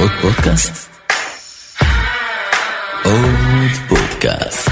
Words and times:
עוד 0.00 0.10
פודקאסט? 0.22 0.90
עוד 3.04 3.70
פודקאסט. 3.88 4.70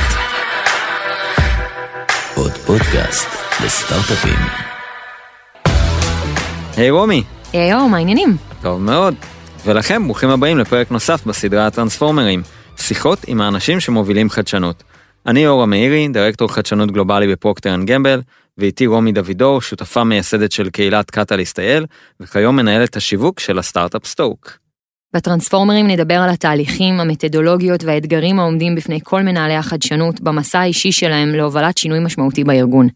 עוד 2.35 2.53
פודקאסט 2.53 3.29
לסטארט-אפים. 3.65 4.39
היי 6.77 6.91
רומי, 6.91 7.25
היי, 7.53 7.71
יואו, 7.71 7.89
מה 7.89 7.97
העניינים? 7.97 8.37
טוב 8.63 8.81
מאוד. 8.81 9.15
ולכם 9.65 10.05
ברוכים 10.05 10.31
הבאים 10.31 10.59
לפרק 10.59 10.91
נוסף 10.91 11.27
בסדרה 11.27 11.67
ה 11.67 11.72
transformers, 11.72 12.43
שיחות 12.77 13.19
עם 13.27 13.41
האנשים 13.41 13.81
שמובילים 13.81 14.31
חדשנות. 14.31 14.83
אני 15.27 15.47
אורה 15.47 15.67
מאירי, 15.67 16.09
דירקטור 16.09 16.53
חדשנות 16.53 16.91
גלובלי 16.91 17.33
ב 17.33 17.75
Procter & 17.75 17.87
Gamble, 17.87 18.21
ואיתי 18.59 18.87
רומי 18.87 19.13
דוידור, 19.13 19.61
שותפה 19.61 20.05
מייסדת 20.05 20.53
של 20.53 20.71
קהילת 20.71 21.11
Catalyst 21.11 21.59
IL, 21.59 21.87
וכיום 22.21 22.57
מנהלת 22.57 22.97
השיווק 22.97 23.41
של 23.41 23.59
הסטארט-אפ 23.59 24.07
סטוק. 24.07 24.68
בטרנספורמרים 25.15 25.87
נדבר 25.87 26.15
על 26.15 26.31
התהליכים, 26.31 27.01
המתודולוגיות 27.01 27.85
והאתגרים 27.85 28.41
העומדים 28.41 28.75
בפני 28.75 29.01
כל 29.05 29.23
מנהלי 29.23 29.55
החדשנות 29.55 30.21
במסע 30.21 30.61
האישי 30.61 30.93
שלהם 30.93 31.35
להובלת 31.35 31.79
שינוי 31.79 31.99
משמעותי 31.99 32.45
בארגון. 32.45 32.89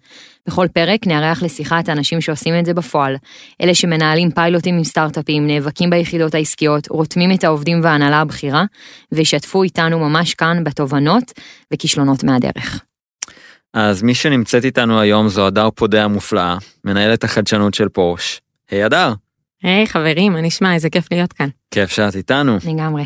בכל 0.46 0.66
פרק 0.72 1.06
נארח 1.06 1.42
לשיחה 1.42 1.80
את 1.80 1.88
האנשים 1.88 2.20
שעושים 2.20 2.54
את 2.58 2.64
זה 2.64 2.74
בפועל, 2.74 3.16
אלה 3.62 3.74
שמנהלים 3.74 4.30
פיילוטים 4.30 4.76
עם 4.76 4.84
סטארט-אפים, 4.84 5.46
נאבקים 5.46 5.90
ביחידות 5.90 6.34
העסקיות, 6.34 6.88
רותמים 6.88 7.32
את 7.32 7.44
העובדים 7.44 7.80
וההנהלה 7.82 8.20
הבכירה, 8.20 8.64
וישתפו 9.12 9.62
איתנו 9.62 9.98
ממש 9.98 10.34
כאן 10.34 10.64
בתובנות 10.64 11.32
וכישלונות 11.72 12.24
מהדרך. 12.24 12.80
אז 13.74 14.02
מי 14.02 14.14
שנמצאת 14.14 14.64
איתנו 14.64 15.00
היום 15.00 15.28
זו 15.28 15.46
הדר 15.46 15.68
פודה 15.74 16.04
המופלאה, 16.04 16.56
מנהלת 16.84 17.24
החדשנות 17.24 17.74
של 17.74 17.88
פורש. 17.88 18.40
היי 18.70 18.84
הדר, 18.84 19.12
היי 19.62 19.86
חברים, 19.86 20.32
מה 20.32 20.40
נשמע? 20.40 20.74
איזה 20.74 20.90
כיף 20.90 21.06
להיות 21.10 21.32
כאן. 21.32 21.48
כיף 21.70 21.90
שאת 21.90 22.16
איתנו. 22.16 22.56
לגמרי. 22.64 23.04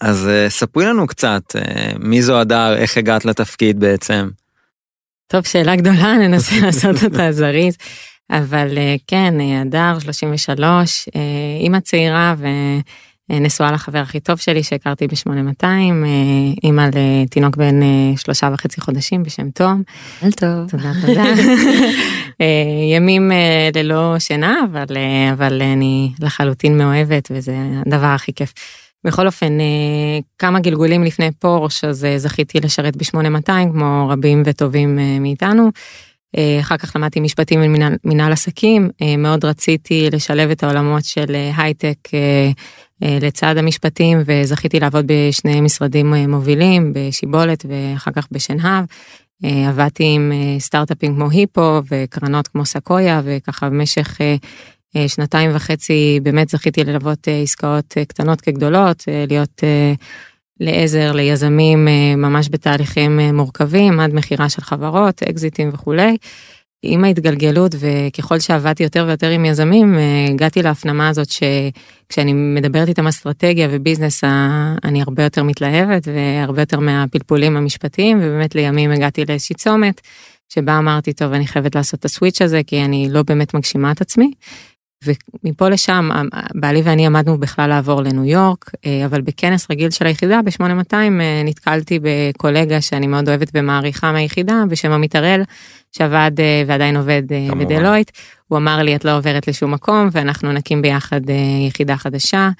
אז 0.00 0.28
uh, 0.28 0.50
ספרי 0.50 0.84
לנו 0.84 1.06
קצת, 1.06 1.42
uh, 1.56 1.98
מי 1.98 2.22
זו 2.22 2.40
הדר, 2.40 2.76
איך 2.76 2.96
הגעת 2.96 3.24
לתפקיד 3.24 3.80
בעצם. 3.80 4.28
טוב, 5.26 5.46
שאלה 5.46 5.76
גדולה, 5.76 6.18
ננסה 6.22 6.54
לעשות 6.66 7.04
אותה 7.04 7.32
זריז. 7.32 7.76
אבל 8.30 8.78
אה, 8.78 8.96
כן, 9.06 9.34
הדר, 9.40 9.98
33, 9.98 11.08
אה, 11.16 11.20
אימא 11.60 11.80
צעירה 11.80 12.34
ונשואה 13.30 13.72
לחבר 13.72 13.98
הכי 13.98 14.20
טוב 14.20 14.38
שלי 14.38 14.62
שהכרתי 14.62 15.06
ב-8200, 15.06 15.64
אימא 16.64 16.88
לתינוק 16.94 17.56
בן 17.56 17.80
שלושה 18.16 18.50
וחצי 18.54 18.80
חודשים 18.80 19.22
בשם 19.22 19.50
תום. 19.50 19.82
אל 20.22 20.32
טוב. 20.32 20.70
תודה, 20.70 20.92
תודה. 21.06 21.24
ימים 22.96 23.32
ללא 23.74 24.14
שינה, 24.18 24.60
אבל, 24.70 24.96
אבל 25.32 25.62
אני 25.62 26.12
לחלוטין 26.20 26.78
מאוהבת 26.78 27.28
וזה 27.30 27.56
הדבר 27.86 28.06
הכי 28.06 28.32
כיף. 28.32 28.52
בכל 29.04 29.26
אופן, 29.26 29.58
כמה 30.38 30.60
גלגולים 30.60 31.04
לפני 31.04 31.30
פורש, 31.38 31.84
אז 31.84 32.06
זכיתי 32.16 32.60
לשרת 32.60 32.96
ב-8200 32.96 33.72
כמו 33.72 34.08
רבים 34.10 34.42
וטובים 34.46 34.98
מאיתנו. 35.20 35.70
אחר 36.60 36.76
כך 36.76 36.96
למדתי 36.96 37.20
משפטים 37.20 37.60
ומנהל 37.62 37.96
מנהל 38.04 38.32
עסקים, 38.32 38.90
מאוד 39.18 39.44
רציתי 39.44 40.08
לשלב 40.12 40.50
את 40.50 40.62
העולמות 40.62 41.04
של 41.04 41.36
הייטק 41.56 41.96
לצד 43.00 43.56
המשפטים 43.56 44.18
וזכיתי 44.26 44.80
לעבוד 44.80 45.04
בשני 45.06 45.60
משרדים 45.60 46.14
מובילים, 46.14 46.92
בשיבולת 46.94 47.66
ואחר 47.68 48.10
כך 48.10 48.28
בשנהב. 48.30 48.84
עבדתי 49.42 50.04
עם 50.04 50.32
סטארט-אפים 50.58 51.14
כמו 51.14 51.30
היפו 51.30 51.80
וקרנות 51.90 52.48
כמו 52.48 52.66
סקויה 52.66 53.20
וככה 53.24 53.70
במשך 53.70 54.18
שנתיים 55.06 55.50
וחצי 55.54 56.20
באמת 56.22 56.48
זכיתי 56.48 56.84
ללוות 56.84 57.28
עסקאות 57.42 57.94
קטנות 58.08 58.40
כגדולות, 58.40 59.04
להיות 59.28 59.64
לעזר 60.60 61.12
ליזמים 61.12 61.88
ממש 62.16 62.48
בתהליכים 62.50 63.20
מורכבים 63.20 64.00
עד 64.00 64.14
מכירה 64.14 64.48
של 64.48 64.62
חברות, 64.62 65.22
אקזיטים 65.22 65.70
וכולי. 65.72 66.16
עם 66.82 67.04
ההתגלגלות 67.04 67.74
וככל 67.78 68.38
שעבדתי 68.38 68.82
יותר 68.82 69.04
ויותר 69.06 69.30
עם 69.30 69.44
יזמים 69.44 69.98
הגעתי 70.30 70.62
להפנמה 70.62 71.08
הזאת 71.08 71.28
שכשאני 71.30 72.32
מדברת 72.32 72.88
איתם 72.88 73.06
אסטרטגיה 73.06 73.68
וביזנס 73.70 74.24
אני 74.84 75.02
הרבה 75.02 75.22
יותר 75.22 75.42
מתלהבת 75.42 76.08
והרבה 76.08 76.62
יותר 76.62 76.80
מהפלפולים 76.80 77.56
המשפטיים 77.56 78.18
ובאמת 78.18 78.54
לימים 78.54 78.90
הגעתי 78.90 79.24
לאיזושהי 79.28 79.56
צומת 79.56 80.00
שבה 80.48 80.78
אמרתי 80.78 81.12
טוב 81.12 81.32
אני 81.32 81.46
חייבת 81.46 81.74
לעשות 81.74 82.00
את 82.00 82.04
הסוויץ' 82.04 82.42
הזה 82.42 82.60
כי 82.66 82.84
אני 82.84 83.08
לא 83.10 83.22
באמת 83.22 83.54
מגשימה 83.54 83.92
את 83.92 84.00
עצמי. 84.00 84.30
ומפה 85.04 85.68
לשם 85.68 86.10
בעלי 86.54 86.82
ואני 86.82 87.06
עמדנו 87.06 87.38
בכלל 87.38 87.68
לעבור 87.68 88.02
לניו 88.02 88.24
יורק 88.24 88.70
אבל 89.06 89.20
בכנס 89.20 89.66
רגיל 89.70 89.90
של 89.90 90.06
היחידה 90.06 90.40
ב-8200 90.44 90.94
נתקלתי 91.44 91.98
בקולגה 92.02 92.80
שאני 92.80 93.06
מאוד 93.06 93.28
אוהבת 93.28 93.50
ומעריכה 93.54 94.12
מהיחידה 94.12 94.54
בשם 94.68 94.92
עמית 94.92 95.16
הראל 95.16 95.42
שעבד 95.92 96.30
ועדיין 96.66 96.96
עובד 96.96 97.22
בדלויט. 97.58 98.10
הוא 98.48 98.58
אמר 98.58 98.82
לי 98.82 98.96
את 98.96 99.04
לא 99.04 99.16
עוברת 99.16 99.48
לשום 99.48 99.74
מקום 99.74 100.08
ואנחנו 100.12 100.52
נקים 100.52 100.82
ביחד 100.82 101.20
יחידה 101.68 101.96
חדשה 101.96 102.50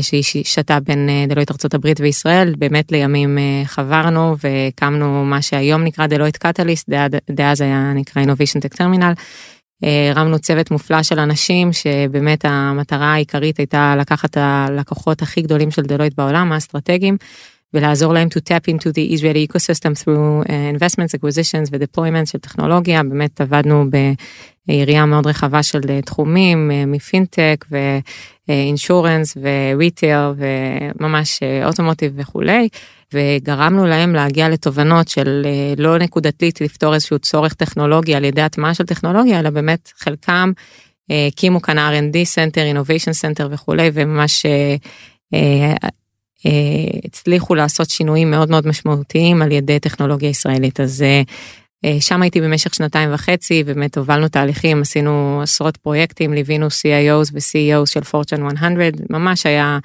שהיא 0.00 0.44
שתה 0.44 0.80
בין 0.80 1.08
דלויט 1.28 1.50
ארצות 1.50 1.74
הברית 1.74 2.00
וישראל. 2.00 2.54
באמת 2.58 2.92
לימים 2.92 3.38
חברנו 3.64 4.36
והקמנו 4.38 5.24
מה 5.24 5.42
שהיום 5.42 5.84
נקרא 5.84 6.06
דלויט 6.06 6.36
קטליסט 6.36 6.88
דאז 7.30 7.60
היה 7.60 7.92
נקרא 7.94 8.22
innovation 8.22 8.60
tech 8.60 8.76
terminal. 8.76 9.20
הרמנו 9.82 10.38
צוות 10.38 10.70
מופלא 10.70 11.02
של 11.02 11.18
אנשים 11.18 11.72
שבאמת 11.72 12.44
המטרה 12.44 13.12
העיקרית 13.14 13.58
הייתה 13.58 13.94
לקחת 13.98 14.36
הלקוחות 14.36 15.22
הכי 15.22 15.42
גדולים 15.42 15.70
של 15.70 15.82
דלויט 15.82 16.14
בעולם 16.16 16.52
האסטרטגיים 16.52 17.16
ולעזור 17.74 18.12
להם 18.12 18.28
to 18.28 18.40
tap 18.40 18.74
into 18.74 18.88
the 18.88 19.14
Israeli 19.14 19.52
ecosystem 19.52 20.04
through 20.04 20.48
investments, 20.48 21.14
acquisitions 21.18 21.68
ו-deployments 21.72 22.30
של 22.32 22.38
טכנולוגיה 22.38 23.02
באמת 23.02 23.40
עבדנו 23.40 23.84
ביריעה 24.68 25.06
מאוד 25.06 25.26
רחבה 25.26 25.62
של 25.62 25.80
תחומים 26.04 26.70
מפינטק 26.86 27.64
ואינשורנס 28.48 29.36
וריטייל 29.42 30.32
וממש 30.36 31.40
אוטומוטיב 31.64 32.12
וכולי. 32.16 32.68
וגרמנו 33.14 33.86
להם 33.86 34.14
להגיע 34.14 34.48
לתובנות 34.48 35.08
של 35.08 35.46
לא 35.76 35.98
נקודתית 35.98 36.60
לפתור 36.60 36.94
איזשהו 36.94 37.18
צורך 37.18 37.54
טכנולוגי 37.54 38.14
על 38.14 38.24
ידי 38.24 38.42
הטמעה 38.42 38.74
של 38.74 38.86
טכנולוגיה 38.86 39.40
אלא 39.40 39.50
באמת 39.50 39.92
חלקם 39.98 40.52
הקימו 41.10 41.62
כאן 41.62 41.78
R&D 41.78 42.14
Center, 42.14 42.76
Innovation 42.76 43.12
Center 43.22 43.46
וכולי 43.50 43.90
וממש 43.94 44.46
הצליחו 47.04 47.54
לעשות 47.54 47.90
שינויים 47.90 48.30
מאוד 48.30 48.50
מאוד 48.50 48.66
משמעותיים 48.66 49.42
על 49.42 49.52
ידי 49.52 49.80
טכנולוגיה 49.80 50.28
ישראלית. 50.28 50.80
אז 50.80 51.04
שם 52.00 52.22
הייתי 52.22 52.40
במשך 52.40 52.74
שנתיים 52.74 53.14
וחצי 53.14 53.64
באמת 53.64 53.98
הובלנו 53.98 54.28
תהליכים 54.28 54.82
עשינו 54.82 55.40
עשרות 55.42 55.76
פרויקטים 55.76 56.32
ליווינו 56.32 56.66
CIOs 56.66 57.30
ו-CEOs 57.32 57.86
של 57.86 58.04
פורצ'ן 58.04 58.42
100 58.42 58.50
ממש 59.10 59.46
היה 59.46 59.78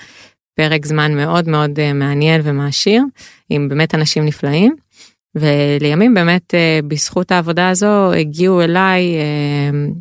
פרק 0.56 0.86
זמן 0.86 1.16
מאוד 1.16 1.50
מאוד 1.50 1.94
מעניין 1.94 2.42
ומעשיר 2.44 3.04
עם 3.50 3.70
באמת 3.70 3.96
אנשים 3.96 4.26
נפלאים. 4.26 4.76
ולימים 5.36 6.14
באמת 6.14 6.54
בזכות 6.88 7.32
העבודה 7.32 7.70
הזו 7.70 8.14
הגיעו 8.14 8.62
אליי 8.62 9.04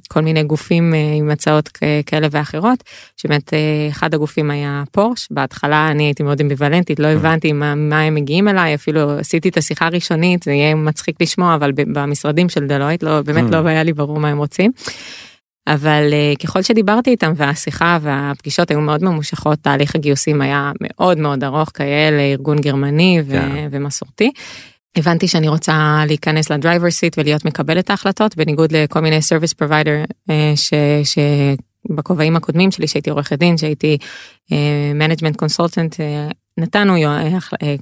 כל 0.08 0.20
מיני 0.20 0.42
גופים 0.42 0.94
עם 1.18 1.30
הצעות 1.30 1.68
כאלה 2.06 2.26
ואחרות 2.30 2.82
שבאמת 3.16 3.52
אחד 3.90 4.14
הגופים 4.14 4.50
היה 4.50 4.82
פורש 4.90 5.28
בהתחלה 5.30 5.88
אני 5.90 6.04
הייתי 6.04 6.22
מאוד 6.22 6.40
אמביוולנטית 6.40 7.00
לא 7.00 7.06
הבנתי 7.06 7.52
מה, 7.52 7.74
מה 7.74 8.00
הם 8.00 8.14
מגיעים 8.14 8.48
אליי 8.48 8.74
אפילו 8.74 9.18
עשיתי 9.18 9.48
את 9.48 9.56
השיחה 9.56 9.86
הראשונית 9.86 10.42
זה 10.42 10.52
יהיה 10.52 10.74
מצחיק 10.74 11.16
לשמוע 11.20 11.54
אבל 11.54 11.72
במשרדים 11.72 12.48
של 12.48 12.66
דלויט 12.66 13.02
לא 13.02 13.22
באמת 13.22 13.50
לא 13.50 13.66
היה 13.66 13.82
לי 13.82 13.92
ברור 13.92 14.20
מה 14.20 14.28
הם 14.28 14.38
רוצים. 14.38 14.72
אבל 15.66 16.12
ככל 16.42 16.62
שדיברתי 16.62 17.10
איתם 17.10 17.32
והשיחה 17.36 17.98
והפגישות 18.02 18.70
היו 18.70 18.80
מאוד 18.80 19.04
ממושכות 19.04 19.58
תהליך 19.62 19.94
הגיוסים 19.94 20.42
היה 20.42 20.72
מאוד 20.80 21.18
מאוד 21.18 21.44
ארוך 21.44 21.70
כאלה 21.74 22.22
ארגון 22.22 22.58
גרמני 22.58 23.22
ו- 23.26 23.66
ומסורתי. 23.70 24.30
הבנתי 24.96 25.28
שאני 25.28 25.48
רוצה 25.48 26.02
להיכנס 26.06 26.50
לדרייבר 26.50 26.90
סיט 26.90 27.18
ולהיות 27.18 27.44
מקבלת 27.44 27.90
ההחלטות 27.90 28.36
בניגוד 28.36 28.72
לכל 28.72 29.00
מיני 29.00 29.18
service 29.18 29.64
provider 29.64 30.32
שבכובעים 31.88 32.36
הקודמים 32.36 32.70
שלי 32.70 32.88
שהייתי 32.88 33.10
עורכת 33.10 33.38
דין 33.38 33.58
שהייתי 33.58 33.98
management 34.98 35.44
consultant 35.44 36.00
נתנו 36.58 36.94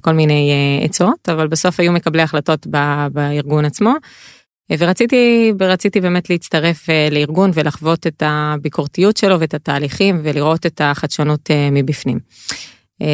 כל 0.01 0.13
מיני 0.13 0.51
עצות 0.83 1.29
אבל 1.29 1.47
בסוף 1.47 1.79
היו 1.79 1.91
מקבלי 1.91 2.21
החלטות 2.21 2.67
בארגון 3.11 3.65
עצמו. 3.65 3.93
ורציתי 4.79 5.53
ורציתי 5.59 6.01
באמת 6.01 6.29
להצטרף 6.29 6.87
לארגון 7.11 7.51
ולחוות 7.53 8.07
את 8.07 8.23
הביקורתיות 8.25 9.17
שלו 9.17 9.39
ואת 9.39 9.53
התהליכים 9.53 10.19
ולראות 10.23 10.65
את 10.65 10.81
החדשנות 10.83 11.49
מבפנים. 11.71 12.19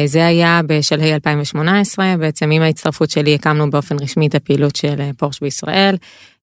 זה 0.04 0.26
היה 0.26 0.60
בשלהי 0.66 1.14
2018 1.14 2.14
בעצם 2.18 2.50
עם 2.50 2.62
ההצטרפות 2.62 3.10
שלי 3.10 3.34
הקמנו 3.34 3.70
באופן 3.70 3.96
רשמי 4.00 4.26
את 4.26 4.34
הפעילות 4.34 4.76
של 4.76 5.10
פורש 5.16 5.40
בישראל. 5.40 5.96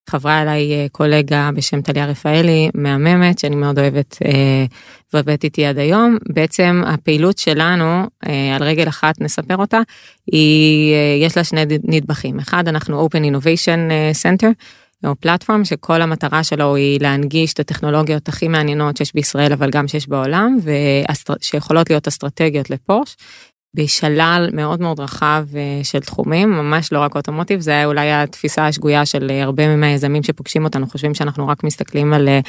חברה 0.09 0.41
אליי 0.41 0.73
אה, 0.73 0.85
קולגה 0.91 1.49
בשם 1.55 1.81
טליה 1.81 2.05
רפאלי, 2.05 2.69
מהממת, 2.73 3.39
שאני 3.39 3.55
מאוד 3.55 3.79
אוהבת 3.79 4.17
אה, 4.25 4.65
ועובדת 5.13 5.43
איתי 5.43 5.65
עד 5.65 5.77
היום. 5.77 6.17
בעצם 6.29 6.81
הפעילות 6.85 7.37
שלנו, 7.37 8.03
אה, 8.27 8.55
על 8.55 8.63
רגל 8.63 8.87
אחת 8.87 9.21
נספר 9.21 9.57
אותה, 9.57 9.79
היא, 10.31 10.93
אה, 10.93 11.25
יש 11.25 11.37
לה 11.37 11.43
שני 11.43 11.61
נדבכים. 11.83 12.39
אחד, 12.39 12.67
אנחנו 12.67 13.07
Open 13.07 13.19
Innovation 13.19 13.91
אה, 13.91 14.11
Center, 14.23 14.51
או 15.05 15.15
פלטפורם 15.15 15.65
שכל 15.65 16.01
המטרה 16.01 16.43
שלו 16.43 16.75
היא 16.75 16.99
להנגיש 17.01 17.53
את 17.53 17.59
הטכנולוגיות 17.59 18.27
הכי 18.27 18.47
מעניינות 18.47 18.97
שיש 18.97 19.13
בישראל 19.13 19.53
אבל 19.53 19.69
גם 19.69 19.87
שיש 19.87 20.09
בעולם 20.09 20.57
ושיכולות 20.63 21.89
להיות 21.89 22.07
אסטרטגיות 22.07 22.69
לפורש. 22.69 23.15
בשלל 23.75 24.49
מאוד 24.53 24.81
מאוד 24.81 24.99
רחב 24.99 25.45
אה, 25.55 25.83
של 25.83 25.99
תחומים, 25.99 26.51
ממש 26.51 26.93
לא 26.93 26.99
רק 26.99 27.15
אוטומוטיב, 27.15 27.59
זה 27.59 27.85
אולי 27.85 28.11
התפיסה 28.11 28.67
השגויה 28.67 29.05
של 29.05 29.31
אה, 29.31 29.43
הרבה 29.43 29.75
מהיזמים 29.75 30.23
שפוגשים 30.23 30.63
אותנו, 30.63 30.87
חושבים 30.87 31.13
שאנחנו 31.13 31.47
רק 31.47 31.63
מסתכלים 31.63 32.13
על 32.13 32.27
אה, 32.27 32.39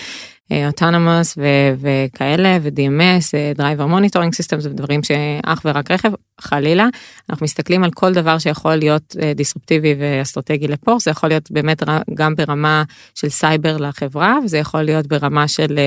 אוטונומוס 0.67 1.39
וכאלה 1.81 2.59
ו-DMS, 2.63 3.59
Driver 3.59 3.91
Monitoring 3.91 4.33
Systems 4.41 4.63
ודברים 4.63 5.03
שאך 5.03 5.61
ורק 5.65 5.91
רכב, 5.91 6.13
חלילה. 6.41 6.87
אנחנו 7.31 7.45
מסתכלים 7.45 7.85
על 7.85 7.91
כל 7.91 8.13
דבר 8.13 8.39
שיכול 8.39 8.77
להיות 8.77 9.17
דיסרופטיבי 9.35 9.95
ואסטרטגי 9.99 10.69
לפורשה, 10.69 11.05
זה 11.05 11.11
יכול 11.11 11.29
להיות 11.29 11.51
באמת 11.51 11.83
גם 12.15 12.35
ברמה 12.35 12.83
של 13.15 13.29
סייבר 13.29 13.77
לחברה, 13.77 14.39
וזה 14.45 14.59
יכול 14.59 14.83
להיות 14.83 15.07
ברמה 15.07 15.49
של 15.49 15.79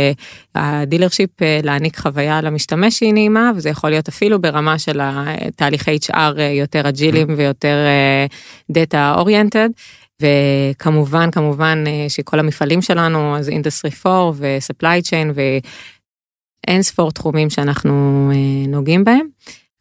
ה 0.56 0.62
dealership 0.62 1.30
להעניק 1.63 2.00
חוויה 2.00 2.41
למשתמש 2.41 2.97
שהיא 2.97 3.13
נעימה, 3.13 3.51
וזה 3.56 3.69
יכול 3.69 3.89
להיות 3.89 4.07
אפילו 4.07 4.41
ברמה 4.41 4.79
של 4.79 5.01
תהליכי 5.56 5.97
HR 6.11 6.41
יותר 6.41 6.89
אג'ילים 6.89 7.27
ויותר 7.38 7.77
data 8.71 9.13
oriented. 9.18 9.69
וכמובן 10.21 11.31
כמובן 11.31 11.83
אה, 11.88 12.06
שכל 12.10 12.39
המפעלים 12.39 12.81
שלנו 12.81 13.38
אז 13.38 13.50
industry 13.50 13.92
4 14.06 14.31
ו 14.38 14.47
supply 14.47 15.01
chain 15.01 15.31
ואין 15.36 16.81
ספור 16.81 17.12
תחומים 17.12 17.50
שאנחנו 17.50 18.30
אה, 18.33 18.68
נוגעים 18.68 19.04
בהם. 19.04 19.27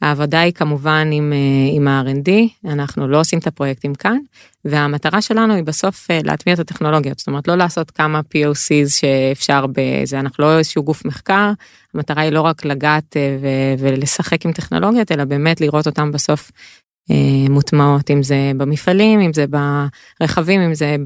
העבודה 0.03 0.41
היא 0.41 0.53
כמובן 0.53 1.09
עם, 1.13 1.33
אה, 1.33 1.77
עם 1.77 1.89
ה-R&D, 1.89 2.31
אנחנו 2.71 3.09
לא 3.09 3.21
עושים 3.21 3.39
את 3.39 3.47
הפרויקטים 3.47 3.95
כאן, 3.95 4.19
והמטרה 4.65 5.23
שלנו 5.23 5.55
היא 5.55 5.65
בסוף 5.65 6.09
להטמיע 6.25 6.55
את 6.55 6.61
הטכנולוגיות, 6.61 7.19
זאת 7.19 7.27
אומרת 7.27 7.49
לא 7.49 7.55
לעשות 7.55 7.91
כמה 7.91 8.21
POCs 8.21 8.89
שאפשר 8.89 9.67
בזה, 9.73 10.21
אנחנו 10.21 10.45
לא 10.45 10.59
איזשהו 10.59 10.83
גוף 10.83 11.05
מחקר, 11.05 11.53
המטרה 11.95 12.23
היא 12.23 12.33
לא 12.33 12.41
רק 12.41 12.65
לגעת 12.65 13.17
ולשחק 13.79 14.47
עם 14.47 14.53
טכנולוגיות, 14.53 15.13
אלא 15.13 15.25
באמת 15.25 15.61
לראות 15.61 15.87
אותם 15.87 16.13
בסוף 16.13 16.51
מוטמעות, 17.51 18.11
אם 18.11 18.23
זה 18.23 18.53
במפעלים, 18.57 19.21
אם 19.21 19.33
זה 19.33 19.45
ברכבים, 20.21 20.61
אם 20.61 20.75
זה 20.75 20.97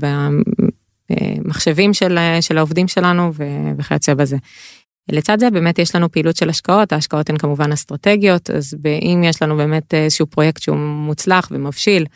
במחשבים 1.10 1.94
של, 1.94 2.18
של 2.40 2.58
העובדים 2.58 2.88
שלנו 2.88 3.32
וכיוצא 3.78 4.14
בזה. 4.14 4.36
לצד 5.08 5.40
זה 5.40 5.50
באמת 5.50 5.78
יש 5.78 5.94
לנו 5.96 6.12
פעילות 6.12 6.36
של 6.36 6.48
השקעות, 6.48 6.92
ההשקעות 6.92 7.30
הן 7.30 7.36
כמובן 7.38 7.72
אסטרטגיות, 7.72 8.50
אז 8.50 8.76
אם 9.02 9.22
יש 9.24 9.42
לנו 9.42 9.56
באמת 9.56 9.94
איזשהו 9.94 10.26
פרויקט 10.26 10.62
שהוא 10.62 10.76
מוצלח 10.76 11.48
ומבשיל, 11.50 12.06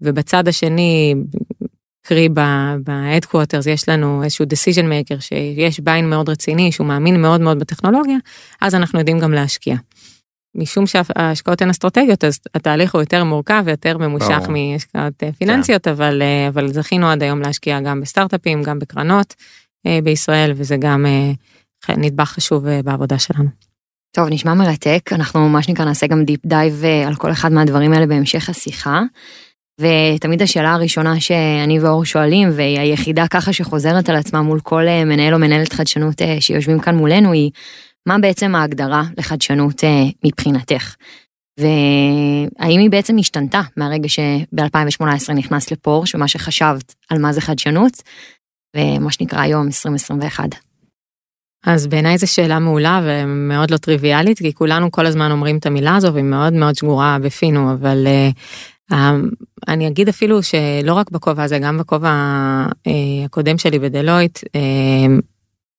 ובצד 0.00 0.48
השני, 0.48 1.14
קרי 2.02 2.28
ב-headquarters 2.28 3.70
יש 3.70 3.88
לנו 3.88 4.22
איזשהו 4.22 4.44
decision 4.44 4.84
maker 4.84 5.20
שיש 5.20 5.80
ביין 5.80 6.10
מאוד 6.10 6.28
רציני, 6.28 6.72
שהוא 6.72 6.86
מאמין 6.86 7.22
מאוד 7.22 7.40
מאוד 7.40 7.58
בטכנולוגיה, 7.58 8.16
אז 8.60 8.74
אנחנו 8.74 8.98
יודעים 8.98 9.18
גם 9.18 9.32
להשקיע. 9.32 9.76
משום 10.56 10.84
שההשקעות 10.86 11.62
הן 11.62 11.70
אסטרטגיות 11.70 12.24
אז 12.24 12.38
התהליך 12.54 12.94
הוא 12.94 13.02
יותר 13.02 13.24
מורכב 13.24 13.62
ויותר 13.66 13.98
ממושך 13.98 14.48
מהשקעות 14.48 15.22
אה, 15.22 15.32
פיננסיות 15.32 15.84
כן. 15.84 15.90
אבל 15.90 16.22
אה, 16.22 16.48
אבל 16.48 16.72
זכינו 16.72 17.08
עד 17.08 17.22
היום 17.22 17.40
להשקיע 17.40 17.80
גם 17.80 18.00
בסטארט-אפים 18.00 18.62
גם 18.62 18.78
בקרנות 18.78 19.34
אה, 19.86 19.98
בישראל 20.04 20.52
וזה 20.54 20.76
גם 20.76 21.06
נדבך 21.88 22.28
חשוב 22.28 22.68
בעבודה 22.84 23.18
שלנו. 23.18 23.48
טוב 24.16 24.28
נשמע 24.30 24.54
מרתק 24.54 25.10
אנחנו 25.12 25.48
מה 25.48 25.62
שנקרא 25.62 25.84
נעשה 25.84 26.06
גם 26.06 26.24
deep 26.24 26.46
dive 26.46 26.84
על 27.06 27.14
כל 27.14 27.32
אחד 27.32 27.52
מהדברים 27.52 27.92
האלה 27.92 28.06
בהמשך 28.06 28.48
השיחה. 28.48 29.02
ותמיד 29.80 30.42
השאלה 30.42 30.72
הראשונה 30.72 31.20
שאני 31.20 31.80
ואור 31.80 32.04
שואלים 32.04 32.48
והיא 32.52 32.78
היחידה 32.78 33.28
ככה 33.28 33.52
שחוזרת 33.52 34.08
על 34.08 34.16
עצמה 34.16 34.42
מול 34.42 34.60
כל 34.60 34.84
מנהל 35.06 35.34
או 35.34 35.38
מנהלת 35.38 35.72
חדשנות 35.72 36.22
שיושבים 36.40 36.78
כאן 36.78 36.96
מולנו 36.96 37.32
היא 37.32 37.50
מה 38.06 38.18
בעצם 38.18 38.54
ההגדרה 38.54 39.02
לחדשנות 39.18 39.84
אה, 39.84 40.04
מבחינתך? 40.24 40.94
והאם 41.60 42.80
היא 42.80 42.90
בעצם 42.90 43.18
השתנתה 43.18 43.60
מהרגע 43.76 44.08
שב-2018 44.08 45.32
נכנס 45.32 45.70
לפורשה 45.70 46.14
ומה 46.14 46.28
שחשבת 46.28 46.94
על 47.10 47.18
מה 47.18 47.32
זה 47.32 47.40
חדשנות, 47.40 48.02
ומה 48.76 49.12
שנקרא 49.12 49.40
היום 49.40 49.66
2021. 49.66 50.44
אז 51.66 51.86
בעיניי 51.86 52.18
זו 52.18 52.32
שאלה 52.32 52.58
מעולה 52.58 53.00
ומאוד 53.04 53.70
לא 53.70 53.76
טריוויאלית, 53.76 54.38
כי 54.38 54.52
כולנו 54.54 54.90
כל 54.90 55.06
הזמן 55.06 55.30
אומרים 55.30 55.58
את 55.58 55.66
המילה 55.66 55.96
הזו 55.96 56.12
והיא 56.12 56.24
מאוד 56.24 56.52
מאוד 56.52 56.74
שגורה 56.74 57.16
בפינו, 57.22 57.72
אבל 57.72 58.06
uh, 58.92 58.96
אני 59.68 59.88
אגיד 59.88 60.08
אפילו 60.08 60.42
שלא 60.42 60.92
רק 60.92 61.10
בכובע 61.10 61.42
הזה, 61.42 61.58
גם 61.58 61.78
בכובע 61.78 62.10
uh, 62.68 62.90
הקודם 63.24 63.58
שלי 63.58 63.78
בדלויט, 63.78 64.38
uh, 64.38 65.22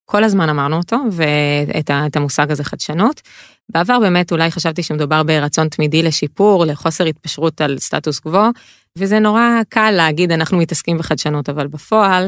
כל 0.09 0.23
הזמן 0.23 0.49
אמרנו 0.49 0.77
אותו 0.77 0.97
ואת 1.11 2.15
המושג 2.15 2.51
הזה 2.51 2.63
חדשנות. 2.63 3.21
בעבר 3.69 3.99
באמת 3.99 4.31
אולי 4.31 4.51
חשבתי 4.51 4.83
שמדובר 4.83 5.23
ברצון 5.23 5.69
תמידי 5.69 6.03
לשיפור, 6.03 6.65
לחוסר 6.65 7.05
התפשרות 7.05 7.61
על 7.61 7.77
סטטוס 7.79 8.19
קוו, 8.19 8.45
וזה 8.97 9.19
נורא 9.19 9.61
קל 9.69 9.91
להגיד 9.91 10.31
אנחנו 10.31 10.57
מתעסקים 10.57 10.97
בחדשנות, 10.97 11.49
אבל 11.49 11.67
בפועל 11.67 12.27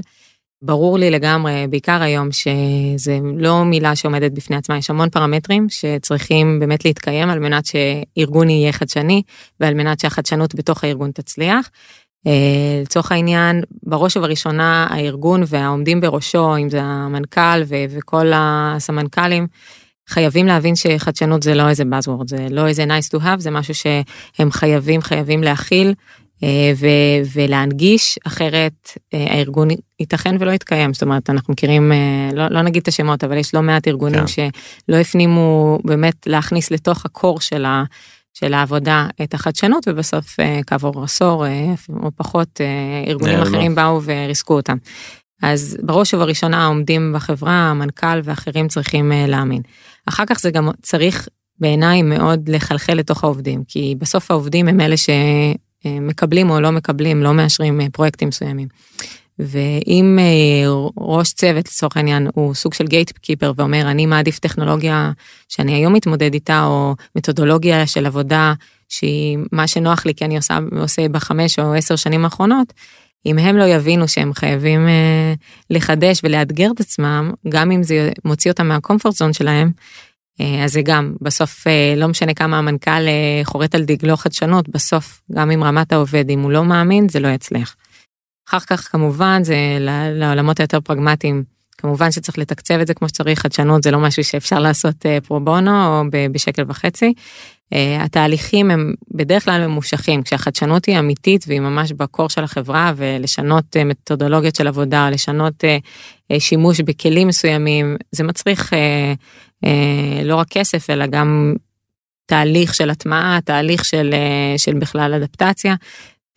ברור 0.61 0.97
לי 0.97 1.11
לגמרי, 1.11 1.67
בעיקר 1.69 2.01
היום, 2.01 2.31
שזה 2.31 3.19
לא 3.37 3.65
מילה 3.65 3.95
שעומדת 3.95 4.31
בפני 4.31 4.55
עצמה, 4.55 4.77
יש 4.77 4.89
המון 4.89 5.09
פרמטרים 5.09 5.67
שצריכים 5.69 6.59
באמת 6.59 6.85
להתקיים 6.85 7.29
על 7.29 7.39
מנת 7.39 7.63
שארגון 7.65 8.49
יהיה 8.49 8.71
חדשני 8.71 9.21
ועל 9.59 9.73
מנת 9.73 9.99
שהחדשנות 9.99 10.55
בתוך 10.55 10.83
הארגון 10.83 11.11
תצליח. 11.11 11.69
אה, 12.27 12.81
לצורך 12.81 13.11
העניין, 13.11 13.63
בראש 13.83 14.17
ובראשונה 14.17 14.87
הארגון 14.89 15.43
והעומדים 15.47 16.01
בראשו, 16.01 16.57
אם 16.57 16.69
זה 16.69 16.81
המנכ"ל 16.81 17.61
וכל 17.69 18.31
הסמנכ"לים, 18.35 19.47
חייבים 20.09 20.47
להבין 20.47 20.75
שחדשנות 20.75 21.43
זה 21.43 21.55
לא 21.55 21.69
איזה 21.69 21.83
buzzword, 21.83 22.27
זה 22.27 22.47
לא 22.49 22.67
איזה 22.67 22.85
nice 22.85 23.17
to 23.17 23.21
have, 23.23 23.39
זה 23.39 23.51
משהו 23.51 23.73
שהם 23.73 24.51
חייבים, 24.51 25.01
חייבים 25.01 25.43
להכיל 25.43 25.93
אה, 26.43 26.71
ולהנגיש, 27.33 28.19
אחרת 28.27 28.89
אה, 29.13 29.25
הארגון 29.29 29.67
ייתכן 29.99 30.35
ולא 30.39 30.51
יתקיים. 30.51 30.93
זאת 30.93 31.03
אומרת, 31.03 31.29
אנחנו 31.29 31.53
מכירים, 31.53 31.91
לא, 32.33 32.47
לא 32.47 32.61
נגיד 32.61 32.81
את 32.81 32.87
השמות, 32.87 33.23
אבל 33.23 33.37
יש 33.37 33.53
לא 33.53 33.61
מעט 33.61 33.87
ארגונים 33.87 34.19
כן. 34.19 34.49
שלא 34.87 34.97
הפנימו 34.97 35.79
באמת 35.83 36.15
להכניס 36.27 36.71
לתוך 36.71 37.05
הקור 37.05 37.41
של 37.41 37.65
ה... 37.65 37.83
של 38.33 38.53
העבודה 38.53 39.07
את 39.23 39.33
החדשנות 39.33 39.87
ובסוף 39.87 40.39
אה, 40.39 40.59
כעבור 40.67 41.03
עשור 41.03 41.45
אה, 41.45 41.73
או 42.03 42.11
פחות 42.15 42.61
אה, 42.61 43.03
ארגונים 43.07 43.39
אחרים 43.39 43.75
באו 43.75 44.01
וריסקו 44.03 44.53
אותם. 44.53 44.77
אז 45.41 45.77
בראש 45.83 46.13
ובראשונה 46.13 46.63
העומדים 46.63 47.13
בחברה 47.15 47.53
המנכ"ל 47.53 48.19
ואחרים 48.23 48.67
צריכים 48.67 49.11
להאמין. 49.27 49.61
אחר 50.05 50.23
כך 50.25 50.39
זה 50.39 50.51
גם 50.51 50.69
צריך 50.81 51.27
בעיניי 51.59 52.01
מאוד 52.01 52.49
לחלחל 52.49 52.93
לתוך 52.93 53.23
העובדים 53.23 53.63
כי 53.67 53.95
בסוף 53.97 54.31
העובדים 54.31 54.67
הם 54.67 54.81
אלה 54.81 54.95
שמקבלים 54.97 56.49
או 56.49 56.61
לא 56.61 56.71
מקבלים 56.71 57.23
לא 57.23 57.33
מאשרים 57.33 57.79
פרויקטים 57.91 58.27
מסוימים. 58.27 58.67
ואם 59.39 60.19
אה, 60.19 60.69
ראש 60.97 61.33
צוות 61.33 61.67
לצורך 61.67 61.97
העניין 61.97 62.27
הוא 62.33 62.53
סוג 62.53 62.73
של 62.73 62.87
גייט 62.87 63.11
קיפר 63.11 63.51
ואומר 63.55 63.81
אני 63.81 64.05
מעדיף 64.05 64.39
טכנולוגיה 64.39 65.11
שאני 65.49 65.73
היום 65.73 65.93
מתמודד 65.93 66.33
איתה 66.33 66.63
או 66.63 66.95
מתודולוגיה 67.15 67.87
של 67.87 68.05
עבודה 68.05 68.53
שהיא 68.89 69.37
מה 69.51 69.67
שנוח 69.67 70.05
לי 70.05 70.15
כי 70.15 70.25
אני 70.25 70.37
עושה, 70.37 70.59
עושה 70.81 71.09
בחמש 71.09 71.59
או 71.59 71.73
עשר 71.73 71.95
שנים 71.95 72.25
האחרונות, 72.25 72.73
אם 73.25 73.37
הם 73.37 73.57
לא 73.57 73.63
יבינו 73.63 74.07
שהם 74.07 74.33
חייבים 74.33 74.87
אה, 74.87 75.33
לחדש 75.69 76.19
ולאתגר 76.23 76.71
את 76.75 76.79
עצמם, 76.79 77.31
גם 77.49 77.71
אם 77.71 77.83
זה 77.83 78.11
מוציא 78.25 78.51
אותם 78.51 78.67
מהקומפורט 78.67 79.15
זון 79.15 79.33
שלהם, 79.33 79.71
אה, 80.41 80.63
אז 80.63 80.73
זה 80.73 80.81
גם, 80.81 81.13
בסוף 81.21 81.67
לא 81.97 82.07
משנה 82.07 82.33
כמה 82.33 82.57
המנכ"ל 82.57 83.07
חורט 83.43 83.75
על 83.75 83.83
דגלו 83.83 84.17
חדשנות, 84.17 84.69
בסוף 84.69 85.21
גם 85.31 85.51
עם 85.51 85.63
רמת 85.63 85.93
העובד, 85.93 86.29
אם 86.29 86.39
הוא 86.39 86.51
לא 86.51 86.63
מאמין, 86.63 87.09
זה 87.09 87.19
לא 87.19 87.27
יצליח. 87.27 87.75
אחר 88.49 88.59
כך 88.59 88.91
כמובן 88.91 89.43
זה 89.43 89.55
לעולמות 90.11 90.59
היותר 90.59 90.79
פרגמטיים. 90.79 91.43
כמובן 91.79 92.11
שצריך 92.11 92.37
לתקצב 92.37 92.73
את 92.73 92.87
זה 92.87 92.93
כמו 92.93 93.09
שצריך, 93.09 93.39
חדשנות 93.39 93.83
זה 93.83 93.91
לא 93.91 93.99
משהו 93.99 94.23
שאפשר 94.23 94.59
לעשות 94.59 95.05
אה, 95.05 95.17
פרו 95.21 95.39
בונו 95.39 95.85
או 95.85 96.03
בשקל 96.31 96.63
וחצי. 96.67 97.13
אה, 97.73 98.03
התהליכים 98.03 98.71
הם 98.71 98.93
בדרך 99.11 99.45
כלל 99.45 99.67
ממושכים, 99.67 100.23
כשהחדשנות 100.23 100.85
היא 100.85 100.99
אמיתית 100.99 101.45
והיא 101.47 101.59
ממש 101.59 101.91
בקור 101.91 102.29
של 102.29 102.43
החברה 102.43 102.93
ולשנות 102.95 103.77
אה, 103.77 103.83
מתודולוגיות 103.83 104.55
של 104.55 104.67
עבודה, 104.67 105.09
לשנות 105.09 105.63
שימוש 106.39 106.81
בכלים 106.81 107.27
מסוימים, 107.27 107.97
זה 108.11 108.23
מצריך 108.23 108.73
לא 110.23 110.35
רק 110.35 110.47
כסף 110.49 110.89
אלא 110.89 111.05
גם 111.05 111.55
תהליך 112.25 112.75
של 112.75 112.89
הטמעה, 112.89 113.39
תהליך 113.45 113.85
של, 113.85 114.13
של 114.57 114.73
בכלל 114.73 115.13
אדפטציה. 115.13 115.75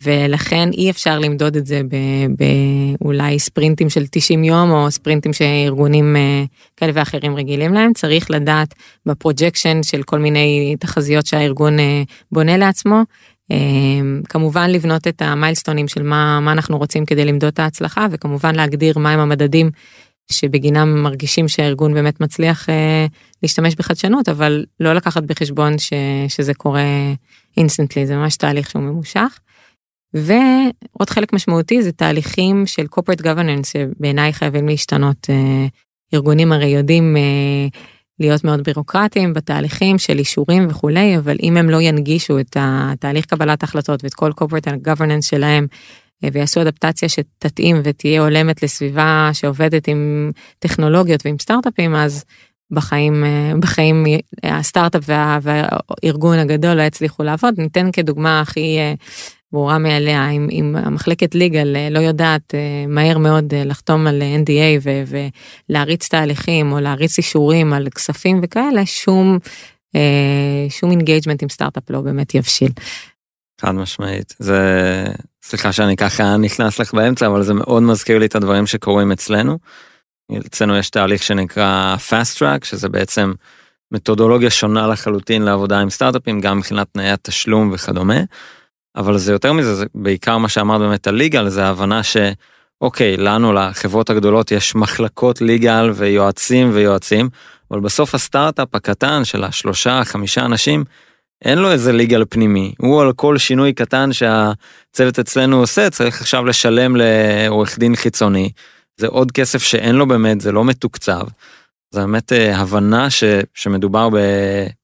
ולכן 0.03 0.69
אי 0.73 0.89
אפשר 0.89 1.19
למדוד 1.19 1.55
את 1.55 1.65
זה 1.65 1.81
באולי 2.99 3.39
ספרינטים 3.39 3.89
של 3.89 4.03
90 4.11 4.43
יום 4.43 4.71
או 4.71 4.91
ספרינטים 4.91 5.33
שארגונים 5.33 6.15
אה, 6.15 6.43
כאלה 6.77 6.91
ואחרים 6.95 7.35
רגילים 7.35 7.73
להם, 7.73 7.93
צריך 7.93 8.31
לדעת 8.31 8.73
ב 9.05 9.12
projection 9.12 9.83
של 9.83 10.03
כל 10.03 10.19
מיני 10.19 10.75
תחזיות 10.79 11.25
שהארגון 11.25 11.79
אה, 11.79 12.03
בונה 12.31 12.57
לעצמו. 12.57 13.03
אה, 13.51 13.57
כמובן 14.29 14.69
לבנות 14.69 15.07
את 15.07 15.21
המיילסטונים 15.21 15.87
של 15.87 16.03
מה, 16.03 16.39
מה 16.39 16.51
אנחנו 16.51 16.77
רוצים 16.77 17.05
כדי 17.05 17.25
למדוד 17.25 17.53
את 17.53 17.59
ההצלחה 17.59 18.07
וכמובן 18.11 18.55
להגדיר 18.55 18.97
מהם 18.97 19.19
המדדים 19.19 19.71
שבגינם 20.31 21.03
מרגישים 21.03 21.47
שהארגון 21.47 21.93
באמת 21.93 22.21
מצליח 22.21 22.69
אה, 22.69 23.05
להשתמש 23.43 23.75
בחדשנות 23.75 24.29
אבל 24.29 24.65
לא 24.79 24.93
לקחת 24.93 25.23
בחשבון 25.23 25.77
ש, 25.77 25.93
שזה 26.27 26.53
קורה 26.53 26.83
instantly 27.57 28.07
זה 28.07 28.15
ממש 28.15 28.37
תהליך 28.37 28.69
שהוא 28.69 28.83
ממושך. 28.83 29.39
ועוד 30.13 31.09
חלק 31.09 31.33
משמעותי 31.33 31.83
זה 31.83 31.91
תהליכים 31.91 32.65
של 32.65 32.85
corporate 32.95 33.21
governance 33.21 33.67
שבעיניי 33.67 34.33
חייבים 34.33 34.67
להשתנות. 34.67 35.27
אה, 35.29 35.65
ארגונים 36.13 36.51
הרי 36.51 36.67
יודעים 36.67 37.17
אה, 37.17 37.67
להיות 38.19 38.43
מאוד 38.43 38.63
בירוקרטיים 38.63 39.33
בתהליכים 39.33 39.97
של 39.97 40.19
אישורים 40.19 40.67
וכולי, 40.69 41.17
אבל 41.17 41.37
אם 41.43 41.57
הם 41.57 41.69
לא 41.69 41.81
ינגישו 41.81 42.39
את 42.39 42.57
התהליך 42.59 43.25
קבלת 43.25 43.63
החלטות 43.63 44.03
ואת 44.03 44.13
כל 44.13 44.31
corporate 44.41 44.87
governance 44.87 45.21
שלהם 45.21 45.67
אה, 46.23 46.29
ויעשו 46.33 46.61
אדפטציה 46.61 47.09
שתתאים 47.09 47.81
ותהיה 47.83 48.21
הולמת 48.21 48.63
לסביבה 48.63 49.29
שעובדת 49.33 49.87
עם 49.87 50.31
טכנולוגיות 50.59 51.25
ועם 51.25 51.35
סטארט-אפים, 51.39 51.95
אז 51.95 52.25
בחיים, 52.71 53.23
בחיים 53.59 54.05
הסטארט-אפ 54.43 55.03
וה, 55.07 55.39
והארגון 55.41 56.39
הגדול 56.39 56.73
לא 56.73 56.81
יצליחו 56.81 57.23
לעבוד. 57.23 57.53
ניתן 57.57 57.91
כדוגמה 57.91 58.41
הכי 58.41 58.77
ברורה 59.53 59.77
מאליה, 59.77 60.29
אם, 60.29 60.47
אם 60.51 60.75
המחלקת 60.75 61.35
legal 61.35 61.75
אה, 61.75 61.89
לא 61.91 61.99
יודעת 61.99 62.55
אה, 62.55 62.85
מהר 62.87 63.17
מאוד 63.17 63.53
אה, 63.53 63.63
לחתום 63.63 64.07
על 64.07 64.21
NDA 64.21 64.81
ו, 64.83 65.03
ולהריץ 65.69 66.07
תהליכים 66.07 66.71
או 66.71 66.79
להריץ 66.79 67.17
אישורים 67.17 67.73
על 67.73 67.87
כספים 67.89 68.39
וכאלה, 68.43 68.85
שום, 68.85 69.39
שום 70.69 70.91
engagement 70.91 71.43
עם 71.43 71.49
סטארט-אפ 71.49 71.89
לא 71.89 72.01
באמת 72.01 72.35
יבשיל. 72.35 72.71
חד 73.61 73.71
משמעית, 73.71 74.33
זה, 74.39 75.05
סליחה 75.43 75.71
שאני 75.71 75.95
ככה 75.95 76.37
נכנס 76.37 76.79
לך 76.79 76.93
באמצע, 76.93 77.27
אבל 77.27 77.43
זה 77.43 77.53
מאוד 77.53 77.83
מזכיר 77.83 78.19
לי 78.19 78.25
את 78.25 78.35
הדברים 78.35 78.67
שקורים 78.67 79.11
אצלנו. 79.11 79.57
אצלנו 80.45 80.77
יש 80.77 80.89
תהליך 80.89 81.23
שנקרא 81.23 81.95
fast 82.09 82.39
track, 82.39 82.65
שזה 82.65 82.89
בעצם 82.89 83.33
מתודולוגיה 83.91 84.49
שונה 84.49 84.87
לחלוטין 84.87 85.41
לעבודה 85.41 85.79
עם 85.79 85.89
סטארט-אפים, 85.89 86.41
גם 86.41 86.57
מבחינת 86.57 86.87
תנאי 86.93 87.09
התשלום 87.09 87.71
וכדומה. 87.73 88.19
אבל 88.95 89.17
זה 89.17 89.31
יותר 89.31 89.53
מזה, 89.53 89.75
זה 89.75 89.85
בעיקר 89.95 90.37
מה 90.37 90.49
שאמרת 90.49 90.81
באמת 90.81 91.07
על 91.07 91.15
ליגל, 91.15 91.49
זה 91.49 91.65
ההבנה 91.65 92.01
שאוקיי, 92.03 93.17
לנו, 93.17 93.53
לחברות 93.53 94.09
הגדולות, 94.09 94.51
יש 94.51 94.75
מחלקות 94.75 95.41
ליגל 95.41 95.91
ויועצים 95.95 96.69
ויועצים, 96.73 97.29
אבל 97.71 97.79
בסוף 97.79 98.15
הסטארט-אפ 98.15 98.75
הקטן 98.75 99.25
של 99.25 99.43
השלושה, 99.43 100.01
חמישה 100.03 100.45
אנשים, 100.45 100.83
אין 101.45 101.59
לו 101.59 101.71
איזה 101.71 101.91
ליגל 101.91 102.25
פנימי, 102.29 102.73
הוא 102.79 103.01
על 103.01 103.13
כל 103.13 103.37
שינוי 103.37 103.73
קטן 103.73 104.09
שהצוות 104.13 105.19
אצלנו 105.19 105.59
עושה, 105.59 105.89
צריך 105.89 106.21
עכשיו 106.21 106.45
לשלם 106.45 106.95
לעורך 106.95 107.79
דין 107.79 107.95
חיצוני. 107.95 108.51
זה 108.99 109.07
עוד 109.07 109.31
כסף 109.31 109.63
שאין 109.63 109.95
לו 109.95 110.07
באמת, 110.07 110.41
זה 110.41 110.51
לא 110.51 110.65
מתוקצב. 110.65 111.23
זה 111.93 111.99
באמת 111.99 112.33
אה, 112.33 112.57
הבנה 112.57 113.09
ש, 113.09 113.23
שמדובר 113.53 114.09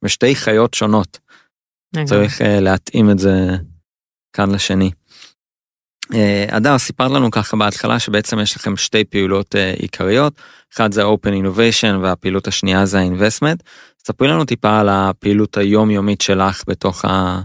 בשתי 0.03 0.35
חיות 0.35 0.73
שונות. 0.73 1.19
צריך 2.05 2.41
אה, 2.41 2.59
להתאים 2.59 3.11
את 3.11 3.19
זה 3.19 3.55
אחד 4.39 4.51
לשני. 4.51 4.91
אדר, 6.49 6.73
אה, 6.73 6.77
סיפרת 6.77 7.11
לנו 7.11 7.31
ככה 7.31 7.57
בהתחלה 7.57 7.99
שבעצם 7.99 8.39
יש 8.39 8.55
לכם 8.55 8.77
שתי 8.77 9.03
פעולות 9.03 9.55
uh, 9.55 9.81
עיקריות, 9.81 10.33
אחד 10.73 10.91
זה 10.91 11.03
Open 11.03 11.29
Innovation 11.29 11.97
והפעילות 12.01 12.47
השנייה 12.47 12.85
זה 12.85 12.99
ה-Investment. 12.99 13.63
ספרי 14.07 14.27
לנו 14.27 14.45
טיפה 14.45 14.79
על 14.79 14.89
הפעילות 14.89 15.57
היומיומית 15.57 16.21
שלך 16.21 16.63
בתוך 16.67 17.05
ה... 17.05 17.41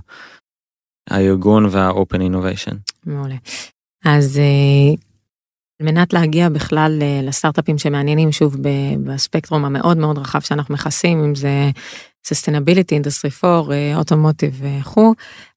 הארגון 1.10 1.66
וה-Open 1.70 2.18
Innovation. 2.18 2.74
מעולה. 3.06 3.36
אז 4.04 4.36
uh, 4.36 5.00
על 5.80 5.86
מנת 5.86 6.12
להגיע 6.12 6.48
בכלל 6.48 7.02
לסטארט-אפים 7.22 7.78
שמעניינים 7.78 8.32
שוב 8.32 8.56
בספקטרום 9.04 9.64
המאוד 9.64 9.96
מאוד 9.96 10.18
רחב 10.18 10.40
שאנחנו 10.40 10.74
מכסים, 10.74 11.24
אם 11.24 11.34
זה 11.34 11.70
Sustainability, 12.28 12.94
Industry 13.02 13.44
4, 13.44 13.74
אוטומוטיב 13.96 14.62
וכו', 14.62 15.14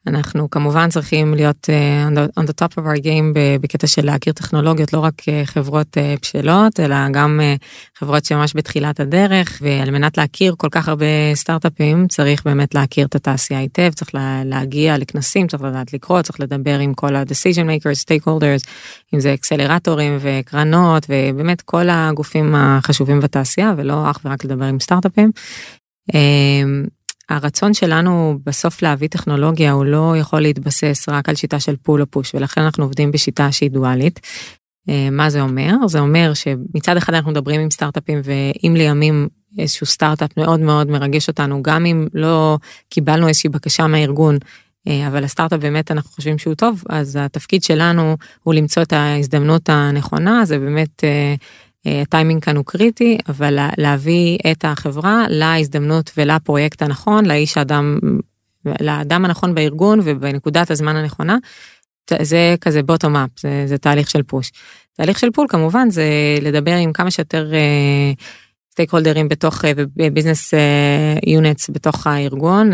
אנחנו 0.07 0.49
כמובן 0.49 0.89
צריכים 0.89 1.33
להיות 1.33 1.69
uh, 1.69 2.39
on 2.39 2.43
the 2.43 2.53
top 2.61 2.73
of 2.73 2.77
our 2.77 3.03
game 3.03 3.37
בקטע 3.61 3.87
של 3.87 4.05
להכיר 4.05 4.33
טכנולוגיות, 4.33 4.93
לא 4.93 4.99
רק 4.99 5.13
חברות 5.45 5.97
בשלות, 6.21 6.79
אלא 6.79 6.95
גם 7.11 7.39
חברות 7.95 8.25
שממש 8.25 8.53
בתחילת 8.55 8.99
הדרך, 8.99 9.59
ועל 9.61 9.91
מנת 9.91 10.17
להכיר 10.17 10.55
כל 10.57 10.67
כך 10.71 10.87
הרבה 10.87 11.05
סטארט-אפים, 11.33 12.07
צריך 12.07 12.45
באמת 12.45 12.75
להכיר 12.75 13.05
את 13.05 13.15
התעשייה 13.15 13.59
היטב, 13.59 13.89
צריך 13.95 14.15
לה, 14.15 14.41
להגיע 14.45 14.97
לכנסים, 14.97 15.47
צריך 15.47 15.63
לדעת 15.63 15.93
לקרוא, 15.93 16.21
צריך 16.21 16.39
לדבר 16.39 16.79
עם 16.79 16.93
כל 16.93 17.15
ה-decision 17.15 17.67
makers, 17.67 18.03
stakeholders, 18.05 18.69
אם 19.13 19.19
זה 19.19 19.33
אקסלרטורים 19.33 20.17
וקרנות, 20.19 21.05
ובאמת 21.09 21.61
כל 21.61 21.89
הגופים 21.89 22.55
החשובים 22.55 23.19
בתעשייה, 23.19 23.73
ולא 23.77 24.11
אך 24.11 24.19
ורק 24.25 24.43
לדבר 24.43 24.65
עם 24.65 24.79
סטארט-אפים. 24.79 25.31
הרצון 27.29 27.73
שלנו 27.73 28.39
בסוף 28.45 28.81
להביא 28.81 29.07
טכנולוגיה 29.07 29.71
הוא 29.71 29.85
לא 29.85 30.13
יכול 30.17 30.41
להתבסס 30.41 31.09
רק 31.09 31.29
על 31.29 31.35
שיטה 31.35 31.59
של 31.59 31.75
פול 31.75 32.01
או 32.01 32.05
פוש 32.11 32.35
ולכן 32.35 32.61
אנחנו 32.61 32.83
עובדים 32.83 33.11
בשיטה 33.11 33.51
שהיא 33.51 33.71
דואלית. 33.71 34.19
אה, 34.89 35.09
מה 35.11 35.29
זה 35.29 35.41
אומר? 35.41 35.87
זה 35.87 35.99
אומר 35.99 36.33
שמצד 36.33 36.97
אחד 36.97 37.13
אנחנו 37.13 37.31
מדברים 37.31 37.61
עם 37.61 37.71
סטארט-אפים 37.71 38.21
ואם 38.23 38.73
לימים 38.75 39.27
איזשהו 39.57 39.85
סטארט-אפ 39.85 40.37
מאוד 40.37 40.59
מאוד 40.59 40.87
מרגש 40.87 41.27
אותנו 41.27 41.63
גם 41.63 41.85
אם 41.85 42.07
לא 42.13 42.57
קיבלנו 42.89 43.27
איזושהי 43.27 43.49
בקשה 43.49 43.87
מהארגון 43.87 44.37
אה, 44.87 45.07
אבל 45.07 45.23
הסטארט-אפ 45.23 45.59
באמת 45.59 45.91
אנחנו 45.91 46.11
חושבים 46.11 46.37
שהוא 46.37 46.53
טוב 46.53 46.83
אז 46.89 47.15
התפקיד 47.21 47.63
שלנו 47.63 48.17
הוא 48.43 48.53
למצוא 48.53 48.83
את 48.83 48.93
ההזדמנות 48.93 49.69
הנכונה 49.69 50.45
זה 50.45 50.59
באמת 50.59 51.03
אה, 51.03 51.35
הטיימינג 52.01 52.43
כאן 52.43 52.57
הוא 52.57 52.65
קריטי, 52.65 53.17
אבל 53.29 53.59
להביא 53.77 54.37
את 54.51 54.65
החברה 54.65 55.25
להזדמנות 55.29 56.11
ולפרויקט 56.17 56.81
הנכון, 56.81 57.25
לאיש 57.25 57.57
האדם, 57.57 57.99
לאדם 58.81 59.25
הנכון 59.25 59.55
בארגון 59.55 59.99
ובנקודת 60.03 60.71
הזמן 60.71 60.95
הנכונה. 60.95 61.37
זה 62.21 62.55
כזה 62.61 62.83
bottom 62.83 63.15
up, 63.15 63.29
זה, 63.39 63.63
זה 63.65 63.77
תהליך 63.77 64.09
של 64.09 64.23
push. 64.23 64.51
תהליך 64.93 65.19
של 65.19 65.31
pull 65.31 65.47
כמובן 65.49 65.89
זה 65.89 66.05
לדבר 66.41 66.75
עם 66.75 66.93
כמה 66.93 67.11
שיותר 67.11 67.51
stake 68.71 68.89
uh, 68.89 68.93
הולדרים 68.93 69.29
בתוך 69.29 69.65
business 70.13 70.53
uh, 70.53 70.57
units 71.29 71.69
בתוך 71.69 72.07
הארגון, 72.07 72.71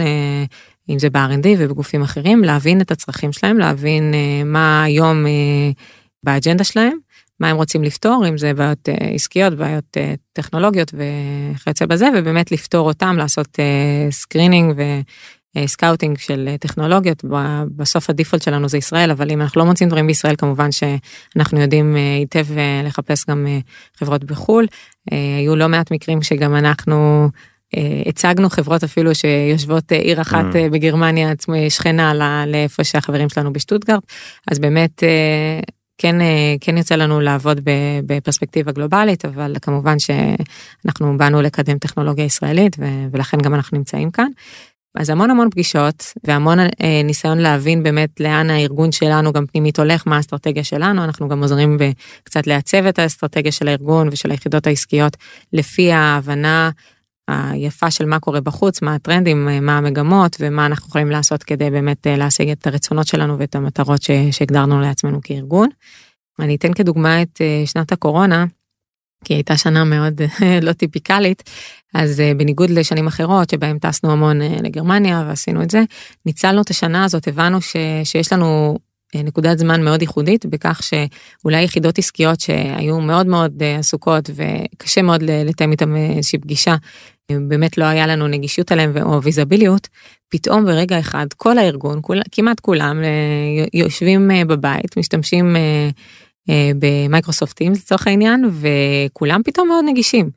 אם 0.90 1.00
זה 1.00 1.10
ב-R&D 1.10 1.48
ובגופים 1.58 2.02
אחרים, 2.02 2.44
להבין 2.44 2.82
את 2.82 2.92
הצרכים 2.92 3.32
שלהם, 3.32 3.58
להבין 3.58 4.14
מה 4.46 4.84
היום 4.84 5.26
באג'נדה 6.24 6.64
שלהם. 6.64 6.98
מה 7.44 7.50
הם 7.50 7.56
רוצים 7.56 7.84
לפתור, 7.84 8.26
אם 8.30 8.38
זה 8.38 8.54
בעיות 8.54 8.90
uh, 8.90 9.04
עסקיות, 9.16 9.54
בעיות 9.54 9.98
uh, 9.98 10.18
טכנולוגיות 10.34 10.94
וכיוצא 10.94 11.86
בזה, 11.86 12.10
ובאמת 12.16 12.52
לפתור 12.52 12.88
אותם, 12.88 13.16
לעשות 13.18 13.60
screening 14.10 14.80
uh, 14.80 14.84
ו 15.58 15.65
scouting 15.65 16.18
של 16.18 16.50
טכנולוגיות. 16.60 17.24
בסוף 17.76 18.10
ה 18.10 18.14
default 18.14 18.42
שלנו 18.42 18.70
זה 18.70 18.78
ישראל, 18.78 19.12
אבל 19.12 19.32
אם 19.32 19.42
אנחנו 19.42 19.62
לא 19.62 19.66
מוצאים 19.66 19.90
דברים 19.90 20.08
בישראל, 20.08 20.36
כמובן 20.36 20.70
שאנחנו 20.72 21.60
יודעים 21.60 21.96
uh, 21.96 22.20
היטב 22.20 22.46
uh, 22.50 22.88
לחפש 22.88 23.26
גם 23.30 23.48
uh, 23.48 24.00
חברות 24.00 24.24
בחו"ל. 24.24 24.66
Uh, 24.66 25.16
היו 25.40 25.56
לא 25.56 25.68
מעט 25.68 25.92
מקרים 25.92 26.22
שגם 26.22 26.56
אנחנו... 26.56 27.30
הצגנו 28.06 28.50
חברות 28.50 28.84
אפילו 28.84 29.16
שיושבות 29.16 29.92
עיר 29.92 30.22
אחת 30.22 30.46
mm. 30.46 30.72
בגרמניה 30.72 31.32
עצמי 31.32 31.70
שכנה 31.70 32.14
לאיפה 32.48 32.84
שהחברים 32.84 33.30
שלנו 33.30 33.54
בשטוטגרט 33.54 34.00
אז 34.52 34.60
באמת 34.60 35.04
כן, 36.04 36.16
כן 36.62 36.78
יוצא 36.78 36.96
לנו 36.96 37.20
לעבוד 37.20 37.62
בפרספקטיבה 38.06 38.72
גלובלית, 38.72 39.26
אבל 39.26 39.56
כמובן 39.62 39.96
שאנחנו 40.00 41.18
באנו 41.18 41.42
לקדם 41.42 41.78
טכנולוגיה 41.78 42.26
ישראלית 42.26 42.78
ולכן 43.12 43.38
גם 43.38 43.54
אנחנו 43.54 43.78
נמצאים 43.78 44.12
כאן. 44.12 44.28
אז 44.96 45.10
המון 45.10 45.32
המון 45.32 45.50
פגישות 45.50 46.14
והמון 46.24 46.60
אה, 46.60 46.68
ניסיון 47.04 47.38
להבין 47.38 47.84
באמת 47.84 48.20
לאן 48.20 48.50
הארגון 48.50 48.92
שלנו 48.92 49.34
גם 49.34 49.46
פנימית 49.46 49.80
הולך, 49.80 50.04
מה 50.08 50.16
האסטרטגיה 50.16 50.64
שלנו, 50.64 51.04
אנחנו 51.04 51.28
גם 51.28 51.42
עוזרים 51.42 51.78
קצת 52.24 52.48
לעצב 52.48 52.86
את 52.86 53.00
האסטרטגיה 53.00 53.52
של 53.52 53.68
הארגון 53.68 54.10
ושל 54.12 54.32
היחידות 54.32 54.68
העסקיות 54.68 55.18
לפי 55.54 55.92
ההבנה 55.92 56.70
היפה 57.28 57.92
של 57.92 58.06
מה 58.06 58.20
קורה 58.20 58.42
בחוץ, 58.42 58.82
מה 58.82 58.96
הטרנדים, 58.96 59.66
מה 59.66 59.78
המגמות 59.78 60.38
ומה 60.40 60.66
אנחנו 60.66 60.88
יכולים 60.88 61.10
לעשות 61.10 61.44
כדי 61.44 61.70
באמת 61.70 62.08
אה, 62.08 62.18
להשיג 62.18 62.50
את 62.50 62.68
הרצונות 62.68 63.08
שלנו 63.08 63.40
ואת 63.40 63.56
המטרות 63.56 64.02
שהגדרנו 64.32 64.82
לעצמנו 64.82 65.20
כארגון. 65.24 65.70
אני 66.40 66.56
אתן 66.56 66.74
כדוגמה 66.74 67.22
את 67.22 67.42
אה, 67.42 67.64
שנת 67.66 67.92
הקורונה, 67.92 68.46
כי 69.24 69.34
הייתה 69.34 69.58
שנה 69.58 69.84
מאוד 69.84 70.22
אה, 70.22 70.60
לא 70.68 70.74
טיפיקלית, 70.74 71.50
אז 71.94 72.24
בניגוד 72.38 72.70
לשנים 72.70 73.08
אחרות 73.08 73.50
שבהם 73.50 73.80
טסנו 73.80 74.12
המון 74.12 74.42
לגרמניה 74.42 75.24
ועשינו 75.28 75.64
את 75.64 75.72
זה, 75.72 75.84
ניצלנו 76.26 76.62
את 76.62 76.70
השנה 76.70 77.04
הזאת, 77.04 77.28
הבנו 77.28 77.62
ש, 77.62 77.76
שיש 78.04 78.34
לנו 78.34 78.78
אה, 79.16 79.24
נקודת 79.24 79.58
זמן 79.58 79.84
מאוד 79.84 80.02
ייחודית 80.02 80.46
בכך 80.46 80.82
שאולי 80.84 81.64
יחידות 81.64 81.98
עסקיות 81.98 82.40
שהיו 82.40 83.02
מאוד 83.02 83.28
מאוד 83.28 83.64
אה, 83.64 83.76
עסוקות 83.76 84.30
וקשה 84.36 85.02
מאוד 85.02 85.24
לתאם 85.24 85.72
איתם 85.72 85.96
איזושהי 85.96 86.40
פגישה, 86.40 86.76
באמת 87.32 87.78
לא 87.78 87.86
היה 87.86 88.08
לנו 88.08 88.28
נגישות 88.28 88.72
עליהם 88.72 88.98
או 89.02 89.24
ויזביליות, 89.24 89.88
פתאום 90.30 90.66
ברגע 90.66 91.00
אחד 91.00 91.26
כל 91.38 91.58
הארגון, 91.58 92.00
כול, 92.02 92.22
כמעט 92.32 92.60
כולם 92.60 93.02
יושבים 93.74 94.32
בבית, 94.48 94.98
משתמשים 94.98 95.56
ב 96.80 96.88
Microsoft 96.88 97.58
Teams 97.58 97.82
לצורך 97.82 98.08
העניין, 98.08 98.50
וכולם 98.52 99.42
פתאום 99.44 99.68
מאוד 99.68 99.86
נגישים. 99.88 100.30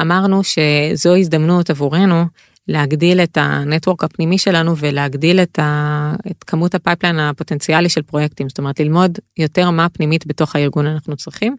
אמרנו 0.00 0.40
שזו 0.44 1.16
הזדמנות 1.16 1.70
עבורנו 1.70 2.24
להגדיל 2.68 3.20
את 3.20 3.38
ה 3.40 3.48
network 3.48 4.04
הפנימי 4.04 4.38
שלנו 4.38 4.76
ולהגדיל 4.76 5.40
את, 5.40 5.58
ה, 5.58 6.14
את 6.30 6.44
כמות 6.44 6.74
ה 6.74 6.79
pipeline 6.79 7.18
הפוטנציאלי 7.18 7.88
של 7.88 8.02
פרויקטים, 8.02 8.48
זאת 8.48 8.58
אומרת 8.58 8.80
ללמוד 8.80 9.18
יותר 9.36 9.70
מה 9.70 9.88
פנימית 9.88 10.26
בתוך 10.26 10.56
הארגון 10.56 10.86
אנחנו 10.86 11.16
צריכים, 11.16 11.56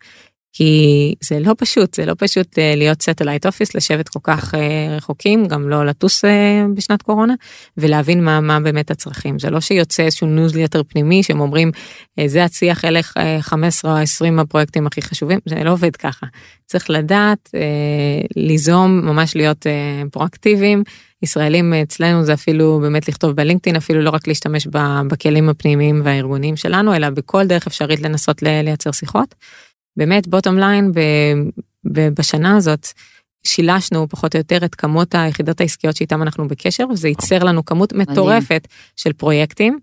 כי 0.57 1.15
זה 1.21 1.39
לא 1.39 1.53
פשוט, 1.57 1.93
זה 1.93 2.05
לא 2.05 2.13
פשוט 2.17 2.59
אה, 2.59 2.74
להיות 2.75 3.01
satellite 3.01 3.45
office, 3.45 3.75
לשבת 3.75 4.09
כל 4.09 4.19
כך 4.24 4.55
אה, 4.55 4.95
רחוקים, 4.97 5.47
גם 5.47 5.69
לא 5.69 5.85
לטוס 5.85 6.25
אה, 6.25 6.65
בשנת 6.75 7.01
קורונה, 7.01 7.33
ולהבין 7.77 8.24
מה, 8.24 8.41
מה 8.41 8.59
באמת 8.59 8.91
הצרכים. 8.91 9.39
זה 9.39 9.50
לא 9.50 9.62
שיוצא 9.62 10.03
איזשהו 10.03 10.27
ניוזליטר 10.27 10.81
פנימי 10.83 11.24
שהם 11.24 11.39
אומרים, 11.39 11.71
זה 12.25 12.43
הציח 12.43 12.85
אלה 12.85 13.00
15 13.39 13.91
או 13.91 13.97
20 13.97 14.39
הפרויקטים 14.39 14.88
הכי 14.88 15.01
חשובים, 15.01 15.39
זה 15.45 15.55
לא 15.55 15.71
עובד 15.71 15.95
ככה. 15.95 16.25
צריך 16.65 16.89
לדעת, 16.89 17.50
ליזום, 18.35 19.01
ממש 19.03 19.35
להיות 19.35 19.65
פרואקטיביים. 20.12 20.83
ישראלים 21.24 21.74
אצלנו 21.74 22.24
זה 22.24 22.33
אפילו 22.33 22.79
באמת 22.81 23.07
לכתוב 23.07 23.31
בלינקדאין, 23.31 23.75
אפילו 23.75 24.01
לא 24.01 24.09
רק 24.09 24.27
להשתמש 24.27 24.67
בכלים 25.07 25.50
הפנימיים 25.50 26.01
והארגוניים 26.03 26.55
שלנו, 26.55 26.95
אלא 26.95 27.09
בכל 27.09 27.47
דרך 27.47 27.67
אפשרית 27.67 28.01
לנסות 28.01 28.41
לייצר 28.41 28.91
שיחות. 28.91 29.35
באמת 29.97 30.27
בוטום 30.27 30.57
ליין 30.57 30.91
בשנה 31.85 32.57
הזאת 32.57 32.87
שילשנו 33.43 34.09
פחות 34.09 34.35
או 34.35 34.37
יותר 34.37 34.65
את 34.65 34.75
כמות 34.75 35.15
היחידות 35.15 35.61
העסקיות 35.61 35.95
שאיתם 35.95 36.21
אנחנו 36.21 36.47
בקשר 36.47 36.85
וזה 36.91 37.07
ייצר 37.07 37.43
לנו 37.43 37.65
כמות 37.65 37.93
מטורפת 37.93 38.67
של 38.95 39.13
פרויקטים. 39.13 39.79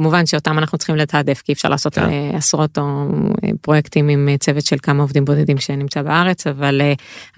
כמובן 0.00 0.26
שאותם 0.26 0.58
אנחנו 0.58 0.78
צריכים 0.78 0.96
לתעדף 0.96 1.42
כי 1.42 1.52
אפשר 1.52 1.68
לעשות 1.68 1.94
כן. 1.94 2.02
אה, 2.02 2.30
עשרות 2.36 2.78
או 2.78 3.06
אה, 3.44 3.50
פרויקטים 3.60 4.08
עם 4.08 4.28
אה, 4.28 4.38
צוות 4.38 4.66
של 4.66 4.76
כמה 4.82 5.02
עובדים 5.02 5.24
בודדים 5.24 5.58
שנמצא 5.58 6.02
בארץ 6.02 6.46
אבל 6.46 6.80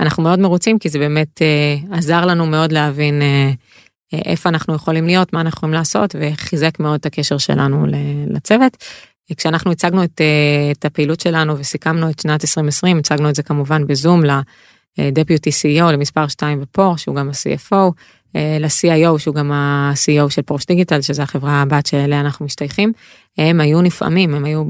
אנחנו 0.01 0.23
מאוד 0.23 0.39
מרוצים 0.39 0.79
כי 0.79 0.89
זה 0.89 0.99
באמת 0.99 1.43
עזר 1.93 2.27
לנו 2.27 2.47
מאוד 2.47 2.73
להבין 2.73 3.23
איפה 4.13 4.49
אנחנו 4.49 4.75
יכולים 4.75 5.07
להיות 5.07 5.33
מה 5.33 5.41
אנחנו 5.41 5.59
יכולים 5.59 5.75
לעשות 5.75 6.17
וחיזק 6.21 6.81
מאוד 6.81 6.95
את 7.01 7.07
הקשר 7.07 7.39
שלנו 7.39 7.87
לצוות. 8.27 8.77
כשאנחנו 9.37 9.73
הצגנו 9.73 10.05
את, 10.05 10.21
אה, 10.21 10.71
את 10.73 10.85
הפעילות 10.85 11.21
שלנו 11.21 11.59
וסיכמנו 11.59 12.11
את 12.11 12.19
שנת 12.19 12.45
2020, 12.45 12.99
הצגנו 12.99 13.29
את 13.29 13.35
זה 13.35 13.43
כמובן 13.43 13.87
בזום 13.87 14.23
לדפיוטי 14.99 15.51
CEO, 15.51 15.93
למספר 15.93 16.29
2 16.29 16.61
בפור, 16.61 16.97
שהוא 16.97 17.17
גם 17.17 17.29
ה-CFO, 17.29 17.93
אה, 18.37 18.57
ל-CIO, 18.61 19.19
שהוא 19.19 19.35
גם 19.35 19.53
ה-CEO 19.53 20.31
של 20.31 20.43
פורש 20.43 20.67
דיגיטל, 20.67 21.01
שזה 21.01 21.23
החברה 21.23 21.63
הבת 21.63 21.87
שאליה 21.87 22.21
אנחנו 22.21 22.45
משתייכים, 22.45 22.93
הם 23.39 23.61
היו 23.61 23.83
נפעמים, 23.83 24.35
הם 24.35 24.45
היו 24.45 24.65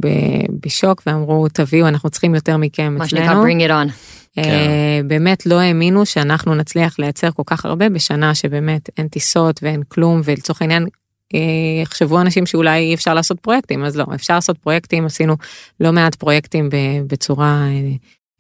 בשוק 0.66 1.02
ואמרו, 1.06 1.49
תביאו, 1.49 1.88
אנחנו 1.88 2.11
צריכים 2.11 2.35
יותר 2.35 2.56
מכם 2.56 2.94
מה 2.99 3.04
אצלנו. 3.04 3.26
מה 3.26 3.30
שנקרא, 3.30 3.44
bring 3.44 3.68
it 3.68 3.90
on. 3.90 3.92
כן. 4.35 5.06
באמת 5.06 5.47
לא 5.47 5.61
האמינו 5.61 6.06
שאנחנו 6.06 6.54
נצליח 6.54 6.99
לייצר 6.99 7.30
כל 7.30 7.42
כך 7.47 7.64
הרבה 7.64 7.88
בשנה 7.88 8.35
שבאמת 8.35 8.90
אין 8.99 9.09
טיסות 9.09 9.61
ואין 9.62 9.82
כלום 9.88 10.21
ולצורך 10.25 10.62
העניין 10.62 10.87
יחשבו 11.83 12.21
אנשים 12.21 12.47
שאולי 12.47 12.79
אי 12.79 12.95
אפשר 12.95 13.15
לעשות 13.15 13.41
פרויקטים 13.41 13.85
אז 13.85 13.97
לא 13.97 14.05
אפשר 14.15 14.35
לעשות 14.35 14.59
פרויקטים 14.59 15.07
עשינו 15.07 15.37
לא 15.81 15.93
מעט 15.93 16.15
פרויקטים 16.15 16.69
בצורה 17.07 17.47
אה, 17.47 17.91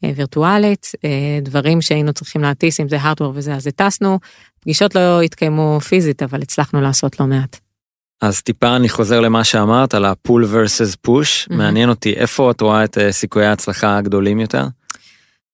אה, 0.04 0.10
וירטואלית 0.16 0.92
אה, 1.04 1.38
דברים 1.42 1.80
שהיינו 1.80 2.12
צריכים 2.12 2.42
להטיס 2.42 2.80
אם 2.80 2.88
זה 2.88 2.96
הארדוור 3.00 3.32
וזה 3.34 3.54
אז 3.54 3.66
הטסנו 3.66 4.18
פגישות 4.60 4.94
לא 4.94 5.22
התקיימו 5.22 5.80
פיזית 5.80 6.22
אבל 6.22 6.42
הצלחנו 6.42 6.80
לעשות 6.80 7.20
לא 7.20 7.26
מעט. 7.26 7.56
אז 8.22 8.42
טיפה 8.42 8.76
אני 8.76 8.88
חוזר 8.88 9.20
למה 9.20 9.44
שאמרת 9.44 9.94
על 9.94 10.04
ה 10.04 10.12
pull 10.12 10.44
versus 10.44 10.96
push 11.00 11.48
mm-hmm. 11.50 11.54
מעניין 11.54 11.88
אותי 11.88 12.12
איפה 12.12 12.50
את 12.50 12.60
רואה 12.60 12.84
את 12.84 12.98
סיכויי 13.10 13.46
ההצלחה 13.46 13.96
הגדולים 13.96 14.40
יותר. 14.40 14.66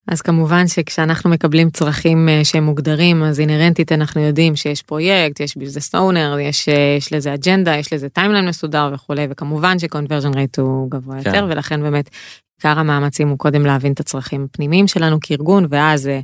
אז 0.09 0.21
כמובן 0.21 0.69
שכשאנחנו 0.69 1.31
מקבלים 1.31 1.71
צרכים 1.71 2.29
אה, 2.29 2.41
שהם 2.45 2.65
מוגדרים 2.65 3.23
אז 3.23 3.41
אינהרנטית 3.41 3.93
אנחנו 3.93 4.21
יודעים 4.21 4.57
שיש 4.57 4.83
פרויקט 4.83 5.41
יש 5.41 5.57
business 5.57 5.95
owner 5.95 6.39
יש, 6.41 6.69
אה, 6.69 6.95
יש 6.99 7.13
לזה 7.13 7.35
אג'נדה 7.35 7.77
יש 7.77 7.93
לזה 7.93 8.09
timeline 8.09 8.49
מסודר 8.49 8.91
וכולי 8.95 9.27
וכמובן 9.31 9.79
ש 9.79 9.88
conversion 9.88 10.35
rate 10.35 10.59
הוא 10.59 10.91
גבוה 10.91 11.23
כן. 11.23 11.31
יותר 11.35 11.47
ולכן 11.51 11.83
באמת 11.83 12.11
עיקר 12.59 12.79
המאמצים 12.79 13.29
הוא 13.29 13.39
קודם 13.39 13.67
להבין 13.67 13.93
את 13.93 14.01
הצרכים 14.01 14.47
הפנימיים 14.51 14.87
שלנו 14.87 15.19
כארגון 15.21 15.67
ואז 15.71 16.09
אה, 16.09 16.21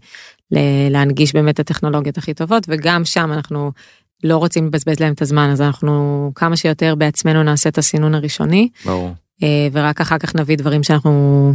להנגיש 0.90 1.32
באמת 1.32 1.54
את 1.54 1.60
הטכנולוגיות 1.60 2.18
הכי 2.18 2.34
טובות 2.34 2.66
וגם 2.68 3.04
שם 3.04 3.32
אנחנו 3.32 3.72
לא 4.24 4.36
רוצים 4.36 4.66
לבזבז 4.66 5.00
להם 5.00 5.12
את 5.12 5.22
הזמן 5.22 5.50
אז 5.50 5.60
אנחנו 5.60 6.32
כמה 6.34 6.56
שיותר 6.56 6.94
בעצמנו 6.94 7.42
נעשה 7.42 7.68
את 7.68 7.78
הסינון 7.78 8.14
הראשוני. 8.14 8.68
ברור. 8.86 9.14
ורק 9.72 10.00
אחר 10.00 10.18
כך 10.18 10.34
נביא 10.34 10.56
דברים 10.56 10.82
שאנחנו 10.82 11.52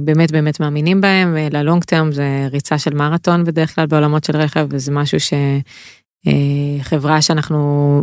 באמת 0.00 0.32
באמת 0.32 0.60
מאמינים 0.60 1.00
בהם, 1.00 1.36
אה, 1.36 1.48
ללונג 1.50 1.84
טרם 1.84 2.12
זה 2.12 2.48
ריצה 2.50 2.78
של 2.78 2.94
מרתון 2.94 3.44
בדרך 3.44 3.74
כלל 3.74 3.86
בעולמות 3.86 4.24
של 4.24 4.36
רכב, 4.36 4.66
וזה 4.70 4.92
משהו 4.92 5.18
שחברה 6.80 7.14
אה, 7.14 7.22
שאנחנו 7.22 8.02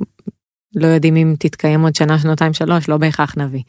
לא 0.76 0.88
יודעים 0.88 1.16
אם 1.16 1.36
תתקיים 1.40 1.82
עוד 1.82 1.96
שנה, 1.96 2.20
שנתיים, 2.20 2.54
שלוש, 2.54 2.90
לא 2.90 2.98
בהכרח 2.98 3.38
נביא. 3.38 3.62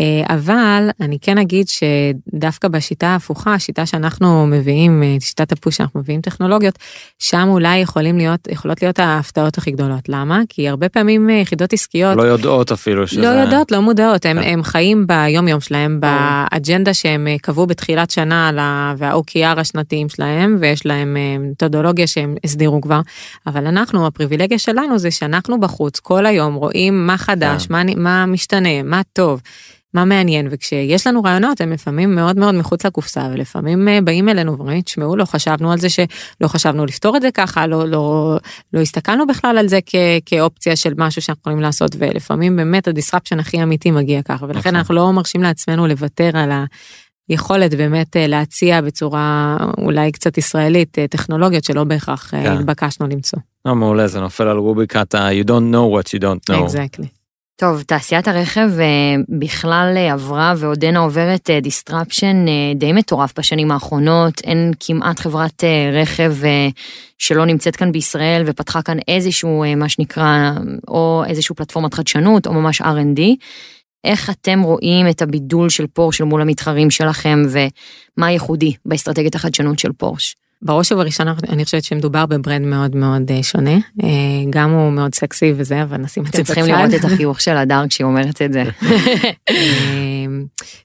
אה, 0.00 0.34
אבל 0.34 0.88
אני 1.00 1.18
כן 1.20 1.38
אגיד 1.38 1.66
שדווקא 1.68 2.68
בשיטה 2.68 3.06
ההפוכה, 3.06 3.54
השיטה 3.54 3.86
שאנחנו 3.86 4.46
מביאים, 4.46 5.02
אה, 5.02 5.16
שיטת 5.20 5.52
הפוש 5.52 5.76
שאנחנו 5.76 6.00
מביאים 6.00 6.20
טכנולוגיות, 6.20 6.78
שם 7.18 7.48
אולי 7.48 7.78
יכולים 7.78 8.18
להיות, 8.18 8.48
יכולות 8.50 8.82
להיות 8.82 8.98
ההפתעות 8.98 9.58
הכי 9.58 9.70
גדולות. 9.70 10.08
למה? 10.08 10.40
כי 10.48 10.68
הרבה 10.68 10.88
פעמים 10.88 11.30
אה, 11.30 11.34
יחידות 11.34 11.72
עסקיות... 11.72 12.16
לא 12.16 12.22
יודעות 12.22 12.72
אפילו 12.72 13.06
שזה... 13.06 13.20
לא 13.20 13.26
יודעות, 13.26 13.72
לא 13.72 13.80
מודעות, 13.82 14.26
הם, 14.26 14.42
כן. 14.42 14.48
הם 14.48 14.62
חיים 14.62 15.06
ביום 15.06 15.48
יום 15.48 15.60
שלהם, 15.60 16.00
באג'נדה 16.00 16.94
שהם 16.94 17.28
קבעו 17.42 17.66
בתחילת 17.66 18.10
שנה 18.10 18.50
וה-OKR 18.96 19.60
השנתיים 19.60 20.08
שלהם, 20.08 20.56
ויש 20.60 20.86
להם 20.86 21.16
מתודולוגיה 21.40 22.06
שהם 22.06 22.34
הסדירו 22.44 22.80
כבר, 22.80 23.00
אבל 23.46 23.66
אנחנו, 23.66 24.06
הפריבילגיה 24.06 24.58
שלנו 24.58 24.98
זה 24.98 25.10
שאנחנו 25.10 25.60
בחוץ 25.60 26.00
כל 26.00 26.26
היום 26.26 26.54
רואים 26.54 27.06
מה 27.06 27.18
חדש, 27.18 27.66
כן. 27.66 27.74
מה, 27.74 27.82
מה 27.96 28.26
משתנה, 28.26 28.82
מה 28.82 29.00
טוב. 29.12 29.40
מה 29.94 30.04
מעניין 30.04 30.48
וכשיש 30.50 31.06
לנו 31.06 31.22
רעיונות 31.22 31.60
הם 31.60 31.72
לפעמים 31.72 32.14
מאוד 32.14 32.38
מאוד 32.38 32.54
מחוץ 32.54 32.86
לקופסה 32.86 33.28
ולפעמים 33.32 33.88
אה, 33.88 33.98
באים 34.04 34.28
אלינו 34.28 34.56
ואומרים 34.56 34.80
תשמעו 34.80 35.16
לא 35.16 35.24
חשבנו 35.24 35.72
על 35.72 35.78
זה 35.78 35.88
שלא 35.88 36.46
חשבנו 36.46 36.86
לפתור 36.86 37.16
את 37.16 37.22
זה 37.22 37.30
ככה 37.34 37.66
לא 37.66 37.88
לא 37.88 38.36
לא 38.72 38.80
הסתכלנו 38.80 39.26
בכלל 39.26 39.58
על 39.58 39.68
זה 39.68 39.78
כ, 39.86 39.94
כאופציה 40.26 40.76
של 40.76 40.92
משהו 40.98 41.22
שאנחנו 41.22 41.40
יכולים 41.40 41.60
לעשות 41.60 41.96
ולפעמים 41.98 42.56
באמת 42.56 42.88
הדיסרפשן 42.88 43.38
הכי 43.40 43.62
אמיתי 43.62 43.90
מגיע 43.90 44.22
ככה 44.22 44.44
ולכן 44.46 44.58
נכון. 44.60 44.76
אנחנו 44.76 44.94
לא 44.94 45.12
מרשים 45.12 45.42
לעצמנו 45.42 45.86
לוותר 45.86 46.30
על 46.34 46.50
היכולת 47.28 47.74
באמת 47.74 48.16
אה, 48.16 48.26
להציע 48.26 48.80
בצורה 48.80 49.56
אולי 49.78 50.12
קצת 50.12 50.38
ישראלית 50.38 50.98
אה, 50.98 51.06
טכנולוגיות 51.08 51.64
שלא 51.64 51.84
בהכרח 51.84 52.30
כן. 52.30 52.52
התבקשנו 52.52 53.06
למצוא. 53.06 53.38
לא, 53.64 53.74
מעולה 53.74 54.06
זה 54.08 54.20
נופל 54.20 54.48
על 54.48 54.56
רוביקת 54.56 55.14
ה- 55.14 55.28
you 55.40 55.44
don't 55.44 55.74
know 55.74 55.96
what 55.96 56.08
you 56.16 56.20
don't 56.22 56.54
know. 56.54 56.66
Exactly. 56.66 57.06
טוב, 57.56 57.82
תעשיית 57.82 58.28
הרכב 58.28 58.70
אה, 58.80 59.14
בכלל 59.28 59.94
אה, 59.96 60.12
עברה 60.12 60.54
ועודנה 60.56 60.98
עוברת 60.98 61.50
אה, 61.50 61.60
די 62.74 62.92
מטורף 62.92 63.38
בשנים 63.38 63.70
האחרונות, 63.70 64.40
אין 64.44 64.72
כמעט 64.80 65.20
חברת 65.20 65.64
רכב 65.92 66.34
שלא 67.18 67.44
נמצאת 67.44 67.76
כאן 67.76 67.92
בישראל 67.92 68.42
ופתחה 68.46 68.82
כאן 68.82 68.98
איזשהו, 69.08 69.64
מה 69.76 69.88
שנקרא, 69.88 70.50
או 70.88 71.22
איזשהו 71.26 71.54
פלטפורמת 71.54 71.94
חדשנות 71.94 72.46
או 72.46 72.52
ממש 72.52 72.80
R&D. 72.80 73.20
איך 74.04 74.30
אתם 74.30 74.62
רואים 74.62 75.08
את 75.08 75.22
הבידול 75.22 75.68
של 75.68 75.86
פורשה 75.86 76.20
מול 76.20 76.42
המתחרים 76.42 76.90
שלכם 76.90 77.42
ומה 77.50 78.30
ייחודי 78.30 78.74
באסטרטגיית 78.86 79.34
החדשנות 79.34 79.78
של 79.78 79.92
פורשה? 79.92 80.36
בראש 80.62 80.92
ובראשונה 80.92 81.34
אני 81.48 81.64
חושבת 81.64 81.84
שמדובר 81.84 82.26
ב 82.26 82.33
brand 82.33 82.66
מאוד 82.66 82.96
מאוד 82.96 83.30
אה, 83.30 83.42
שונה 83.42 83.76
אה, 84.02 84.08
גם 84.50 84.70
הוא 84.70 84.92
מאוד 84.92 85.14
סקסי 85.14 85.52
וזה 85.56 85.82
אבל 85.82 85.96
נשים 85.96 86.22
את 86.22 86.26
זה 86.26 86.42
בצד. 86.42 86.52
אתם 86.52 86.62
צריכים 86.62 86.74
לראות 86.74 86.94
את 86.94 87.04
החיוך 87.04 87.40
של 87.40 87.56
הדר 87.56 87.84
כשהיא 87.88 88.04
אומרת 88.04 88.42
את 88.42 88.52
זה. 88.52 88.62
אה, 89.50 89.56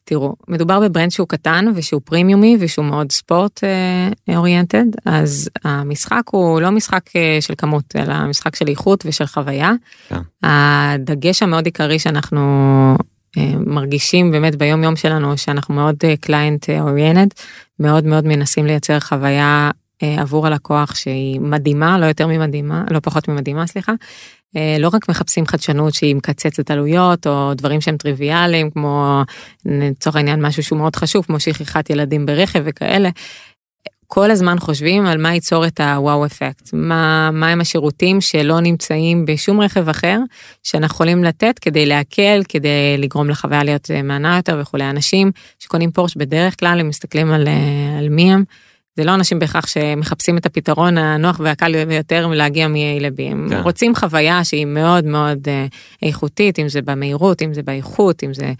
תראו 0.03 0.35
מדובר 0.47 0.79
ב 0.79 0.85
brand 0.85 1.11
שהוא 1.11 1.27
קטן 1.27 1.65
ושהוא 1.75 2.01
פרימיומי 2.05 2.57
ושהוא 2.59 2.85
מאוד 2.85 3.11
sport 3.11 3.63
oriented 4.35 4.85
אז 5.05 5.49
המשחק 5.63 6.21
הוא 6.31 6.61
לא 6.61 6.71
משחק 6.71 7.09
של 7.39 7.53
כמות 7.57 7.95
אלא 7.95 8.25
משחק 8.25 8.55
של 8.55 8.67
איכות 8.67 9.03
ושל 9.05 9.25
חוויה. 9.25 9.71
כן. 10.09 10.19
הדגש 10.43 11.43
המאוד 11.43 11.65
עיקרי 11.65 11.99
שאנחנו 11.99 12.95
מרגישים 13.65 14.31
באמת 14.31 14.55
ביום 14.55 14.83
יום 14.83 14.95
שלנו 14.95 15.37
שאנחנו 15.37 15.75
מאוד 15.75 15.95
client 16.21 16.69
oriented 16.69 17.33
מאוד 17.79 18.05
מאוד 18.05 18.27
מנסים 18.27 18.65
לייצר 18.65 18.99
חוויה 18.99 19.71
עבור 20.01 20.47
הלקוח 20.47 20.95
שהיא 20.95 21.39
מדהימה, 21.39 21.97
לא 21.99 22.05
יותר 22.05 22.27
ממדהימה, 22.27 22.83
לא 22.91 22.99
פחות 22.99 23.27
ממדהימה, 23.27 23.67
סליחה. 23.67 23.93
לא 24.79 24.89
רק 24.93 25.09
מחפשים 25.09 25.45
חדשנות 25.45 25.93
שהיא 25.93 26.15
מקצצת 26.15 26.71
עלויות 26.71 27.27
או 27.27 27.53
דברים 27.53 27.81
שהם 27.81 27.97
טריוויאליים 27.97 28.69
כמו 28.71 29.21
לצורך 29.65 30.15
העניין 30.15 30.45
משהו 30.45 30.63
שהוא 30.63 30.79
מאוד 30.79 30.95
חשוב 30.95 31.25
כמו 31.25 31.39
שכחת 31.39 31.89
ילדים 31.89 32.25
ברכב 32.25 32.61
וכאלה, 32.65 33.09
כל 34.07 34.31
הזמן 34.31 34.59
חושבים 34.59 35.05
על 35.05 35.17
מה 35.17 35.33
ייצור 35.33 35.67
את 35.67 35.79
הוואו 35.79 36.25
אפקט, 36.25 36.69
מה, 36.73 37.29
מה 37.31 37.49
הם 37.49 37.61
השירותים 37.61 38.21
שלא 38.21 38.59
נמצאים 38.59 39.25
בשום 39.25 39.61
רכב 39.61 39.89
אחר, 39.89 40.19
שאנחנו 40.63 40.93
יכולים 40.93 41.23
לתת 41.23 41.59
כדי 41.59 41.85
להקל, 41.85 42.41
כדי 42.49 42.97
לגרום 42.97 43.29
לחוויה 43.29 43.63
להיות 43.63 43.91
אה, 43.91 44.01
מהנה 44.01 44.35
יותר 44.37 44.57
וכולי. 44.61 44.89
אנשים 44.89 45.31
שקונים 45.59 45.91
פורש 45.91 46.15
בדרך 46.15 46.59
כלל, 46.59 46.79
הם 46.79 46.87
מסתכלים 46.87 47.31
על, 47.31 47.47
אה, 47.47 47.97
על 47.99 48.09
מי 48.09 48.33
הם. 48.33 48.43
זה 48.97 49.03
לא 49.03 49.13
אנשים 49.13 49.39
בהכרח 49.39 49.67
שמחפשים 49.67 50.37
את 50.37 50.45
הפתרון 50.45 50.97
הנוח 50.97 51.39
והקל 51.43 51.85
ביותר 51.85 52.27
להגיע 52.27 52.67
מ-A 52.67 53.01
ל-B, 53.01 53.31
הם 53.31 53.47
כן. 53.49 53.59
רוצים 53.59 53.95
חוויה 53.95 54.43
שהיא 54.43 54.65
מאוד 54.65 55.05
מאוד 55.05 55.39
אה, 55.47 55.65
איכותית, 56.01 56.59
אם 56.59 56.69
זה 56.69 56.81
במהירות, 56.81 57.41
אם 57.41 57.53
זה 57.53 57.63
באיכות, 57.63 58.23
אם 58.23 58.33
זה 58.33 58.53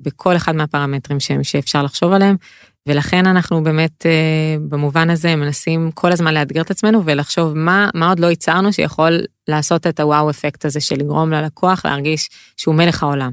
בכל 0.00 0.36
אחד 0.36 0.56
מהפרמטרים 0.56 1.18
שאפשר 1.42 1.82
לחשוב 1.82 2.12
עליהם. 2.12 2.36
ולכן 2.88 3.26
אנחנו 3.26 3.62
באמת 3.62 4.06
אה, 4.06 4.56
במובן 4.68 5.10
הזה 5.10 5.36
מנסים 5.36 5.90
כל 5.94 6.12
הזמן 6.12 6.34
לאתגר 6.34 6.60
את 6.60 6.70
עצמנו 6.70 7.04
ולחשוב 7.04 7.52
מה, 7.54 7.90
מה 7.94 8.08
עוד 8.08 8.18
לא 8.18 8.26
ייצרנו 8.26 8.72
שיכול 8.72 9.20
לעשות 9.48 9.86
את 9.86 10.00
הוואו 10.00 10.30
אפקט 10.30 10.64
הזה 10.64 10.80
של 10.80 10.96
לגרום 10.96 11.30
ללקוח 11.30 11.86
להרגיש 11.86 12.28
שהוא 12.56 12.74
מלך 12.74 13.02
העולם. 13.02 13.32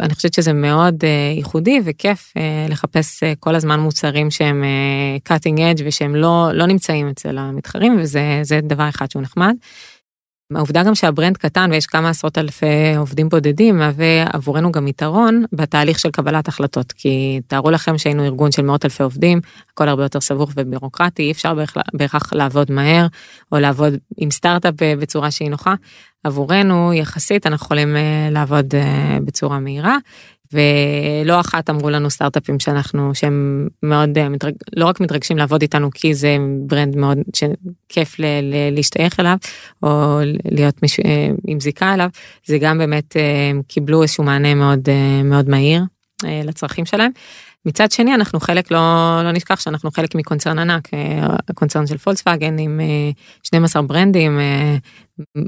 אני 0.00 0.14
חושבת 0.14 0.34
שזה 0.34 0.52
מאוד 0.52 1.04
אה, 1.04 1.32
ייחודי 1.36 1.80
וכיף 1.84 2.32
אה, 2.36 2.66
לחפש 2.68 3.22
כל 3.40 3.54
הזמן 3.54 3.80
מוצרים 3.80 4.30
שהם 4.30 4.64
cutting 5.28 5.58
edge 5.58 5.82
ושהם 5.84 6.16
לא, 6.16 6.50
לא 6.52 6.66
נמצאים 6.66 7.08
אצל 7.08 7.38
המתחרים 7.38 7.96
וזה 8.00 8.60
דבר 8.62 8.88
אחד 8.88 9.10
שהוא 9.10 9.22
נחמד. 9.22 9.54
העובדה 10.52 10.82
גם 10.82 10.94
שהברנד 10.94 11.36
קטן 11.36 11.70
ויש 11.72 11.86
כמה 11.86 12.08
עשרות 12.08 12.38
אלפי 12.38 12.96
עובדים 12.96 13.28
בודדים 13.28 13.78
מהווה 13.78 14.24
עבורנו 14.32 14.72
גם 14.72 14.88
יתרון 14.88 15.44
בתהליך 15.52 15.98
של 15.98 16.10
קבלת 16.10 16.48
החלטות. 16.48 16.92
כי 16.92 17.40
תארו 17.46 17.70
לכם 17.70 17.98
שהיינו 17.98 18.24
ארגון 18.24 18.52
של 18.52 18.62
מאות 18.62 18.84
אלפי 18.84 19.02
עובדים 19.02 19.40
הכל 19.72 19.88
הרבה 19.88 20.02
יותר 20.02 20.20
סבוך 20.20 20.50
ובירוקרטי 20.56 21.22
אי 21.22 21.30
אפשר 21.32 21.54
בהכרח 21.94 22.32
לעבוד 22.32 22.72
מהר 22.72 23.06
או 23.52 23.58
לעבוד 23.58 23.94
עם 24.16 24.30
סטארט-אפ 24.30 24.74
בצורה 24.98 25.30
שהיא 25.30 25.50
נוחה. 25.50 25.74
עבורנו 26.24 26.92
יחסית 26.92 27.46
אנחנו 27.46 27.64
יכולים 27.64 27.96
אה, 27.96 28.28
לעבוד 28.30 28.74
אה, 28.74 29.18
בצורה 29.24 29.58
מהירה 29.58 29.96
ולא 30.52 31.40
אחת 31.40 31.70
אמרו 31.70 31.90
לנו 31.90 32.10
סטארט-אפים 32.10 32.60
שאנחנו 32.60 33.14
שהם 33.14 33.68
מאוד 33.82 34.18
אה, 34.18 34.28
מתרג... 34.28 34.52
לא 34.76 34.86
רק 34.86 35.00
מתרגשים 35.00 35.38
לעבוד 35.38 35.62
איתנו 35.62 35.90
כי 35.94 36.14
זה 36.14 36.36
ברנד 36.66 36.96
מאוד 36.96 37.18
שכיף 37.34 38.18
ל... 38.18 38.24
ל... 38.24 38.74
להשתייך 38.74 39.20
אליו 39.20 39.36
או 39.82 40.18
להיות 40.50 40.82
מש... 40.82 41.00
אה, 41.00 41.28
עם 41.46 41.60
זיקה 41.60 41.94
אליו 41.94 42.08
זה 42.44 42.58
גם 42.58 42.78
באמת 42.78 43.16
אה, 43.16 43.50
קיבלו 43.68 44.02
איזשהו 44.02 44.24
מענה 44.24 44.54
מאוד 44.54 44.88
מאוד 45.24 45.48
מהיר 45.48 45.82
לצרכים 46.44 46.86
שלהם. 46.86 47.10
מצד 47.66 47.92
שני 47.92 48.14
אנחנו 48.14 48.40
חלק 48.40 48.70
לא 48.70 48.78
לא 49.24 49.32
נשכח 49.32 49.60
שאנחנו 49.60 49.90
חלק 49.90 50.14
מקונצרן 50.14 50.58
ענק 50.58 50.88
קונצרן 51.54 51.86
של 51.86 51.98
פולקסווגן 51.98 52.58
עם 52.58 52.80
12 53.42 53.82
ברנדים 53.82 54.38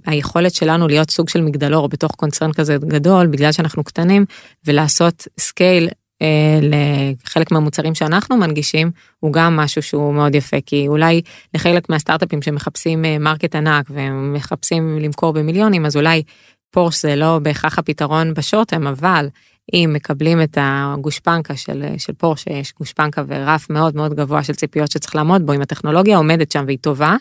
היכולת 0.07 0.55
שלנו 0.55 0.89
להיות 0.89 1.11
סוג 1.11 1.29
של 1.29 1.41
מגדלור 1.41 1.89
בתוך 1.89 2.13
קונצרן 2.13 2.53
כזה 2.53 2.77
גדול 2.77 3.27
בגלל 3.27 3.53
שאנחנו 3.53 3.85
קטנים 3.85 4.25
ולעשות 4.67 5.29
scale 5.41 5.89
אה, 6.23 6.61
לחלק 6.63 7.51
מהמוצרים 7.51 7.95
שאנחנו 7.95 8.37
מנגישים 8.37 8.91
הוא 9.21 9.33
גם 9.33 9.57
משהו 9.57 9.83
שהוא 9.83 10.15
מאוד 10.15 10.35
יפה 10.35 10.57
כי 10.67 10.89
אולי 10.89 11.23
לחלק 11.55 11.91
מהסטארט-אפים 11.91 12.43
שמחפשים 12.43 13.05
market 13.21 13.55
ענק 13.55 13.87
ומחפשים 13.91 14.99
למכור 14.99 15.33
במיליונים 15.33 15.87
אז 15.87 15.97
אולי 15.97 16.23
פורש 16.71 17.03
זה 17.03 17.17
לא 17.17 17.39
בהכרח 17.43 17.79
הפתרון 17.79 18.35
ב 18.35 18.40
short 18.40 18.66
term 18.66 18.87
אבל 18.87 19.29
אם 19.75 19.91
מקבלים 19.95 20.43
את 20.43 20.59
הגושפנקה 20.61 21.57
של, 21.57 21.85
של 21.99 22.13
פורש 22.13 22.43
שיש 22.43 22.73
גושפנקה 22.79 23.23
ורף 23.27 23.71
מאוד 23.71 23.97
מאוד 23.97 24.15
גבוה 24.15 24.43
של 24.43 24.53
ציפיות 24.53 24.91
שצריך 24.91 25.17
לעמוד 25.17 25.47
בו 25.47 25.53
אם 25.53 25.61
הטכנולוגיה 25.61 26.17
עומדת 26.17 26.53
שם 26.53 26.65
והיא 26.67 26.79
טובה. 26.81 27.17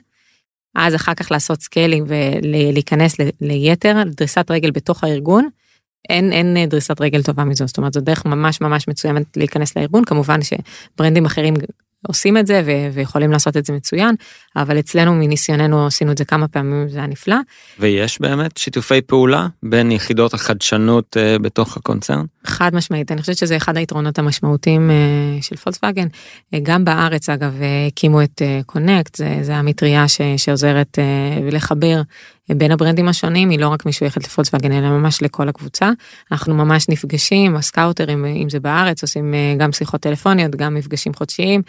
אז 0.75 0.95
אחר 0.95 1.13
כך 1.13 1.31
לעשות 1.31 1.61
scaling 1.61 2.07
ולהיכנס 2.07 3.15
ליתר 3.41 4.03
דריסת 4.05 4.51
רגל 4.51 4.71
בתוך 4.71 5.03
הארגון. 5.03 5.49
אין 6.09 6.31
אין 6.31 6.69
דריסת 6.69 7.01
רגל 7.01 7.23
טובה 7.23 7.43
מזו 7.43 7.67
זאת 7.67 7.77
אומרת 7.77 7.93
זו 7.93 8.01
דרך 8.01 8.25
ממש 8.25 8.61
ממש 8.61 8.87
מצוינת 8.87 9.37
להיכנס 9.37 9.77
לארגון 9.77 10.05
כמובן 10.05 10.39
שברנדים 10.41 11.25
אחרים 11.25 11.53
עושים 12.07 12.37
את 12.37 12.47
זה 12.47 12.61
ו- 12.65 12.93
ויכולים 12.93 13.31
לעשות 13.31 13.57
את 13.57 13.65
זה 13.65 13.73
מצוין, 13.73 14.15
אבל 14.55 14.79
אצלנו 14.79 15.15
מניסיוננו 15.15 15.87
עשינו 15.87 16.11
את 16.11 16.17
זה 16.17 16.25
כמה 16.25 16.47
פעמים, 16.47 16.89
זה 16.89 16.97
היה 16.97 17.07
נפלא. 17.07 17.35
ויש 17.79 18.21
באמת 18.21 18.57
שיתופי 18.57 19.01
פעולה 19.01 19.47
בין 19.63 19.91
יחידות 19.91 20.33
החדשנות 20.33 21.17
uh, 21.17 21.41
בתוך 21.41 21.77
הקונצרן? 21.77 22.25
חד 22.45 22.75
משמעית, 22.75 23.11
אני 23.11 23.21
חושבת 23.21 23.37
שזה 23.37 23.57
אחד 23.57 23.77
היתרונות 23.77 24.19
המשמעותיים 24.19 24.89
uh, 24.89 25.43
של 25.43 25.55
פולקסווגן. 25.55 26.07
Uh, 26.07 26.57
גם 26.63 26.85
בארץ 26.85 27.29
אגב 27.29 27.53
הקימו 27.87 28.21
את 28.23 28.41
קונקט, 28.65 29.15
זה, 29.15 29.37
זה 29.41 29.55
המטריה 29.55 30.07
ש- 30.07 30.21
שעוזרת 30.37 30.99
uh, 30.99 31.55
לחבר 31.55 32.01
בין 32.49 32.71
הברנדים 32.71 33.07
השונים 33.07 33.49
היא 33.49 33.59
לא 33.59 33.67
רק 33.67 33.85
משויכת 33.85 34.23
לפולקסווגן 34.23 34.71
אלא 34.71 34.89
ממש 34.89 35.21
לכל 35.21 35.49
הקבוצה. 35.49 35.91
אנחנו 36.31 36.55
ממש 36.55 36.89
נפגשים, 36.89 37.55
ה 37.55 37.63
scouters 37.63 38.25
אם 38.25 38.49
זה 38.49 38.59
בארץ 38.59 39.01
עושים 39.01 39.33
גם 39.57 39.71
שיחות 39.71 40.01
טלפוניות, 40.01 40.55
גם 40.55 40.75
מפגשים 40.75 41.13
חודשיים, 41.13 41.61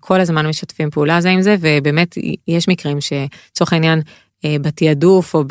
כל 0.00 0.20
הזמן 0.20 0.46
משתפים 0.46 0.90
פעולה 0.90 1.20
זה 1.20 1.30
עם 1.30 1.42
זה 1.42 1.56
ובאמת 1.60 2.14
יש 2.48 2.68
מקרים 2.68 2.98
שצורך 3.00 3.72
העניין 3.72 4.02
אה, 4.44 4.56
בתעדוף 4.60 5.34
או 5.34 5.44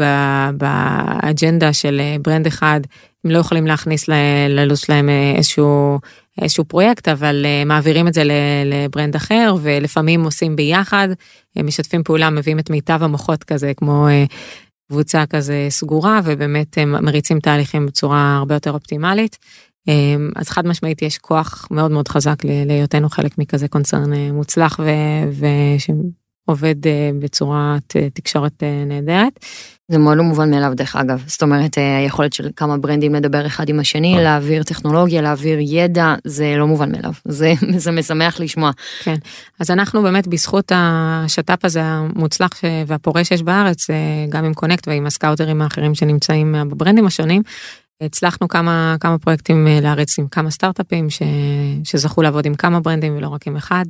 באג'נדה 0.57 1.73
של 1.73 2.01
אה, 2.03 2.15
ברנד 2.21 2.47
אחד 2.47 2.81
הם 3.25 3.31
לא 3.31 3.37
יכולים 3.37 3.67
להכניס 3.67 4.07
ללו"ז 4.49 4.79
שלהם 4.79 5.09
אה, 5.09 5.33
איזשהו 5.37 5.99
איזשהו 6.41 6.65
פרויקט 6.65 7.07
אבל 7.07 7.45
מעבירים 7.65 8.07
את 8.07 8.13
זה 8.13 8.23
לברנד 8.65 9.15
אחר 9.15 9.55
ולפעמים 9.61 10.23
עושים 10.23 10.55
ביחד 10.55 11.07
משתפים 11.63 12.03
פעולה 12.03 12.29
מביאים 12.29 12.59
את 12.59 12.69
מיטב 12.69 12.99
המוחות 13.03 13.43
כזה 13.43 13.71
כמו 13.77 14.07
קבוצה 14.91 15.25
כזה 15.25 15.67
סגורה 15.69 16.19
ובאמת 16.23 16.77
מריצים 16.77 17.39
תהליכים 17.39 17.85
בצורה 17.85 18.35
הרבה 18.37 18.55
יותר 18.55 18.71
אופטימלית. 18.71 19.37
אז 20.35 20.49
חד 20.49 20.67
משמעית 20.67 21.01
יש 21.01 21.17
כוח 21.17 21.67
מאוד 21.71 21.91
מאוד 21.91 22.07
חזק 22.07 22.35
להיותנו 22.45 23.09
חלק 23.09 23.37
מכזה 23.37 23.67
קונצרן 23.67 24.13
מוצלח 24.13 24.79
עובד 26.45 26.87
אה, 26.87 27.09
בצורת 27.19 27.95
אה, 27.95 28.09
תקשורת 28.13 28.63
אה, 28.63 28.83
נהדרת. 28.85 29.39
זה 29.91 29.97
מאוד 29.97 30.17
לא 30.17 30.23
מובן 30.23 30.51
מאליו 30.51 30.71
דרך 30.75 30.95
אגב, 30.95 31.23
זאת 31.27 31.43
אומרת 31.43 31.77
היכולת 31.77 32.33
של 32.33 32.49
כמה 32.55 32.77
ברנדים 32.77 33.15
לדבר 33.15 33.45
אחד 33.45 33.69
עם 33.69 33.79
השני, 33.79 34.15
להעביר 34.19 34.63
טכנולוגיה, 34.63 35.21
להעביר 35.21 35.57
ידע, 35.61 36.15
זה 36.23 36.55
לא 36.57 36.67
מובן 36.67 36.91
מאליו, 36.91 37.11
זה, 37.25 37.53
זה 37.83 37.91
משמח 37.91 38.39
לשמוע. 38.39 38.71
כן, 39.03 39.15
אז 39.59 39.71
אנחנו 39.71 40.03
באמת 40.03 40.27
בזכות 40.27 40.71
השת"פ 40.75 41.65
הזה 41.65 41.81
המוצלח 41.83 42.51
והפורה 42.87 43.23
שיש 43.23 43.43
בארץ, 43.43 43.87
גם 44.29 44.45
עם 44.45 44.53
קונקט 44.53 44.87
ועם 44.87 45.05
ה 45.05 45.12
scouters 45.12 45.61
האחרים 45.61 45.95
שנמצאים 45.95 46.55
בברנדים 46.69 47.05
השונים, 47.05 47.41
הצלחנו 48.01 48.47
כמה 48.47 48.95
כמה 48.99 49.17
פרויקטים 49.17 49.67
להריץ 49.81 50.19
עם 50.19 50.27
כמה 50.27 50.51
סטארט-אפים 50.51 51.09
ש, 51.09 51.21
שזכו 51.83 52.21
לעבוד 52.21 52.45
עם 52.45 52.55
כמה 52.55 52.79
ברנדים 52.79 53.17
ולא 53.17 53.27
רק 53.27 53.47
עם 53.47 53.55
אחד. 53.55 53.85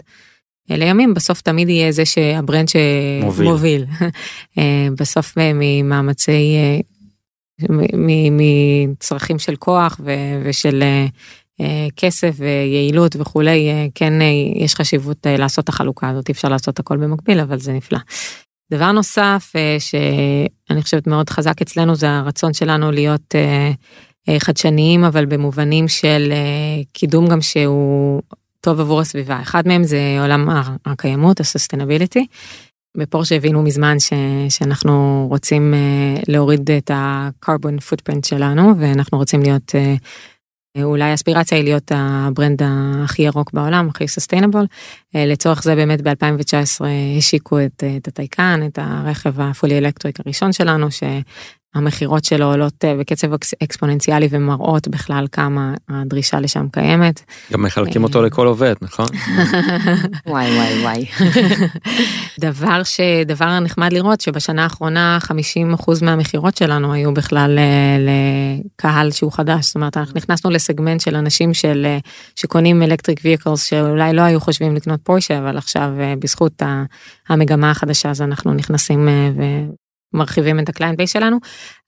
לימים 0.69 1.13
בסוף 1.13 1.41
תמיד 1.41 1.69
יהיה 1.69 1.91
זה 1.91 2.05
שהברנד 2.05 2.67
שמוביל 2.69 3.85
אה, 4.57 4.87
בסוף 4.99 5.37
אה, 5.37 5.51
ממאמצי 5.53 6.55
אה, 6.55 6.79
מצרכים 8.31 9.39
של 9.39 9.55
כוח 9.55 9.99
ושל 10.43 10.83
כסף 11.95 12.35
ויעילות 12.37 13.15
וכולי 13.19 13.89
כן 13.95 14.13
יש 14.55 14.75
חשיבות 14.75 15.27
לעשות 15.39 15.63
את 15.63 15.69
החלוקה 15.69 16.09
הזאת. 16.09 16.29
אפשר 16.29 16.49
לעשות 16.49 16.79
הכל 16.79 16.97
במקביל 16.97 17.39
אבל 17.39 17.59
זה 17.59 17.73
נפלא. 17.73 17.99
דבר 18.71 18.91
נוסף 18.91 19.53
שאני 19.79 20.81
חושבת 20.81 21.07
מאוד 21.07 21.29
חזק 21.29 21.61
אצלנו 21.61 21.95
זה 21.95 22.09
הרצון 22.09 22.53
שלנו 22.53 22.91
להיות 22.91 23.35
חדשניים 24.39 25.03
אבל 25.03 25.25
במובנים 25.25 25.87
של 25.87 26.33
קידום 26.93 27.27
גם 27.27 27.41
שהוא 27.41 28.21
טוב 28.65 28.79
עבור 28.79 29.01
הסביבה. 29.01 29.41
אחד 29.41 29.67
מהם 29.67 29.83
זה 29.83 30.17
עולם 30.21 30.49
הקיימות, 30.85 31.39
ה 31.39 31.45
sustainability. 31.45 32.27
בפורשה 32.97 33.35
הבינו 33.35 33.63
מזמן 33.63 33.99
ש, 33.99 34.13
שאנחנו 34.49 35.25
רוצים 35.29 35.73
אה, 35.73 36.23
להוריד 36.27 36.71
את 36.71 36.91
ה-carbon 36.91 37.79
footprint 37.79 38.27
שלנו 38.27 38.73
ואנחנו 38.79 39.17
רוצים 39.17 39.41
להיות 39.41 39.71
אה, 39.75 40.83
אולי 40.83 41.13
אספירציה 41.13 41.57
היא 41.57 41.65
להיות 41.65 41.91
הברנד 41.95 42.61
הכי 43.03 43.21
ירוק 43.21 43.53
בעולם 43.53 43.89
הכי 43.89 44.07
sustainable. 44.07 44.63
אה, 44.63 45.17
לצורך 45.17 45.63
זה 45.63 45.75
באמת 45.75 45.99
ב2019 45.99 46.85
השיקו 47.17 47.59
את, 47.59 47.83
את 47.97 48.07
הטייקן 48.07 48.61
את 48.65 48.79
הרכב 48.81 49.41
ה 49.41 49.47
fully 49.47 49.77
electric 49.77 50.19
הראשון 50.25 50.53
שלנו 50.53 50.87
המכירות 51.75 52.25
שלו 52.25 52.45
עולות 52.45 52.85
אה, 52.85 52.95
בקצב 52.99 53.33
אקס- 53.33 53.53
אקספוננציאלי 53.63 54.27
ומראות 54.31 54.87
בכלל 54.87 55.25
כמה 55.31 55.73
הדרישה 55.89 56.39
לשם 56.39 56.67
קיימת. 56.71 57.21
גם 57.53 57.63
מחלקים 57.63 58.03
אותו 58.03 58.21
לכל 58.21 58.47
עובד, 58.47 58.73
נכון? 58.81 59.05
וואי 60.27 60.57
וואי 60.57 60.81
וואי. 60.81 61.05
דבר 62.39 62.81
שדבר 62.83 63.59
נחמד 63.59 63.93
לראות 63.93 64.21
שבשנה 64.21 64.63
האחרונה 64.63 65.17
50% 65.23 65.31
מהמכירות 66.01 66.57
שלנו 66.57 66.93
היו 66.93 67.13
בכלל 67.13 67.57
אה, 67.59 67.97
לקהל 68.79 69.11
שהוא 69.11 69.31
חדש 69.31 69.65
זאת 69.65 69.75
אומרת 69.75 69.97
אנחנו 69.97 70.13
נכנסנו 70.17 70.49
לסגמנט 70.51 71.01
של 71.01 71.15
אנשים 71.15 71.53
של 71.53 71.85
אה, 71.85 71.97
שקונים 72.35 72.83
electric 72.83 73.19
vehicles 73.19 73.57
שאולי 73.57 74.13
לא 74.13 74.21
היו 74.21 74.39
חושבים 74.41 74.75
לקנות 74.75 74.99
פורשה 75.03 75.37
אבל 75.39 75.57
עכשיו 75.57 75.89
אה, 75.99 76.13
בזכות 76.19 76.61
המגמה 77.29 77.71
החדשה 77.71 78.09
אז 78.09 78.21
אנחנו 78.21 78.53
נכנסים 78.53 79.07
אה, 79.07 79.29
ומרחיבים 80.15 80.59
את 80.59 80.69
ה 80.69 80.73
client 80.73 80.97
base 80.97 81.13
שלנו. 81.13 81.37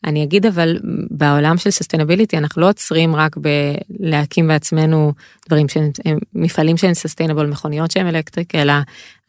אני 0.06 0.24
אגיד 0.24 0.46
אבל 0.46 0.78
בעולם 1.12 1.58
של 1.58 1.72
sustainability 1.72 2.38
אנחנו 2.38 2.62
לא 2.62 2.70
עוצרים 2.70 3.16
רק 3.16 3.36
בלהקים 3.38 4.48
בעצמנו 4.48 5.14
דברים 5.48 5.70
שהם 5.70 5.90
הם 6.06 6.18
מפעלים 6.34 6.78
שהם 6.78 6.94
sustainable 6.94 7.46
מכוניות 7.46 7.92
שהם 7.92 8.08
electric 8.08 8.56
אלא 8.56 8.74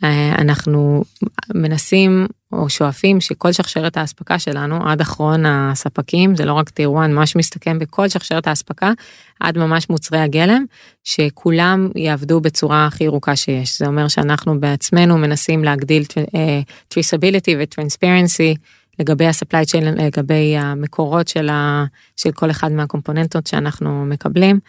אה, 0.05 0.35
אנחנו 0.39 1.05
מנסים 1.55 2.27
או 2.53 2.69
שואפים 2.71 3.21
שכל 3.21 3.53
שרשרת 3.53 3.97
האספקה 3.97 4.39
שלנו 4.39 4.89
עד 4.89 5.01
אחרון 5.01 5.47
הספקים 5.47 6.37
זה 6.37 6.45
לא 6.45 6.53
רק 6.53 6.69
tier 6.69 6.91
1 6.99 7.09
ממש 7.09 7.37
מסתכם 7.37 7.79
בכל 7.79 8.09
שרשרת 8.09 8.47
האספקה 8.47 8.93
עד 9.41 9.59
ממש 9.59 9.91
מוצרי 9.91 10.19
הגלם 10.19 10.65
שכולם 11.05 11.89
יעבדו 11.97 12.41
בצורה 12.41 12.87
הכי 12.87 13.05
ירוקה 13.05 13.37
שיש 13.37 13.79
זה 13.79 13.87
אומר 13.87 14.09
שאנחנו 14.09 14.61
בעצמנו 14.61 15.19
מנסים 15.19 15.65
להגדיל 15.65 16.05
אה, 16.35 16.61
traceability 16.95 17.53
ו-transparency 17.59 18.59
לגבי 18.99 19.27
ה-supply 19.27 19.65
chain 19.73 19.85
לגבי 19.85 20.57
המקורות 20.57 21.29
של, 21.29 21.49
ה, 21.49 21.85
של 22.17 22.33
כל 22.33 22.51
אחד 22.51 22.73
מהקומפוננטות 22.73 23.47
שאנחנו 23.47 24.05
מקבלים. 24.05 24.61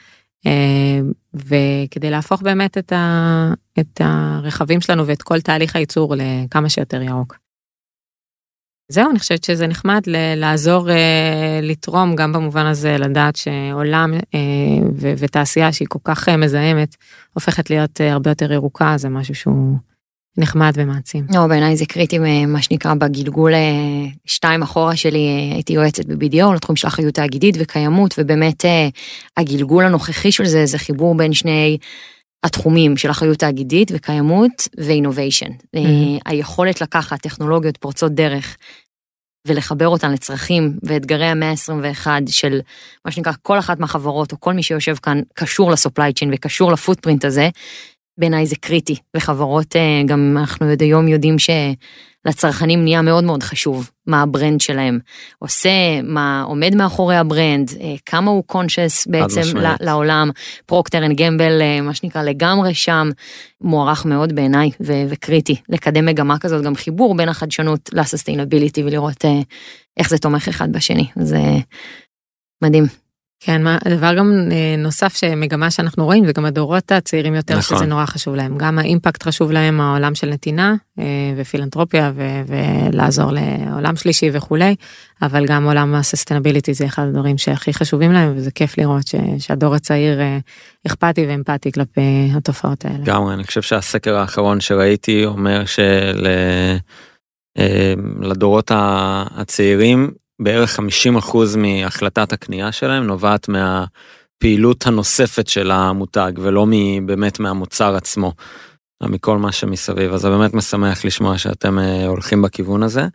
אה, 0.46 1.00
וכדי 1.34 2.10
להפוך 2.10 2.42
באמת 2.42 2.78
את, 2.78 2.92
ה, 2.94 3.54
את 3.80 4.02
הרכבים 4.04 4.82
שלנו 4.82 5.08
ואת 5.08 5.22
כל 5.22 5.42
תהליך 5.42 5.76
הייצור 5.76 6.16
לכמה 6.18 6.70
שיותר 6.70 7.02
ירוק. 7.02 7.38
זהו, 8.92 9.10
אני 9.10 9.20
חושבת 9.20 9.44
שזה 9.44 9.68
נחמד 9.68 10.02
ל- 10.08 10.36
לעזור 10.36 10.90
אה, 10.92 11.60
לתרום 11.62 12.16
גם 12.16 12.34
במובן 12.34 12.66
הזה 12.66 12.98
לדעת 12.98 13.36
שעולם 13.36 14.14
אה, 14.14 14.40
ו- 14.96 15.14
ותעשייה 15.18 15.74
שהיא 15.74 15.88
כל 15.88 16.00
כך 16.04 16.30
אה, 16.30 16.38
מזהמת 16.38 16.96
הופכת 17.34 17.70
להיות 17.70 18.02
אה, 18.02 18.14
הרבה 18.14 18.32
יותר 18.32 18.52
ירוקה 18.52 18.94
זה 18.98 19.10
משהו 19.10 19.36
שהוא 19.36 19.78
נחמד 20.40 20.74
ומעצים. 20.76 21.26
לא, 21.34 21.48
בעיניי 21.48 21.78
זה 21.78 21.86
קריטי 21.86 22.18
מה 22.48 22.62
שנקרא 22.62 22.94
בגלגול 22.94 23.54
אה, 23.54 23.60
שתיים 24.26 24.62
אחורה 24.62 24.96
שלי 24.96 25.28
אה, 25.28 25.56
הייתי 25.56 25.74
יועצת 25.74 26.06
ב-BDO 26.06 26.54
לתחום 26.56 26.76
של 26.76 26.88
אחריות 26.88 27.14
תאגידית 27.14 27.56
וקיימות 27.60 28.16
ובאמת 28.18 28.66
אה, 28.66 28.88
הגלגול 29.38 29.86
הנוכחי 29.86 30.32
של 30.32 30.46
זה 30.46 30.66
זה 30.66 30.78
חיבור 30.78 31.18
בין 31.18 31.34
שני 31.34 31.78
התחומים 32.44 32.98
של 32.98 33.12
אחריות 33.12 33.38
תאגידית 33.38 33.92
וקיימות 33.94 34.68
ואינוביישן. 34.78 35.52
אה, 35.76 35.82
היכולת 36.26 36.82
לקחת 36.82 37.22
טכנולוגיות 37.22 37.78
פורצות 37.78 38.12
דרך 38.12 38.58
ולחבר 39.48 39.88
אותן 39.88 40.12
לצרכים 40.12 40.78
ואתגרי 40.84 41.26
המאה 41.26 41.50
ה-21 41.50 42.08
של 42.28 42.60
מה 43.06 43.12
שנקרא 43.12 43.34
כל 43.42 43.60
אחת 43.60 43.80
מהחברות 43.80 44.32
או 44.32 44.40
כל 44.40 44.54
מי 44.54 44.64
שיושב 44.64 44.96
כאן 44.96 45.22
קשור 45.34 45.72
ל 45.72 45.78
supply 45.78 46.14
chain 46.14 46.32
וקשור 46.34 46.72
ל 46.72 46.77
footprint 46.77 47.26
הזה, 47.26 47.50
בעיניי 48.20 48.46
זה 48.46 48.56
קריטי 48.56 48.96
לחברות, 49.14 49.76
אה, 49.76 50.02
גם 50.06 50.38
אנחנו 50.40 50.66
עד 50.66 50.82
היום 50.82 51.08
יודעים 51.08 51.36
שלצרכנים 51.40 52.84
נהיה 52.84 53.02
מאוד 53.02 53.24
מאוד 53.24 53.44
חשוב 53.44 53.90
מה 54.08 54.22
הברנד 54.22 54.62
שלהם 54.62 55.00
עושה, 55.40 56.02
מה 56.04 56.42
עומד 56.42 56.76
מאחורי 56.76 57.16
הברנד, 57.16 57.72
אה, 57.82 57.96
כמה 58.06 58.32
הוא 58.32 58.44
conscious 58.44 59.08
בעצם 59.08 59.42
לעולם, 59.80 60.30
פרוקטר 60.66 61.06
אנד 61.06 61.18
גמבל, 61.18 61.62
מה 61.82 61.94
שנקרא 61.94 62.24
לגמרי 62.24 62.74
שם, 62.74 63.10
מוערך 63.62 64.06
מאוד 64.06 64.34
בעיניי 64.34 64.70
ו- 64.82 65.04
וקריטי. 65.10 65.56
לקדם 65.70 66.06
מגמה 66.06 66.40
כזאת, 66.40 66.64
גם 66.64 66.76
חיבור 66.76 67.16
בין 67.16 67.30
החדשנות 67.30 67.90
ל 67.94 68.00
sustainability 68.00 68.84
ולראות 68.84 69.26
אה, 69.26 69.42
איך 69.98 70.10
זה 70.10 70.18
תומך 70.18 70.48
אחד 70.48 70.72
בשני, 70.72 71.08
זה 71.16 71.40
מדהים. 72.64 72.99
כן, 73.42 73.64
מה, 73.64 73.78
הדבר 73.86 74.14
גם 74.16 74.50
אה, 74.52 74.76
נוסף 74.78 75.16
שמגמה 75.18 75.72
שאנחנו 75.72 76.06
רואים 76.06 76.24
וגם 76.28 76.46
הדורות 76.46 76.92
הצעירים 76.92 77.36
יותר 77.36 77.58
נכון. 77.58 77.78
שזה 77.78 77.86
נורא 77.86 78.06
חשוב 78.06 78.36
להם 78.36 78.58
גם 78.58 78.80
האימפקט 78.80 79.24
חשוב 79.24 79.52
להם 79.52 79.82
העולם 79.82 80.16
של 80.16 80.30
נתינה 80.30 80.76
אה, 81.00 81.04
ופילנטרופיה 81.38 82.12
ו- 82.16 82.42
ולעזור 82.48 83.32
לעולם 83.32 83.96
שלישי 83.96 84.30
וכולי 84.34 84.76
אבל 85.22 85.46
גם 85.46 85.66
עולם 85.66 85.96
הססטנביליטי 85.96 86.74
זה 86.74 86.86
אחד 86.86 87.04
הדברים 87.04 87.38
שהכי 87.38 87.74
חשובים 87.74 88.12
להם 88.12 88.34
וזה 88.36 88.52
כיף 88.52 88.78
לראות 88.78 89.08
ש- 89.08 89.16
שהדור 89.40 89.76
הצעיר 89.76 90.22
אה, 90.22 90.38
אכפתי 90.88 91.26
ואמפתי 91.28 91.72
כלפי 91.72 92.30
התופעות 92.36 92.86
האלה. 92.86 92.98
לגמרי, 93.00 93.34
אני 93.34 93.44
חושב 93.44 93.62
שהסקר 93.62 94.18
האחרון 94.18 94.62
שראיתי 94.62 95.26
אומר 95.26 95.64
שלדורות 97.56 98.72
הצעירים 99.36 100.12
בערך 100.40 100.80
50% 100.80 101.38
מהחלטת 101.58 102.34
הקנייה 102.34 102.72
שלהם 102.72 103.04
נובעת 103.04 103.50
מהפעילות 103.50 104.88
הנוספת 104.88 105.48
של 105.48 105.72
המותג 105.72 106.32
ולא 106.38 106.68
באמת 107.06 107.40
מהמוצר 107.40 107.96
עצמו, 107.96 108.34
אלא 109.02 109.12
מכל 109.12 109.38
מה 109.38 109.52
שמסביב. 109.52 110.14
אז 110.14 110.22
זה 110.22 110.30
באמת 110.30 110.54
משמח 110.54 111.06
לשמוע 111.06 111.38
שאתם 111.38 111.80
אה, 111.80 112.06
הולכים 112.06 112.42
בכיוון 112.42 112.84
הזה. 112.84 113.08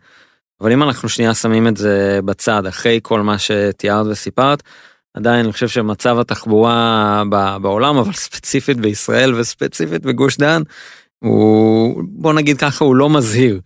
אבל 0.61 0.71
אם 0.71 0.83
אנחנו 0.83 1.09
שנייה 1.09 1.33
שמים 1.33 1.67
את 1.67 1.77
זה 1.77 2.19
בצד, 2.25 2.65
אחרי 2.65 2.99
כל 3.03 3.21
מה 3.21 3.37
שתיארת 3.37 4.05
וסיפרת, 4.09 4.63
עדיין 5.13 5.45
אני 5.45 5.53
חושב 5.53 5.67
שמצב 5.67 6.19
התחבורה 6.19 7.23
בעולם, 7.61 7.97
אבל 7.97 8.13
ספציפית 8.13 8.77
בישראל 8.77 9.33
וספציפית 9.33 10.05
בגוש 10.05 10.37
דן, 10.37 10.61
הוא, 11.19 12.03
בוא 12.07 12.33
נגיד 12.33 12.57
ככה, 12.57 12.85
הוא 12.85 12.95
לא 12.95 13.09
מזהיר 13.09 13.59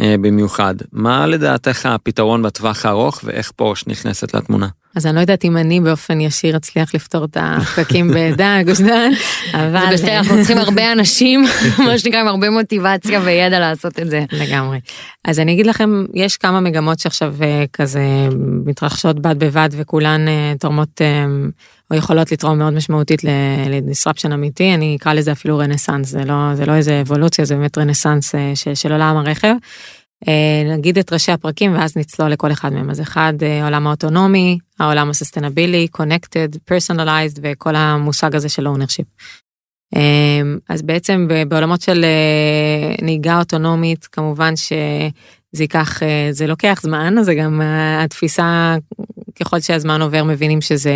במיוחד. 0.00 0.74
מה 0.92 1.26
לדעתך 1.26 1.86
הפתרון 1.86 2.42
בטווח 2.42 2.86
הארוך 2.86 3.20
ואיך 3.24 3.50
פורש 3.50 3.86
נכנסת 3.86 4.34
לתמונה? 4.34 4.68
אז 4.96 5.06
אני 5.06 5.14
לא 5.14 5.20
יודעת 5.20 5.44
אם 5.44 5.56
אני 5.56 5.80
באופן 5.80 6.20
ישיר 6.20 6.56
אצליח 6.56 6.94
לפתור 6.94 7.24
את 7.24 7.36
הפקקים 7.40 8.10
בדן 8.14 8.62
גוש 8.66 8.80
דן 8.80 9.10
אבל 9.54 9.80
זה 9.90 9.92
בסדר, 9.92 10.16
אנחנו 10.18 10.36
צריכים 10.38 10.58
הרבה 10.58 10.92
אנשים, 10.92 11.44
מה 11.86 11.98
שנקרא, 11.98 12.20
עם 12.20 12.28
הרבה 12.28 12.50
מוטיבציה 12.50 13.20
וידע 13.24 13.60
לעשות 13.60 13.98
את 13.98 14.10
זה. 14.10 14.24
לגמרי. 14.32 14.78
אז 15.24 15.40
אני 15.40 15.52
אגיד 15.52 15.66
לכם, 15.66 16.04
יש 16.14 16.36
כמה 16.36 16.60
מגמות 16.60 16.98
שעכשיו 16.98 17.34
אה, 17.42 17.64
כזה 17.72 18.28
מתרחשות 18.66 19.20
בד 19.20 19.38
בבד 19.38 19.68
וכולן 19.72 20.28
אה, 20.28 20.52
תורמות 20.58 21.02
אה, 21.02 21.24
או 21.90 21.96
יכולות 21.96 22.32
לתרום 22.32 22.58
מאוד 22.58 22.72
משמעותית 22.72 23.22
ל 23.70 23.76
disruption 23.76 24.32
אמיתי, 24.32 24.74
אני 24.74 24.96
אקרא 24.96 25.12
לזה 25.12 25.32
אפילו 25.32 25.58
רנסאנס, 25.58 26.08
זה 26.08 26.24
לא, 26.24 26.54
זה 26.54 26.66
לא 26.66 26.72
איזה 26.72 27.00
אבולוציה, 27.00 27.44
זה 27.44 27.56
באמת 27.56 27.78
רנסאנס 27.78 28.34
של 28.74 28.92
עולם 28.92 29.16
הרכב. 29.16 29.54
אה, 30.28 30.76
נגיד 30.76 30.98
את 30.98 31.12
ראשי 31.12 31.32
הפרקים 31.32 31.74
ואז 31.74 31.96
נצלול 31.96 32.30
לכל 32.30 32.52
אחד 32.52 32.72
מהם. 32.72 32.90
אז 32.90 33.00
אחד, 33.00 33.32
אה, 33.42 33.62
העולם 33.62 33.86
האוטונומי, 33.86 34.58
העולם 34.80 35.10
ה 35.10 35.15
sustainability, 35.15 35.88
connected, 35.88 36.56
personalized 36.64 37.40
וכל 37.42 37.76
המושג 37.76 38.34
הזה 38.34 38.48
של 38.48 38.68
ownership. 38.68 39.06
אמ, 39.94 40.58
אז 40.68 40.82
בעצם 40.82 41.28
בעולמות 41.48 41.80
של 41.80 42.04
אה, 42.04 42.94
נהיגה 43.02 43.38
אוטונומית 43.38 44.04
כמובן 44.04 44.56
שזה 44.56 45.62
ייקח 45.62 46.02
אה, 46.02 46.28
זה 46.30 46.46
לוקח 46.46 46.80
זמן 46.82 47.14
זה 47.22 47.34
גם 47.34 47.62
אה, 47.62 48.04
התפיסה 48.04 48.76
ככל 49.40 49.60
שהזמן 49.60 50.02
עובר 50.02 50.24
מבינים 50.24 50.60
שזה 50.60 50.92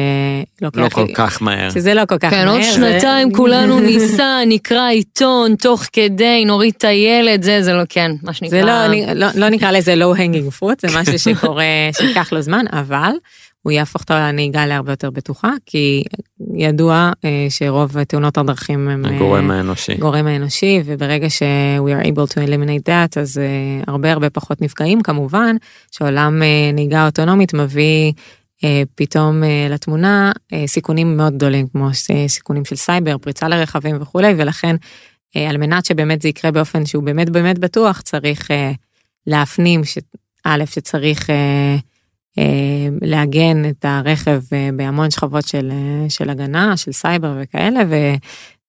לוקח 0.62 0.78
לא 0.78 0.88
כל 0.88 1.06
כך 1.14 1.42
מהר. 1.42 1.70
שזה 1.70 1.94
לא 1.94 2.02
כל 2.08 2.18
כך 2.18 2.30
כן, 2.30 2.44
מהר. 2.46 2.54
עוד 2.54 2.62
זה- 2.62 2.72
שנתיים 2.72 3.32
כולנו 3.36 3.80
ניסע, 3.80 4.38
נקרא 4.46 4.88
עיתון, 4.88 5.54
תוך 5.56 5.84
כדי, 5.92 6.44
נוריד 6.46 6.74
את 6.76 6.84
הילד, 6.84 7.42
זה, 7.42 7.62
זה 7.62 7.72
לא, 7.72 7.82
כן, 7.88 8.12
מה 8.22 8.32
שנקרא. 8.32 8.50
זה 8.50 8.62
לא, 8.66 8.86
לא, 9.14 9.26
לא 9.34 9.48
נקרא 9.48 9.70
לזה 9.70 9.94
low 9.94 10.16
hanging 10.18 10.62
fruit, 10.62 10.88
זה 10.90 10.98
משהו 11.00 11.18
שקורה, 11.34 11.64
שייקח 11.92 12.32
לו 12.32 12.40
זמן, 12.42 12.64
אבל 12.72 13.12
הוא 13.62 13.72
יהפוך 13.72 14.02
את 14.02 14.10
הנהיגה 14.10 14.66
להרבה 14.66 14.92
יותר 14.92 15.10
בטוחה, 15.10 15.50
כי 15.66 16.04
ידוע 16.56 17.10
אה, 17.24 17.46
שרוב 17.50 18.04
תאונות 18.04 18.38
הדרכים 18.38 18.88
הם 18.88 19.06
אה, 19.06 19.16
הגורם 19.16 19.50
האנושי. 19.50 19.94
גורם 19.94 20.26
האנושי, 20.26 20.82
וברגע 20.84 21.30
ש- 21.30 21.42
we 21.86 22.02
are 22.02 22.06
able 22.06 22.32
to 22.32 22.36
eliminate 22.36 22.88
that, 22.88 23.20
אז 23.20 23.38
אה, 23.38 23.44
הרבה 23.86 24.12
הרבה 24.12 24.30
פחות 24.30 24.60
נפגעים. 24.60 25.00
כמובן 25.02 25.56
שעולם 25.90 26.42
אה, 26.42 26.70
נהיגה 26.72 27.06
אוטונומית 27.06 27.54
מביא 27.54 28.12
אה, 28.64 28.82
פתאום 28.94 29.44
אה, 29.44 29.66
לתמונה 29.70 30.32
אה, 30.52 30.64
סיכונים 30.66 31.16
מאוד 31.16 31.34
גדולים, 31.36 31.66
כמו 31.66 31.88
אה, 32.10 32.28
סיכונים 32.28 32.64
של 32.64 32.76
סייבר, 32.76 33.18
פריצה 33.18 33.48
לרכבים 33.48 33.96
וכולי, 34.00 34.34
ולכן 34.36 34.76
אה, 35.36 35.50
על 35.50 35.56
מנת 35.56 35.84
שבאמת 35.84 36.22
זה 36.22 36.28
יקרה 36.28 36.50
באופן 36.50 36.86
שהוא 36.86 37.02
באמת 37.04 37.30
באמת 37.30 37.58
בטוח, 37.58 38.00
צריך 38.00 38.50
אה, 38.50 38.72
להפנים 39.26 39.84
שא', 39.84 40.66
שצריך 40.66 41.30
אה, 41.30 41.34
אה, 41.34 41.76
לעגן 43.02 43.68
את 43.68 43.84
הרכב 43.84 44.40
אה, 44.52 44.68
בהמון 44.76 45.10
שכבות 45.10 45.48
של, 45.48 45.70
אה, 45.72 46.10
של 46.10 46.30
הגנה, 46.30 46.76
של 46.76 46.92
סייבר 46.92 47.34
וכאלה, 47.42 47.80
ו, 47.88 47.96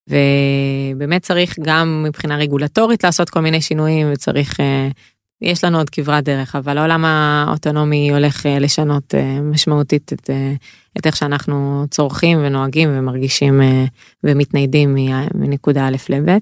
ובאמת 0.10 1.22
צריך 1.22 1.56
גם 1.62 2.04
מבחינה 2.08 2.38
רגולטורית 2.38 3.04
לעשות 3.04 3.30
כל 3.30 3.40
מיני 3.40 3.62
שינויים, 3.62 4.08
וצריך 4.12 4.60
אה, 4.60 4.90
יש 5.42 5.64
לנו 5.64 5.78
עוד 5.78 5.90
כברת 5.90 6.24
דרך, 6.24 6.56
אבל 6.56 6.78
העולם 6.78 7.06
האוטונומי 7.06 8.12
הולך 8.12 8.46
אה, 8.46 8.60
לשנות 8.60 9.16
אה, 9.16 9.42
משמעותית 9.42 10.14
את, 10.14 10.30
אה, 10.30 10.54
את 10.98 11.06
איך 11.06 11.16
שאנחנו 11.16 11.86
צורכים 11.92 12.38
ונוהגים 12.42 12.90
ומרגישים 12.92 13.62
ומתניידים 14.24 14.96
מנקודה 15.36 15.88
א' 15.88 15.96
לב'. 16.10 16.38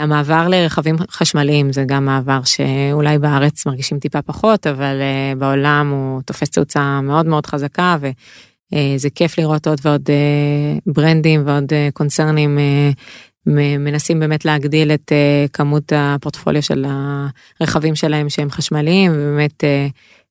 המעבר 0.00 0.48
לרכבים 0.48 0.96
חשמליים 1.10 1.72
זה 1.72 1.84
גם 1.86 2.04
מעבר 2.04 2.40
שאולי 2.44 3.18
בארץ 3.18 3.66
מרגישים 3.66 3.98
טיפה 3.98 4.22
פחות, 4.22 4.66
אבל 4.66 4.96
בעולם 5.38 5.90
הוא 5.90 6.22
תופס 6.22 6.50
תאוצה 6.50 7.00
מאוד 7.00 7.26
מאוד 7.26 7.46
חזקה 7.46 7.96
וזה 8.00 9.10
כיף 9.10 9.38
לראות 9.38 9.66
עוד 9.66 9.78
ועוד 9.84 10.10
ברנדים 10.86 11.42
ועוד 11.46 11.72
קונצרנים 11.92 12.58
מנסים 13.78 14.20
באמת 14.20 14.44
להגדיל 14.44 14.92
את 14.92 15.12
כמות 15.52 15.92
הפורטפוליו 15.96 16.62
של 16.62 16.86
הרכבים 17.60 17.94
שלהם 17.94 18.28
שהם 18.28 18.50
חשמליים 18.50 19.12
ובאמת 19.14 19.64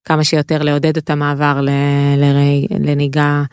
כמה 0.05 0.23
שיותר 0.23 0.63
לעודד 0.63 0.97
את 0.97 1.09
המעבר 1.09 1.61
לנהיגה 2.79 3.21
אה, 3.21 3.43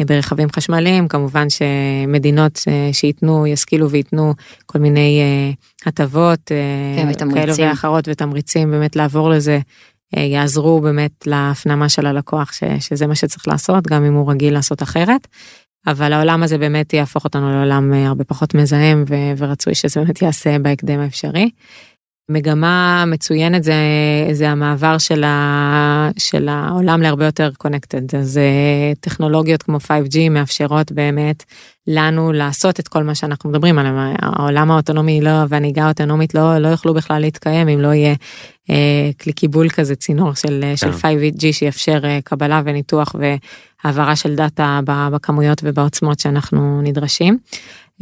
ברכבים 0.00 0.48
חשמליים 0.56 1.08
כמובן 1.08 1.46
שמדינות 1.50 2.56
uh, 2.56 2.94
שייתנו 2.94 3.46
ישכילו 3.46 3.90
וייתנו 3.90 4.34
כל 4.66 4.78
מיני 4.78 5.22
uh, 5.52 5.88
הטבות 5.88 6.40
כן, 6.96 7.34
כאלו 7.34 7.54
ואחרות 7.58 8.08
ותמריצים 8.08 8.70
באמת 8.70 8.96
לעבור 8.96 9.30
לזה 9.30 9.58
יעזרו 10.16 10.80
באמת 10.80 11.26
להפנמה 11.26 11.88
של 11.88 12.06
הלקוח 12.06 12.52
ש, 12.52 12.64
שזה 12.80 13.06
מה 13.06 13.14
שצריך 13.14 13.48
לעשות 13.48 13.86
גם 13.86 14.04
אם 14.04 14.14
הוא 14.14 14.30
רגיל 14.30 14.54
לעשות 14.54 14.82
אחרת. 14.82 15.28
אבל 15.86 16.12
העולם 16.12 16.42
הזה 16.42 16.58
באמת 16.58 16.92
יהפוך 16.92 17.24
אותנו 17.24 17.50
לעולם 17.50 17.94
אה, 17.94 18.06
הרבה 18.06 18.24
פחות 18.24 18.54
מזהם 18.54 19.04
ורצוי 19.38 19.74
שזה 19.74 20.00
באמת 20.00 20.22
יעשה 20.22 20.58
בהקדם 20.58 21.00
האפשרי. 21.00 21.50
מגמה 22.28 23.04
מצוינת 23.06 23.64
זה, 23.64 23.74
זה 24.32 24.50
המעבר 24.50 24.98
של, 24.98 25.24
ה, 25.24 26.08
של 26.18 26.48
העולם 26.48 27.02
להרבה 27.02 27.24
יותר 27.24 27.50
קונקטד. 27.58 28.16
אז 28.16 28.38
אה, 28.38 28.92
טכנולוגיות 29.00 29.62
כמו 29.62 29.76
5G 29.76 30.30
מאפשרות 30.30 30.92
באמת 30.92 31.44
לנו 31.86 32.32
לעשות 32.32 32.80
את 32.80 32.88
כל 32.88 33.02
מה 33.02 33.14
שאנחנו 33.14 33.50
מדברים 33.50 33.78
עליו. 33.78 33.92
העולם 34.18 34.70
האוטונומי 34.70 35.20
לא, 35.20 35.30
והנהיגה 35.48 35.84
האוטונומית 35.84 36.34
לא, 36.34 36.58
לא 36.58 36.68
יוכלו 36.68 36.94
בכלל 36.94 37.20
להתקיים 37.20 37.68
אם 37.68 37.80
לא 37.80 37.88
יהיה 37.94 38.14
אה, 38.70 39.10
כלי 39.20 39.32
קיבול 39.32 39.68
כזה, 39.68 39.96
צינור 39.96 40.34
של, 40.34 40.60
כן. 40.62 40.76
של 40.76 40.90
5G 40.90 41.52
שיאפשר 41.52 42.00
אה, 42.04 42.18
קבלה 42.24 42.62
וניתוח 42.64 43.14
והעברה 43.84 44.16
של 44.16 44.34
דאטה 44.34 44.80
בכמויות 44.84 45.60
ובעוצמות 45.64 46.20
שאנחנו 46.20 46.80
נדרשים. 46.82 47.38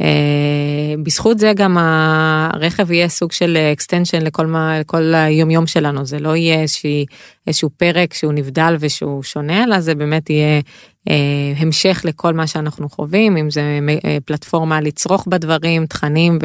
אה, 0.01 0.95
בזכות 1.03 1.39
זה 1.39 1.53
גם 1.55 1.77
הרכב 1.77 2.91
יהיה 2.91 3.09
סוג 3.09 3.31
של 3.31 3.57
extension 3.77 4.23
לכל 4.23 4.45
מה 4.45 4.79
לכל 4.79 5.13
היום 5.13 5.51
יום 5.51 5.67
שלנו 5.67 6.05
זה 6.05 6.19
לא 6.19 6.35
יהיה 6.35 6.61
איזושהי, 6.61 7.05
איזשהו 7.47 7.69
פרק 7.77 8.13
שהוא 8.13 8.33
נבדל 8.33 8.75
ושהוא 8.79 9.23
שונה 9.23 9.63
אלא 9.63 9.79
זה 9.79 9.95
באמת 9.95 10.29
יהיה 10.29 10.61
אה, 11.09 11.53
המשך 11.57 12.01
לכל 12.05 12.33
מה 12.33 12.47
שאנחנו 12.47 12.89
חווים 12.89 13.37
אם 13.37 13.49
זה 13.49 13.79
אה, 14.05 14.17
פלטפורמה 14.25 14.81
לצרוך 14.81 15.27
בדברים 15.27 15.85
תכנים 15.85 16.39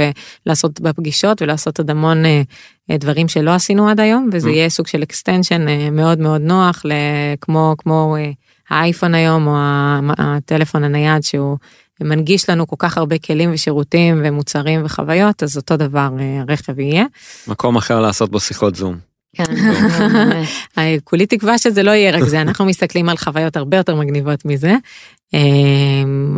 ולעשות 0.46 0.80
בפגישות 0.80 1.42
ולעשות 1.42 1.78
עוד 1.78 1.90
המון 1.90 2.24
אה, 2.24 2.42
אה, 2.90 2.96
דברים 2.96 3.28
שלא 3.28 3.50
עשינו 3.50 3.88
עד 3.88 4.00
היום 4.00 4.30
וזה 4.32 4.48
mm. 4.48 4.52
יהיה 4.52 4.68
סוג 4.68 4.86
של 4.86 5.02
extension 5.02 5.68
אה, 5.68 5.90
מאוד 5.90 6.18
מאוד 6.18 6.40
נוח 6.40 6.82
כמו 7.40 7.74
כמו 7.78 8.16
אה, 8.18 8.30
האייפון 8.70 9.14
היום 9.14 9.46
או 9.46 9.54
הטלפון 10.18 10.84
הנייד 10.84 11.22
שהוא. 11.22 11.56
ומנגיש 12.00 12.50
לנו 12.50 12.66
כל 12.66 12.76
כך 12.78 12.98
הרבה 12.98 13.18
כלים 13.18 13.52
ושירותים 13.52 14.20
ומוצרים 14.24 14.84
וחוויות, 14.84 15.42
אז 15.42 15.56
אותו 15.56 15.76
דבר 15.76 16.08
אה, 16.20 16.40
הרכב 16.40 16.78
יהיה. 16.78 17.04
מקום 17.46 17.76
אחר 17.76 18.00
לעשות 18.00 18.30
בו 18.30 18.40
שיחות 18.40 18.76
זום. 18.76 18.96
כן, 19.36 19.44
אה, 20.78 20.96
כולי 21.04 21.26
תקווה 21.26 21.58
שזה 21.58 21.82
לא 21.82 21.90
יהיה 21.90 22.10
רק 22.10 22.22
זה, 22.22 22.40
אנחנו 22.40 22.64
מסתכלים 22.64 23.08
על 23.08 23.16
חוויות 23.16 23.56
הרבה 23.56 23.76
יותר 23.76 23.94
מגניבות 23.94 24.44
מזה. 24.44 24.74
אה, 25.34 25.40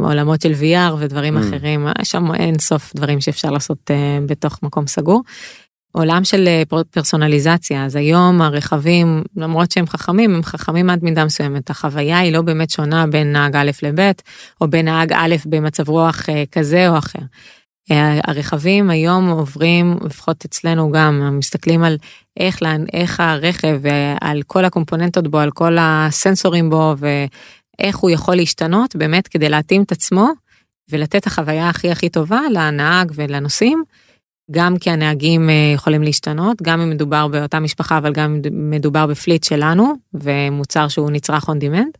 עולמות 0.03 0.43
של 0.43 0.53
VR 0.53 0.95
ודברים 0.99 1.37
mm. 1.37 1.41
אחרים, 1.41 1.87
שם 2.03 2.35
אין 2.35 2.59
סוף 2.59 2.93
דברים 2.95 3.21
שאפשר 3.21 3.51
לעשות 3.51 3.91
בתוך 4.27 4.59
מקום 4.63 4.87
סגור. 4.87 5.23
עולם 5.93 6.25
של 6.25 6.49
אה, 6.49 6.63
פרסונליזציה 6.91 7.85
אז 7.85 7.97
היום 7.97 8.43
הרכבים 8.43 9.23
למרות 9.37 9.73
שהם 9.73 9.87
חכמים 9.87 10.35
הם 10.35 10.43
חכמים 10.43 10.91
עד 10.91 11.05
מידה 11.05 11.25
מסוימת 11.25 11.71
החוויה 11.71 12.19
היא 12.19 12.33
לא 12.33 12.43
באמת 12.43 12.71
שונה 12.71 13.07
בין 13.07 13.33
נהג 13.33 13.57
א' 13.57 13.71
לב' 13.83 14.11
או 14.61 14.69
בין 14.69 14.85
נהג 14.85 15.13
א' 15.13 15.35
במצב 15.47 15.89
רוח 15.89 16.29
אה, 16.29 16.45
כזה 16.53 16.89
או 16.89 16.99
אחר. 16.99 17.19
אה, 17.91 18.21
הרכבים 18.27 18.91
היום 18.91 19.29
עוברים 19.29 19.97
לפחות 20.05 20.45
אצלנו 20.45 20.91
גם 20.91 21.39
מסתכלים 21.39 21.83
על 21.83 21.97
איך 22.37 22.59
איך 22.93 23.21
הרכב 23.21 23.81
על 24.21 24.43
כל 24.47 24.65
הקומפוננטות 24.65 25.29
בו 25.29 25.39
על 25.39 25.51
כל 25.51 25.77
הסנסורים 25.81 26.71
בו 26.71 26.95
ואיך 26.99 27.97
הוא 27.97 28.11
יכול 28.11 28.35
להשתנות 28.35 28.97
באמת 28.97 29.29
כדי 29.29 29.49
להתאים 29.49 29.83
את 29.83 29.93
עצמו 29.93 30.29
ולתת 30.91 31.27
החוויה 31.27 31.69
הכי 31.69 31.91
הכי 31.91 32.09
טובה 32.09 32.41
לנהג 32.53 33.13
ולנוסעים. 33.15 33.85
גם 34.51 34.79
כי 34.79 34.91
הנהגים 34.91 35.51
אה, 35.51 35.73
יכולים 35.75 36.03
להשתנות, 36.03 36.63
גם 36.63 36.81
אם 36.81 36.91
מדובר 36.91 37.29
באותה 37.29 37.61
משפחה, 37.61 37.99
אבל 37.99 38.13
גם 38.13 38.41
אם 38.49 38.71
מדובר 38.71 39.07
בפליט 39.07 39.45
שלנו, 39.45 39.95
ומוצר 40.15 40.89
שהוא 40.89 41.11
נצרך 41.11 41.45
on 41.45 41.53
demand. 41.53 41.99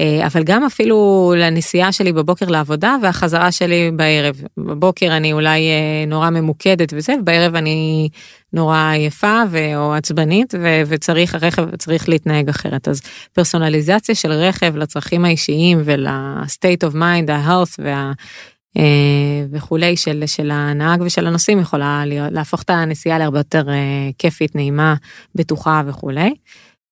אה, 0.00 0.26
אבל 0.26 0.44
גם 0.44 0.64
אפילו 0.64 1.32
לנסיעה 1.36 1.92
שלי 1.92 2.12
בבוקר 2.12 2.46
לעבודה 2.46 2.96
והחזרה 3.02 3.52
שלי 3.52 3.90
בערב. 3.96 4.42
בבוקר 4.56 5.16
אני 5.16 5.32
אולי 5.32 5.60
אה, 5.68 6.04
נורא 6.06 6.30
ממוקדת 6.30 6.92
וזה, 6.96 7.14
ובערב 7.20 7.54
אני 7.54 8.08
נורא 8.52 8.90
עייפה 8.92 9.42
או 9.76 9.94
עצבנית 9.94 10.54
ו- 10.62 10.82
וצריך 10.86 11.34
הרכב 11.34 11.76
צריך 11.76 12.08
להתנהג 12.08 12.48
אחרת. 12.48 12.88
אז 12.88 13.00
פרסונליזציה 13.32 14.14
של 14.14 14.32
רכב 14.32 14.76
לצרכים 14.76 15.24
האישיים 15.24 15.82
ול-state 15.84 16.90
of 16.90 16.94
mind, 16.94 17.32
ה-health 17.32 17.74
וה... 17.78 18.12
אה, 18.76 19.46
וכולי 19.50 19.96
של, 19.96 20.22
של 20.26 20.50
הנהג 20.50 21.02
ושל 21.02 21.26
הנוסעים 21.26 21.60
יכולה 21.60 22.02
להיות, 22.06 22.32
להפוך 22.32 22.62
את 22.62 22.70
הנסיעה 22.70 23.18
להרבה 23.18 23.38
יותר 23.38 23.68
אה, 23.68 24.10
כיפית, 24.18 24.54
נעימה, 24.54 24.94
בטוחה 25.34 25.82
וכולי. 25.86 26.34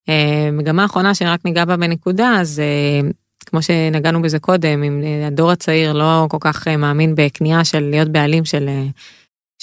אה, 0.09 0.49
מגמה 0.53 0.85
אחרונה 0.85 1.14
שאני 1.14 1.31
רק 1.31 1.40
ניגע 1.44 1.64
בה 1.64 1.77
בנקודה, 1.77 2.33
אז 2.40 2.62
כמו 3.47 3.62
שנגענו 3.62 4.23
בזה 4.23 4.38
קודם, 4.38 4.83
אם 4.83 5.03
הדור 5.27 5.51
הצעיר 5.51 5.92
לא 5.92 6.27
כל 6.31 6.38
כך 6.40 6.68
מאמין 6.68 7.14
בקנייה 7.16 7.64
של 7.64 7.81
להיות 7.81 8.09
בעלים 8.09 8.44
של 8.44 8.68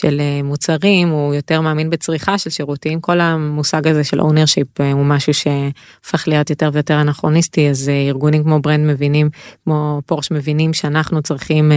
של 0.01 0.19
אה, 0.19 0.43
מוצרים, 0.43 1.09
הוא 1.09 1.33
יותר 1.33 1.61
מאמין 1.61 1.89
בצריכה 1.89 2.37
של 2.37 2.49
שירותים, 2.49 3.01
כל 3.01 3.19
המושג 3.19 3.87
הזה 3.87 4.03
של 4.03 4.21
ownership 4.21 4.81
אה, 4.81 4.91
הוא 4.91 5.05
משהו 5.05 5.33
שהופך 5.33 6.27
להיות 6.27 6.49
יותר 6.49 6.69
ויותר 6.73 7.01
אנכרוניסטי, 7.01 7.69
אז 7.69 7.89
אה, 7.89 8.07
ארגונים 8.07 8.43
כמו 8.43 8.59
ברנד 8.59 8.91
מבינים, 8.91 9.29
כמו 9.63 10.01
פורש 10.05 10.31
מבינים 10.31 10.73
שאנחנו 10.73 11.21
צריכים 11.21 11.71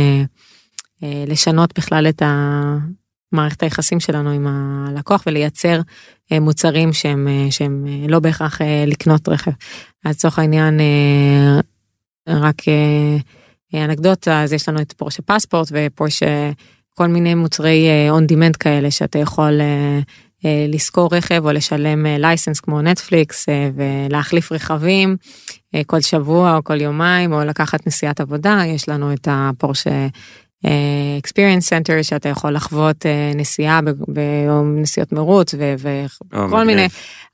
לשנות 1.03 1.79
בכלל 1.79 2.07
את 2.09 2.23
מערכת 3.33 3.63
היחסים 3.63 4.01
שלנו 4.01 4.31
עם 4.31 4.47
הלקוח 4.47 5.23
ולייצר 5.27 5.81
מוצרים 6.33 6.93
שהם, 6.93 7.29
שהם 7.51 7.87
לא 8.09 8.21
בהכרח 8.21 8.61
לקנות 8.87 9.29
רכב. 9.29 9.51
אז 10.05 10.15
לצורך 10.15 10.39
העניין, 10.39 10.81
רק 12.29 12.63
אנקדוטה, 13.75 14.43
אז 14.43 14.53
יש 14.53 14.69
לנו 14.69 14.81
את 14.81 14.93
פורשה 14.93 15.23
פספורט 15.23 15.69
ופורשה 15.73 16.51
כל 16.95 17.07
מיני 17.07 17.35
מוצרי 17.35 17.89
uh, 17.89 18.19
on 18.19 18.33
demand 18.33 18.59
כאלה 18.59 18.91
שאתה 18.91 19.19
יכול 19.19 19.61
uh, 19.61 20.05
uh, 20.43 20.47
לשכור 20.69 21.15
רכב 21.15 21.47
או 21.47 21.53
לשלם 21.53 22.07
לייסנס 22.07 22.61
כמו 22.61 22.83
נטפליקס 22.83 23.47
ולהחליף 23.75 24.53
רכבים 24.53 25.17
כל 25.87 26.01
שבוע 26.01 26.57
או 26.57 26.65
כל 26.65 26.81
יומיים 26.81 27.33
או 27.33 27.45
לקחת 27.45 27.87
נסיעת 27.87 28.21
עבודה 28.21 28.63
יש 28.67 28.89
לנו 28.89 29.13
את 29.13 29.29
הפורשה. 29.31 30.07
experience 31.23 31.67
center 31.69 32.03
שאתה 32.03 32.29
יכול 32.29 32.53
לחוות 32.55 33.07
נסיעה 33.35 33.81
ביום 34.09 34.79
נסיעות 34.81 35.13
מרוץ 35.13 35.55
וכל 35.79 36.65
מיני 36.65 36.89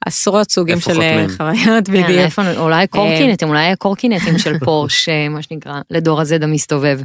עשרות 0.07 0.51
סוגים 0.51 0.81
של 0.81 1.01
חוויות 1.37 1.87
כן, 1.87 1.93
בדיוק. 1.93 2.59
אולי 2.59 2.87
קורקינטים 2.87 3.49
אולי 3.49 3.77
קורקינטים 3.77 4.39
של 4.39 4.59
פורש 4.59 5.09
מה 5.35 5.43
שנקרא 5.43 5.81
לדור 5.91 6.21
הזה 6.21 6.39
המסתובב. 6.43 7.01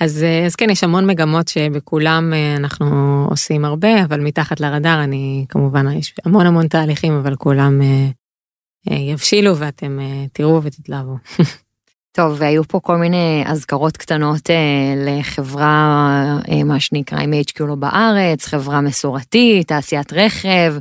אז, 0.00 0.22
אה, 0.22 0.46
אז 0.46 0.56
כן, 0.56 0.70
יש 0.70 0.84
המון 0.84 1.06
מגמות 1.06 1.48
שבכולם 1.48 2.32
אה, 2.32 2.56
אנחנו 2.56 2.86
עושים 3.30 3.64
הרבה, 3.64 4.04
אבל 4.04 4.20
מתחת 4.20 4.60
לרדאר 4.60 5.04
אני 5.04 5.44
כמובן, 5.48 5.92
יש 5.92 6.14
המון 6.24 6.46
המון 6.46 6.68
תהליכים, 6.68 7.12
אבל 7.12 7.36
כולם 7.36 7.80
אה, 7.82 8.96
יבשילו 8.96 9.56
ואתם 9.56 9.98
תראו 10.32 10.62
ותתלהבו. 10.62 11.16
טוב, 12.16 12.36
והיו 12.38 12.64
פה 12.64 12.80
כל 12.80 12.96
מיני 12.96 13.44
אזכרות 13.46 13.96
קטנות 13.96 14.50
לחברה, 14.96 16.38
מה 16.64 16.80
שנקרא, 16.80 17.18
עם 17.18 17.32
HQ 17.32 17.64
לא 17.64 17.74
בארץ, 17.74 18.46
חברה 18.46 18.80
מסורתית, 18.80 19.68
תעשיית 19.68 20.12
רכב, 20.12 20.74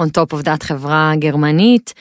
on 0.00 0.04
top 0.04 0.34
of 0.34 0.44
that 0.44 0.64
חברה 0.64 1.12
גרמנית. 1.18 1.94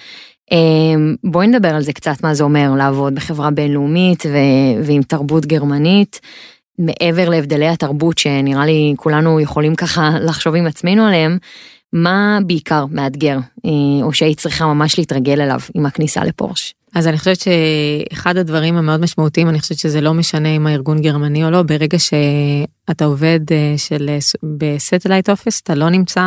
בואי 1.24 1.48
נדבר 1.48 1.76
על 1.76 1.82
זה 1.82 1.94
קצת, 1.94 2.24
מה 2.24 2.34
זה 2.34 2.44
אומר 2.44 2.74
לעבוד 2.78 3.16
בחברה 3.16 3.52
בינלאומית 3.52 4.24
ו- 4.26 4.86
ועם 4.86 5.02
תרבות 5.02 5.46
גרמנית. 5.46 6.20
מעבר 6.82 7.30
להבדלי 7.30 7.68
התרבות 7.68 8.18
שנראה 8.18 8.66
לי 8.66 8.94
כולנו 8.98 9.40
יכולים 9.40 9.76
ככה 9.76 10.10
לחשוב 10.22 10.56
עם 10.56 10.68
עצמנו 10.68 11.06
עליהם, 11.06 11.38
מה 11.94 12.40
בעיקר 12.46 12.86
מאתגר, 12.92 13.38
או 14.04 14.14
שהיית 14.14 14.38
צריכה 14.38 14.66
ממש 14.66 15.00
להתרגל 15.00 15.42
אליו 15.42 15.60
עם 15.76 15.86
הכניסה 15.86 16.24
לפורש? 16.24 16.74
אז 16.96 17.08
אני 17.08 17.18
חושבת 17.18 17.38
שאחד 17.40 18.38
הדברים 18.38 18.76
המאוד 18.76 19.02
משמעותיים, 19.02 19.50
אני 19.50 19.60
חושבת 19.60 19.78
שזה 19.78 20.02
לא 20.02 20.14
משנה 20.14 20.50
אם 20.50 20.68
הארגון 20.68 21.02
גרמני 21.02 21.46
או 21.46 21.50
לא, 21.50 21.64
ברגע 21.64 22.00
שאתה 22.00 23.06
עובד 23.06 23.40
של, 23.78 24.10
ב 24.58 24.65
satellite 24.65 25.30
office, 25.30 25.62
אתה 25.62 25.76
לא 25.76 25.90
נמצא 25.90 26.24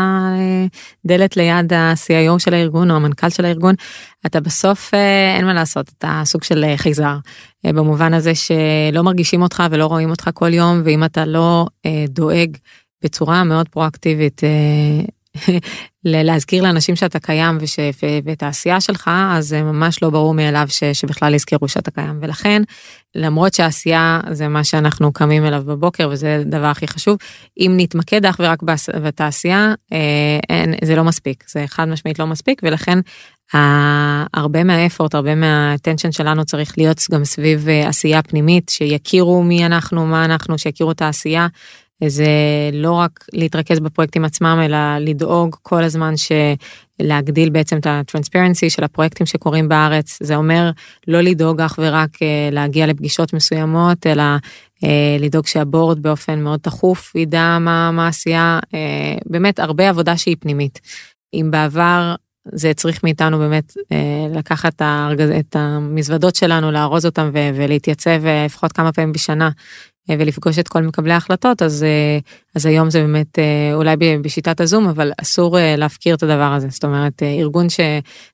דלת 1.07 1.37
ליד 1.37 1.73
ה-CIO 1.73 2.39
של 2.39 2.55
הארגון 2.55 2.91
או 2.91 2.97
המנכ"ל 2.97 3.31
של 3.31 3.45
הארגון, 3.45 3.75
אתה 4.27 4.41
בסוף 4.41 4.95
אין 5.37 5.45
מה 5.45 5.55
לעשות, 5.55 5.91
אתה 5.99 6.23
סוג 6.25 6.45
של 6.45 6.65
חייזר, 6.77 7.17
במובן 7.65 8.15
הזה 8.15 8.33
שלא 8.35 9.03
מרגישים 9.03 9.43
אותך 9.43 9.63
ולא 9.71 9.87
רואים 9.87 10.11
אותך 10.11 10.31
כל 10.35 10.55
יום, 10.55 10.83
ואם 10.85 11.05
אתה 11.05 11.25
לא 11.25 11.67
דואג 12.09 12.57
בצורה 13.05 13.45
מאוד 13.45 13.69
פרואקטיבית 13.69 14.41
להזכיר 16.05 16.63
לאנשים 16.63 16.97
שאתה 16.97 17.19
קיים 17.19 17.59
וש... 17.61 17.79
ואת 18.25 18.43
העשייה 18.43 18.81
שלך, 18.81 19.11
אז 19.31 19.49
זה 19.49 19.63
ממש 19.63 20.03
לא 20.03 20.11
ברור 20.11 20.35
מאליו 20.35 20.67
ש... 20.69 20.85
שבכלל 20.85 21.35
יזכרו 21.35 21.69
שאתה 21.69 21.91
קיים. 21.91 22.19
ולכן, 22.23 22.63
למרות 23.15 23.55
שהעשייה 23.55 24.21
זה 24.31 24.49
מה 24.49 24.65
שאנחנו 24.65 25.13
קמים 25.13 25.47
אליו 25.47 25.63
בבוקר 25.67 26.09
וזה 26.13 26.39
הדבר 26.41 26.67
הכי 26.67 26.89
חשוב, 26.89 27.17
אם 27.59 27.75
נתמקד 27.77 28.27
אך 28.27 28.37
ורק 28.39 28.63
בתעשייה, 29.03 29.75
אה, 29.93 30.39
אין, 30.49 30.75
זה 30.85 30.97
לא 30.97 31.05
מספיק, 31.05 31.45
זה 31.49 31.65
חד 31.67 31.85
משמעית 31.85 32.19
לא 32.19 32.27
מספיק, 32.27 32.61
ולכן 32.65 32.99
הרבה 34.35 34.65
מהאפורט, 34.65 35.15
הרבה 35.15 35.35
מהאטנשן 35.35 36.13
שלנו 36.13 36.45
צריך 36.45 36.79
להיות 36.79 37.01
גם 37.11 37.25
סביב 37.25 37.69
אה, 37.69 37.89
עשייה 37.89 38.23
פנימית, 38.23 38.69
שיכירו 38.69 39.43
מי 39.43 39.67
אנחנו, 39.67 40.07
מה 40.07 40.25
אנחנו, 40.25 40.59
שיכירו 40.59 40.91
את 40.91 41.03
העשייה. 41.03 41.47
זה 42.09 42.27
לא 42.73 42.93
רק 42.93 43.25
להתרכז 43.33 43.81
בפרויקטים 43.81 44.25
עצמם, 44.25 44.61
אלא 44.65 44.99
לדאוג 44.99 45.57
כל 45.63 45.83
הזמן 45.85 46.15
להגדיל 47.01 47.51
בעצם 47.51 47.79
את 47.79 47.87
הטרנספרנסי 47.87 48.71
של 48.71 48.85
הפרויקטים 48.85 49.27
שקורים 49.27 49.69
בארץ. 49.69 50.19
זה 50.23 50.37
אומר 50.37 50.71
לא 51.09 51.21
לדאוג 51.21 51.61
אך 51.61 51.79
ורק 51.83 52.23
אה, 52.23 52.49
להגיע 52.53 52.87
לפגישות 52.87 53.33
מסוימות, 53.33 54.07
אלא 54.07 54.23
אה, 54.85 55.17
לדאוג 55.21 55.47
שהבורד 55.47 56.03
באופן 56.03 56.41
מאוד 56.41 56.61
תכוף 56.61 57.15
ידע 57.15 57.59
מה, 57.61 57.91
מה 57.91 58.05
העשייה, 58.05 58.59
אה, 58.75 59.15
באמת 59.27 59.59
הרבה 59.59 59.89
עבודה 59.89 60.17
שהיא 60.17 60.37
פנימית. 60.41 60.81
אם 61.35 61.49
בעבר 61.51 62.15
זה 62.53 62.75
צריך 62.75 63.05
מאיתנו 63.05 63.39
באמת 63.39 63.73
לקחת 64.35 64.83
את 65.39 65.57
המזוודות 65.57 66.37
שלנו, 66.37 66.71
לארוז 66.71 67.07
אותם 67.07 67.31
ולהתייצב 67.33 68.23
לפחות 68.47 68.73
כמה 68.73 68.93
פעמים 68.93 69.13
בשנה 69.13 69.51
ולפגוש 70.09 70.59
את 70.59 70.69
כל 70.69 70.83
מקבלי 70.83 71.13
ההחלטות 71.13 71.63
אז 71.63 71.83
אה, 71.83 72.19
אז 72.55 72.67
היום 72.67 72.91
זה 72.91 73.01
באמת 73.01 73.39
אה, 73.39 73.75
אולי 73.75 73.97
בשיטת 74.23 74.61
הזום 74.61 74.89
אבל 74.89 75.13
אסור 75.23 75.59
אה, 75.59 75.77
להפקיר 75.77 76.15
את 76.15 76.23
הדבר 76.23 76.53
הזה. 76.53 76.69
זאת 76.71 76.85
אומרת 76.85 77.23
ארגון 77.23 77.69
ש... 77.69 77.81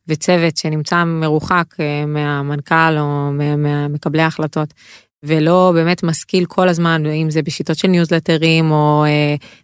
וצוות 0.08 0.56
שנמצא 0.56 1.04
מרוחק 1.04 1.74
מהמנכ"ל 2.06 2.98
או 2.98 3.30
ממקבלי 3.32 4.22
ההחלטות 4.22 4.74
ולא 5.22 5.70
באמת 5.74 6.02
משכיל 6.02 6.44
כל 6.44 6.68
הזמן 6.68 7.06
אם 7.06 7.30
זה 7.30 7.42
בשיטות 7.42 7.78
של 7.78 7.88
ניוזלטרים 7.88 8.70
או 8.70 9.04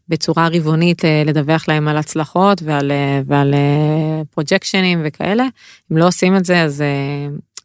בצורה 0.09 0.49
רבעונית 0.53 1.03
לדווח 1.27 1.69
להם 1.69 1.89
על 1.89 1.97
הצלחות 1.97 2.63
ועל 2.63 2.93
ועל 3.27 3.55
פרוג'קשנים 4.31 5.03
וכאלה. 5.05 5.45
אם 5.93 5.97
לא 5.97 6.07
עושים 6.07 6.37
את 6.37 6.45
זה 6.45 6.63
אז 6.63 6.85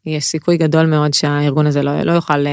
יש 0.06 0.24
סיכוי 0.24 0.58
גדול 0.58 0.86
מאוד 0.86 1.14
שהארגון 1.14 1.68
הזה 1.68 1.84
לא, 1.84 2.02
לא 2.02 2.12
יוכל 2.12 2.46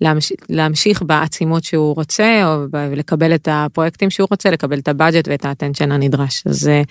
להמשיך, 0.00 0.36
להמשיך 0.48 1.02
בעצימות 1.02 1.64
שהוא 1.64 1.94
רוצה, 1.94 2.42
או 2.44 2.66
לקבל 2.96 3.34
את 3.34 3.48
הפרויקטים 3.50 4.10
שהוא 4.10 4.28
רוצה, 4.30 4.50
לקבל 4.50 4.78
את 4.78 4.88
ה 4.88 4.94
budget 4.94 5.28
ואת 5.28 5.44
ה 5.44 5.49
attention 5.49 5.92
הנדרש. 5.92 6.42
אז 6.46 6.60
זה, 6.60 6.82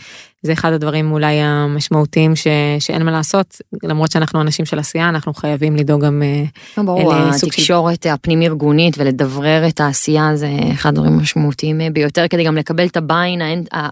זה 0.42 0.54
אחד 0.54 0.74
הדברים 0.74 1.12
אולי 1.12 1.36
המשמעותיים 1.42 2.36
ש, 2.36 2.48
שאין 2.80 3.04
מה 3.04 3.12
לעשות, 3.12 3.62
למרות 3.84 4.12
שאנחנו 4.12 4.42
אנשים 4.42 4.66
של 4.66 4.80
עשייה, 4.80 5.10
אנחנו 5.10 5.34
חייבים 5.34 5.76
לדאוג 5.76 6.06
גם 6.06 6.24
לא, 6.78 6.84
ברור, 6.84 7.14
התקשורת 7.14 8.04
של... 8.04 8.10
הפנים 8.10 8.42
ארגונית 8.42 8.98
ולדברר 8.98 9.68
את 9.68 9.80
העשייה 9.80 10.36
זה 10.36 10.50
אחד 10.74 10.90
הדברים 10.90 11.14
המשמעותיים 11.14 11.82
ביותר, 11.94 12.28
כדי 12.28 12.44
גם 12.44 12.58
לקבל 12.58 12.86
את 12.86 12.98
הביין 12.98 13.42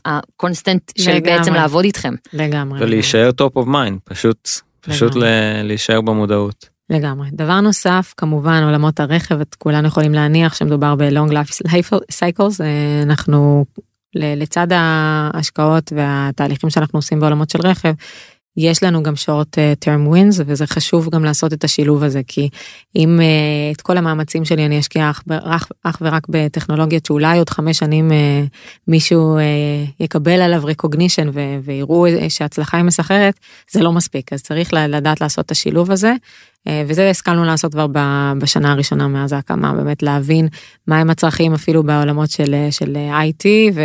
הקונסטנט 0.05 0.91
של 0.97 1.19
בעצם 1.19 1.53
לעבוד 1.53 1.85
איתכם. 1.85 2.13
לגמרי. 2.33 2.79
ולהישאר 2.81 3.29
top 3.41 3.59
of 3.59 3.65
mind, 3.65 3.99
פשוט, 4.03 4.49
פשוט 4.81 5.13
להישאר 5.63 6.01
במודעות. 6.01 6.76
לגמרי. 6.89 7.29
דבר 7.31 7.61
נוסף, 7.61 8.13
כמובן 8.17 8.63
עולמות 8.63 8.99
הרכב, 8.99 9.41
את 9.41 9.55
כולנו 9.55 9.87
יכולים 9.87 10.13
להניח 10.13 10.55
שמדובר 10.55 10.95
ב-long 10.95 11.31
life 11.31 11.93
cycles, 11.93 12.61
אה, 12.61 13.03
אנחנו 13.03 13.65
לצד 14.15 14.67
ההשקעות 14.71 15.93
והתהליכים 15.95 16.69
שאנחנו 16.69 16.99
עושים 16.99 17.19
בעולמות 17.19 17.49
של 17.49 17.59
רכב, 17.61 17.93
יש 18.57 18.83
לנו 18.83 19.03
גם 19.03 19.15
שורט 19.15 19.57
uh, 19.57 19.85
term 19.85 20.13
wins 20.13 20.43
וזה 20.45 20.67
חשוב 20.67 21.09
גם 21.09 21.23
לעשות 21.23 21.53
את 21.53 21.63
השילוב 21.63 22.03
הזה 22.03 22.21
כי 22.27 22.49
אם 22.95 23.19
uh, 23.19 23.75
את 23.75 23.81
כל 23.81 23.97
המאמצים 23.97 24.45
שלי 24.45 24.65
אני 24.65 24.79
אשקיע 24.79 25.09
אך, 25.09 25.23
אך, 25.29 25.67
אך 25.83 25.97
ורק 26.01 26.27
בטכנולוגיות 26.29 27.05
שאולי 27.05 27.37
עוד 27.37 27.49
חמש 27.49 27.77
שנים 27.77 28.11
מישהו 28.87 29.37
יקבל 29.99 30.41
עליו 30.41 30.63
recognition 30.69 31.27
ויראו 31.63 32.05
שהצלחה 32.29 32.77
היא 32.77 32.85
מסחררת 32.85 33.39
זה 33.71 33.83
לא 33.83 33.91
מספיק 33.91 34.33
אז 34.33 34.43
צריך 34.43 34.73
לדעת 34.73 35.21
לעשות 35.21 35.45
את 35.45 35.51
השילוב 35.51 35.91
הזה 35.91 36.09
אה, 36.09 36.15
וזה 36.87 37.09
השכלנו 37.09 37.43
לעשות 37.45 37.71
כבר 37.71 37.87
בשנה 38.37 38.71
הראשונה 38.71 39.07
מאז 39.07 39.33
ההקמה, 39.33 39.73
באמת 39.73 40.03
להבין 40.03 40.47
מהם 40.87 41.09
הצרכים 41.09 41.53
אפילו 41.53 41.83
בעולמות 41.83 42.29
של, 42.29 42.55
של 42.71 42.95
IT 42.95 43.45
ו, 43.73 43.81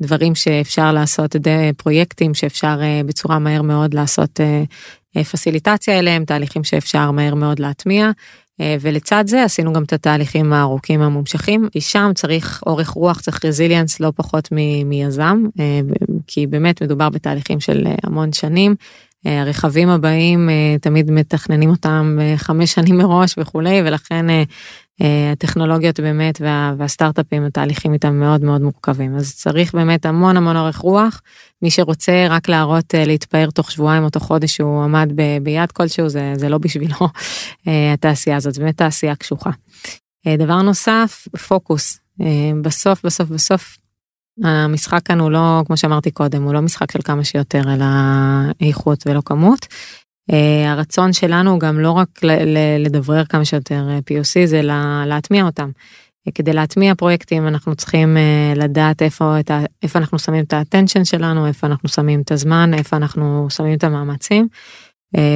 ודברים 0.00 0.34
שאפשר 0.34 0.92
לעשות, 0.92 1.36
פרויקטים 1.76 2.34
שאפשר 2.34 2.78
אה, 2.82 3.00
בצורה 3.06 3.38
מהר 3.38 3.62
מאוד 3.62 3.94
לעשות 3.94 4.40
אה, 5.16 5.24
פסיליטציה 5.24 5.98
אליהם, 5.98 6.24
תהליכים 6.24 6.64
שאפשר 6.64 7.10
מהר 7.10 7.34
מאוד 7.34 7.58
להטמיע. 7.58 8.10
ולצד 8.80 9.24
זה 9.26 9.44
עשינו 9.44 9.72
גם 9.72 9.82
את 9.82 9.92
התהליכים 9.92 10.52
הארוכים 10.52 11.02
המומשכים, 11.02 11.68
שם 11.78 12.10
צריך 12.14 12.62
אורך 12.66 12.88
רוח, 12.88 13.20
צריך 13.20 13.44
רזיליאנס 13.44 14.00
לא 14.00 14.12
פחות 14.16 14.48
מיזם, 14.84 15.44
כי 16.26 16.46
באמת 16.46 16.82
מדובר 16.82 17.08
בתהליכים 17.08 17.60
של 17.60 17.86
המון 18.02 18.32
שנים. 18.32 18.74
אה, 19.26 19.40
הרכבים 19.40 19.88
הבאים 19.88 20.50
אה, 20.50 20.78
תמיד 20.80 21.10
מתכננים 21.10 21.70
אותם 21.70 22.18
אה, 22.20 22.34
חמש 22.36 22.72
שנים 22.72 22.98
מראש 22.98 23.34
וכולי 23.38 23.82
ולכן 23.84 24.26
הטכנולוגיות 25.32 26.00
באמת 26.00 26.40
וה, 26.40 26.74
והסטארט-אפים 26.78 27.44
התהליכים 27.44 27.92
איתם 27.92 28.14
מאוד 28.14 28.44
מאוד 28.44 28.60
מורכבים. 28.60 29.16
אז 29.16 29.34
צריך 29.34 29.74
באמת 29.74 30.06
המון 30.06 30.36
המון 30.36 30.56
אורך 30.56 30.76
רוח. 30.76 31.22
מי 31.62 31.70
שרוצה 31.70 32.26
רק 32.30 32.48
להראות 32.48 32.94
להתפאר 32.94 33.50
תוך 33.50 33.70
שבועיים 33.70 34.04
או 34.04 34.10
תוך 34.10 34.22
חודש 34.22 34.56
שהוא 34.56 34.82
עמד 34.82 35.12
ב, 35.14 35.22
ביד 35.42 35.72
כלשהו 35.72 36.08
זה 36.08 36.32
זה 36.36 36.48
לא 36.48 36.58
בשבילו 36.58 36.96
התעשייה 37.94 38.36
הזאת. 38.36 38.58
באמת 38.58 38.76
תעשייה 38.76 39.16
קשוחה. 39.16 39.50
דבר 40.38 40.62
נוסף 40.62 41.28
פוקוס. 41.48 41.98
בסוף 42.62 43.04
בסוף 43.04 43.28
בסוף 43.28 43.78
המשחק 44.44 45.02
כאן 45.04 45.20
הוא 45.20 45.30
לא, 45.30 45.62
כמו 45.66 45.76
שאמרתי 45.76 46.10
קודם, 46.10 46.42
הוא 46.42 46.54
לא 46.54 46.60
משחק 46.60 46.90
של 46.90 47.02
כמה 47.04 47.24
שיותר, 47.24 47.62
אלא 47.74 47.84
איכות 48.60 49.06
ולא 49.06 49.20
כמות. 49.24 49.66
Uh, 50.30 50.34
הרצון 50.66 51.12
שלנו 51.12 51.58
גם 51.58 51.80
לא 51.80 51.90
רק 51.90 52.08
לדברר 52.78 53.24
כמה 53.24 53.44
שיותר 53.44 53.88
אה, 53.90 53.98
POC, 53.98 54.46
זה 54.46 54.62
להטמיע 55.06 55.44
אותם. 55.44 55.70
Uh, 56.28 56.32
כדי 56.34 56.52
להטמיע 56.52 56.94
פרויקטים 56.94 57.46
אנחנו 57.46 57.74
צריכים 57.74 58.16
לדעת 58.56 59.02
איפה, 59.02 59.36
ה, 59.50 59.64
איפה 59.82 59.98
אנחנו 59.98 60.18
שמים 60.18 60.44
את 60.44 60.52
האטנשן 60.52 61.04
שלנו, 61.04 61.46
איפה 61.46 61.66
אנחנו 61.66 61.88
שמים 61.88 62.20
את 62.20 62.32
הזמן, 62.32 62.74
איפה 62.74 62.96
אנחנו 62.96 63.46
שמים 63.50 63.74
את 63.74 63.84
המאמצים. 63.84 64.48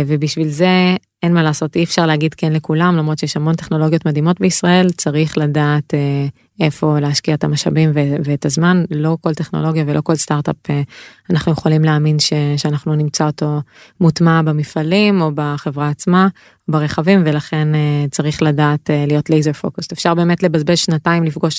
ובשביל 0.07 0.49
זה 0.49 0.97
אין 1.25 1.35
מה 1.35 1.43
לעשות, 1.43 1.77
אי 1.77 1.85
אפשר 1.85 2.07
להגיד 2.07 2.35
כן 2.35 2.53
לכולם, 2.53 2.97
למרות 2.97 3.19
שיש 3.19 3.37
המון 3.37 3.55
טכנולוגיות 3.55 4.07
מדהימות 4.07 4.41
בישראל, 4.41 4.91
צריך 4.91 5.39
לדעת 5.39 5.95
אה, 5.95 6.27
איפה 6.61 6.99
להשקיע 7.01 7.35
את 7.35 7.45
המשאבים 7.45 7.91
ואת 8.25 8.47
הזמן, 8.47 8.85
לא 8.91 9.17
כל 9.21 9.35
טכנולוגיה 9.35 9.85
ולא 9.87 10.01
כל 10.01 10.15
סטארט-אפ 10.15 10.57
אה, 10.71 10.83
אנחנו 11.31 11.53
יכולים 11.53 11.85
להאמין 11.85 12.19
ש- 12.19 12.33
שאנחנו 12.57 12.95
נמצא 12.95 13.27
אותו 13.27 13.61
מוטמע 14.01 14.43
במפעלים 14.43 15.21
או 15.21 15.31
בחברה 15.35 15.89
עצמה, 15.89 16.29
ברכבים, 16.69 17.23
ולכן 17.27 17.75
אה, 17.75 18.05
צריך 18.11 18.43
לדעת 18.43 18.91
להיות 19.07 19.31
לייזר 19.31 19.53
פוקוסט. 19.53 19.93
אפשר 19.93 20.15
באמת 20.15 20.43
לבזבז 20.43 20.79
שנתיים 20.79 21.25
לפגוש 21.25 21.59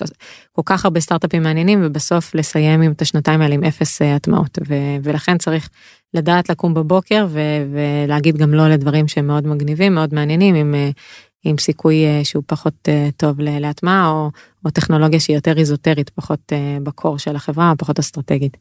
כל 0.52 0.62
כך 0.66 0.86
הרבה 0.86 1.00
סטארט-אפים 1.00 1.43
מעניינים 1.43 1.80
ובסוף 1.84 2.36
לסיים 2.36 2.82
עם 2.82 2.91
את 2.91 3.02
השנתיים 3.02 3.41
האלה 3.41 3.56
עם 3.56 3.64
אפס 3.64 4.02
הטמעות, 4.02 4.60
ולכן 5.04 5.38
צריך 5.38 5.70
לדעת 6.14 6.50
לקום 6.50 6.74
בבוקר 6.74 7.28
ולהגיד 7.72 8.38
גם 8.38 8.54
לא 8.54 8.70
לדברים 8.70 9.08
שהם 9.08 9.28
מאוד 9.28 9.48
מגניבים, 9.48 9.96
מאוד 9.96 10.14
מעניינים, 10.14 10.56
עם, 10.56 10.76
אה, 10.76 10.89
עם 11.46 11.58
סיכוי 11.58 12.06
אה, 12.06 12.22
שהוא 12.24 12.43
פחות 12.48 12.74
אה, 12.88 13.10
טוב 13.18 13.39
להטמעה, 13.39 14.10
או, 14.10 14.32
או 14.66 14.70
טכנולוגיה 14.70 15.20
שהיא 15.20 15.36
יותר 15.36 15.58
איזוטרית, 15.58 16.10
פחות 16.10 16.52
בקור 16.84 17.20
של 17.20 17.36
החברה, 17.36 17.74
פחות 17.78 18.00
אסטרטגית. 18.00 18.58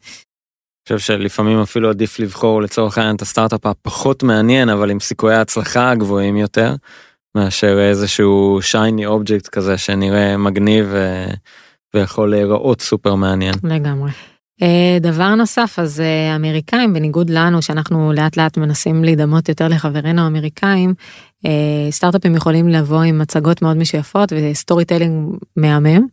אני 0.91 0.99
חושב 0.99 1.13
שלפעמים 1.13 1.61
אפילו 1.61 1.91
עדיף 1.91 2.19
לבחור 2.19 2.63
לצורך 2.63 2.99
העניין 2.99 3.17
את 3.17 3.23
הסטארט-אפ 3.23 3.67
הפחות 3.67 4.23
מעניין, 4.23 4.69
אבל 4.69 4.91
עם 4.91 5.01
סיכויי 5.01 5.37
ההצלחה 5.37 5.91
הגבוהים 5.91 6.37
יותר, 6.37 6.75
מאשר 7.35 7.79
איזשהו 7.81 8.59
שייני 8.63 9.07
אובייקט 9.07 9.49
כזה 9.49 9.79
שנראה 9.79 10.37
מגניב 10.37 10.87
ו... 10.91 11.25
ויכול 11.95 12.31
להיראות 12.31 12.81
סופר 12.81 13.15
מעניין. 13.15 13.55
לגמרי. 13.65 14.11
אה, 14.63 14.99
דבר 15.01 15.35
נוסף, 15.35 15.79
אז 15.79 16.01
אה, 16.01 16.37
אמריקאים, 16.37 16.95
בניגוד 16.95 17.31
לנו, 17.31 17.63
שאנחנו 17.63 18.13
לאט 18.13 18.37
לאט 18.37 18.57
מנסים 18.57 19.05
להידמות 19.05 19.49
יותר 19.49 19.69
לחברינו 19.69 20.23
האמריקאים, 20.23 20.95
אה, 21.47 21.91
סטארט-אפים 21.91 22.35
יכולים 22.35 22.69
לבוא 22.69 23.03
עם 23.03 23.19
מצגות 23.19 23.63
מאוד 23.63 23.77
משויפות 23.77 24.33
ו 24.37 24.85
storytelling 24.85 25.37
מהמם, 25.57 26.07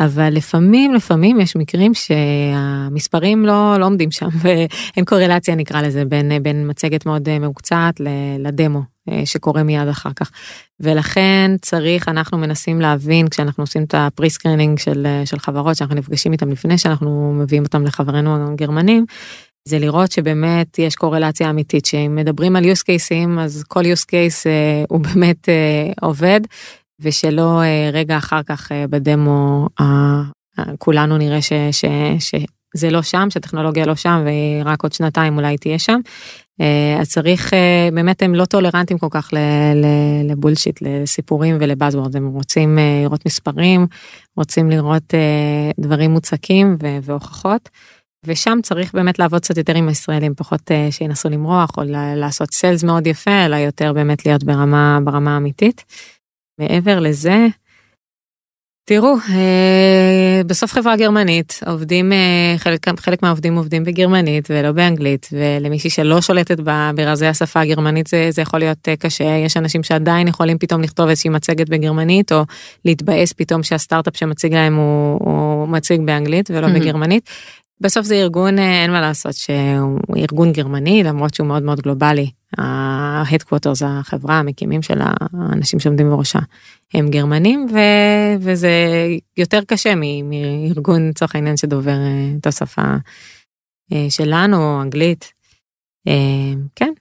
אבל 0.00 0.28
לפעמים, 0.30 0.94
לפעמים 0.94 1.40
יש 1.40 1.56
מקרים 1.56 1.92
שהמספרים 1.94 3.46
לא, 3.46 3.76
לא 3.80 3.86
עומדים 3.86 4.10
שם, 4.10 4.28
ואין 4.42 5.04
קורלציה 5.04 5.54
נקרא 5.54 5.82
לזה 5.82 6.04
בין, 6.04 6.42
בין 6.42 6.70
מצגת 6.70 7.06
מאוד 7.06 7.38
מהוקצעת 7.38 8.00
לדמו 8.38 8.82
שקורה 9.24 9.62
מיד 9.62 9.88
אחר 9.88 10.10
כך. 10.16 10.30
ולכן 10.80 11.50
צריך, 11.62 12.08
אנחנו 12.08 12.38
מנסים 12.38 12.80
להבין 12.80 13.28
כשאנחנו 13.28 13.62
עושים 13.62 13.84
את 13.84 13.94
ה 13.94 14.00
pre-screening 14.00 14.78
של, 14.78 15.06
של 15.24 15.38
חברות, 15.38 15.76
שאנחנו 15.76 15.96
נפגשים 15.96 16.32
איתם 16.32 16.50
לפני 16.50 16.78
שאנחנו 16.78 17.32
מביאים 17.34 17.62
אותם 17.62 17.84
לחברינו 17.84 18.52
הגרמנים, 18.52 19.06
זה 19.68 19.78
לראות 19.78 20.12
שבאמת 20.12 20.78
יש 20.78 20.94
קורלציה 20.94 21.50
אמיתית, 21.50 21.86
שאם 21.86 22.14
מדברים 22.16 22.56
על 22.56 22.64
use 22.64 22.82
cases, 22.82 23.40
אז 23.40 23.64
כל 23.68 23.80
use 23.80 24.04
case 24.04 24.46
אה, 24.46 24.84
הוא 24.88 25.00
באמת 25.00 25.48
אה, 25.48 25.92
עובד, 26.00 26.40
ושלא 27.00 27.62
אה, 27.62 27.90
רגע 27.92 28.18
אחר 28.18 28.42
כך 28.42 28.72
אה, 28.72 28.86
בדמו 28.86 29.68
אה, 29.80 30.22
אה, 30.58 30.64
כולנו 30.78 31.18
נראה 31.18 31.42
ש, 31.42 31.52
ש, 31.70 31.84
שזה 32.18 32.90
לא 32.90 33.02
שם, 33.02 33.26
שהטכנולוגיה 33.30 33.86
לא 33.86 33.94
שם, 33.94 34.24
ורק 34.64 34.82
עוד 34.82 34.92
שנתיים 34.92 35.36
אולי 35.36 35.58
תהיה 35.58 35.78
שם. 35.78 36.00
אה, 36.60 37.00
אז 37.00 37.08
צריך, 37.08 37.54
אה, 37.54 37.88
באמת 37.94 38.22
הם 38.22 38.34
לא 38.34 38.44
טולרנטים 38.44 38.98
כל 38.98 39.06
כך 39.10 39.30
לבולשיט, 40.24 40.82
לסיפורים 40.82 41.56
ולבאזוורד, 41.60 42.16
הם 42.16 42.26
רוצים 42.26 42.78
אה, 42.78 43.00
לראות 43.02 43.26
מספרים, 43.26 43.86
רוצים 44.36 44.70
לראות 44.70 45.14
דברים 45.80 46.10
מוצקים 46.10 46.76
והוכחות. 47.02 47.68
ושם 48.26 48.58
צריך 48.62 48.94
באמת 48.94 49.18
לעבוד 49.18 49.42
קצת 49.42 49.56
יותר 49.56 49.74
עם 49.74 49.88
הישראלים, 49.88 50.34
פחות 50.34 50.70
שינסו 50.90 51.28
למרוח 51.28 51.70
או 51.76 51.82
לעשות 52.16 52.54
סיילס 52.54 52.84
מאוד 52.84 53.06
יפה, 53.06 53.44
אלא 53.44 53.56
יותר 53.56 53.92
באמת 53.92 54.26
להיות 54.26 54.44
ברמה, 54.44 54.98
ברמה 55.04 55.34
האמיתית. 55.34 55.84
מעבר 56.60 57.00
לזה, 57.00 57.46
תראו, 58.88 59.16
אה, 59.30 60.40
בסוף 60.46 60.72
חברה 60.72 60.96
גרמנית, 60.96 61.60
עובדים, 61.66 62.12
אה, 62.12 62.54
חלק, 62.58 63.00
חלק 63.00 63.22
מהעובדים 63.22 63.56
עובדים 63.56 63.84
בגרמנית 63.84 64.48
ולא 64.50 64.72
באנגלית, 64.72 65.28
ולמישהי 65.32 65.90
שלא 65.90 66.20
שולטת 66.20 66.60
ברזי 66.94 67.26
השפה 67.26 67.60
הגרמנית 67.60 68.06
זה, 68.06 68.28
זה 68.30 68.42
יכול 68.42 68.60
להיות 68.60 68.88
אה, 68.88 68.96
קשה, 68.96 69.24
יש 69.24 69.56
אנשים 69.56 69.82
שעדיין 69.82 70.28
יכולים 70.28 70.58
פתאום 70.58 70.82
לכתוב 70.82 71.08
איזושהי 71.08 71.30
מצגת 71.30 71.68
בגרמנית, 71.68 72.32
או 72.32 72.42
להתבאס 72.84 73.32
פתאום 73.32 73.62
שהסטארט-אפ 73.62 74.16
שמציג 74.16 74.54
להם 74.54 74.76
הוא, 74.76 75.18
הוא 75.20 75.68
מציג 75.68 76.00
באנגלית 76.04 76.50
ולא 76.50 76.66
mm-hmm. 76.66 76.70
בגרמנית. 76.70 77.30
בסוף 77.80 78.06
זה 78.06 78.14
ארגון, 78.14 78.58
אין 78.58 78.90
מה 78.90 79.00
לעשות, 79.00 79.34
שהוא 79.34 79.98
ארגון 80.16 80.52
גרמני, 80.52 81.02
למרות 81.02 81.34
שהוא 81.34 81.46
מאוד 81.46 81.62
מאוד 81.62 81.80
גלובלי. 81.80 82.30
ה-headquarters, 82.58 83.84
החברה, 83.84 84.38
המקימים 84.38 84.82
של 84.82 84.98
האנשים 85.00 85.80
שעומדים 85.80 86.10
בראשה, 86.10 86.38
הם 86.94 87.10
גרמנים, 87.10 87.66
ו... 87.72 87.78
וזה 88.40 88.70
יותר 89.36 89.60
קשה 89.66 89.94
מארגון, 89.94 91.08
לצורך 91.08 91.34
העניין, 91.34 91.56
שדובר 91.56 91.90
אה, 91.90 92.32
את 92.40 92.46
השפה 92.46 92.94
אה, 93.92 94.06
שלנו, 94.10 94.82
אנגלית. 94.82 95.32
אה, 96.08 96.52
כן, 96.74 96.92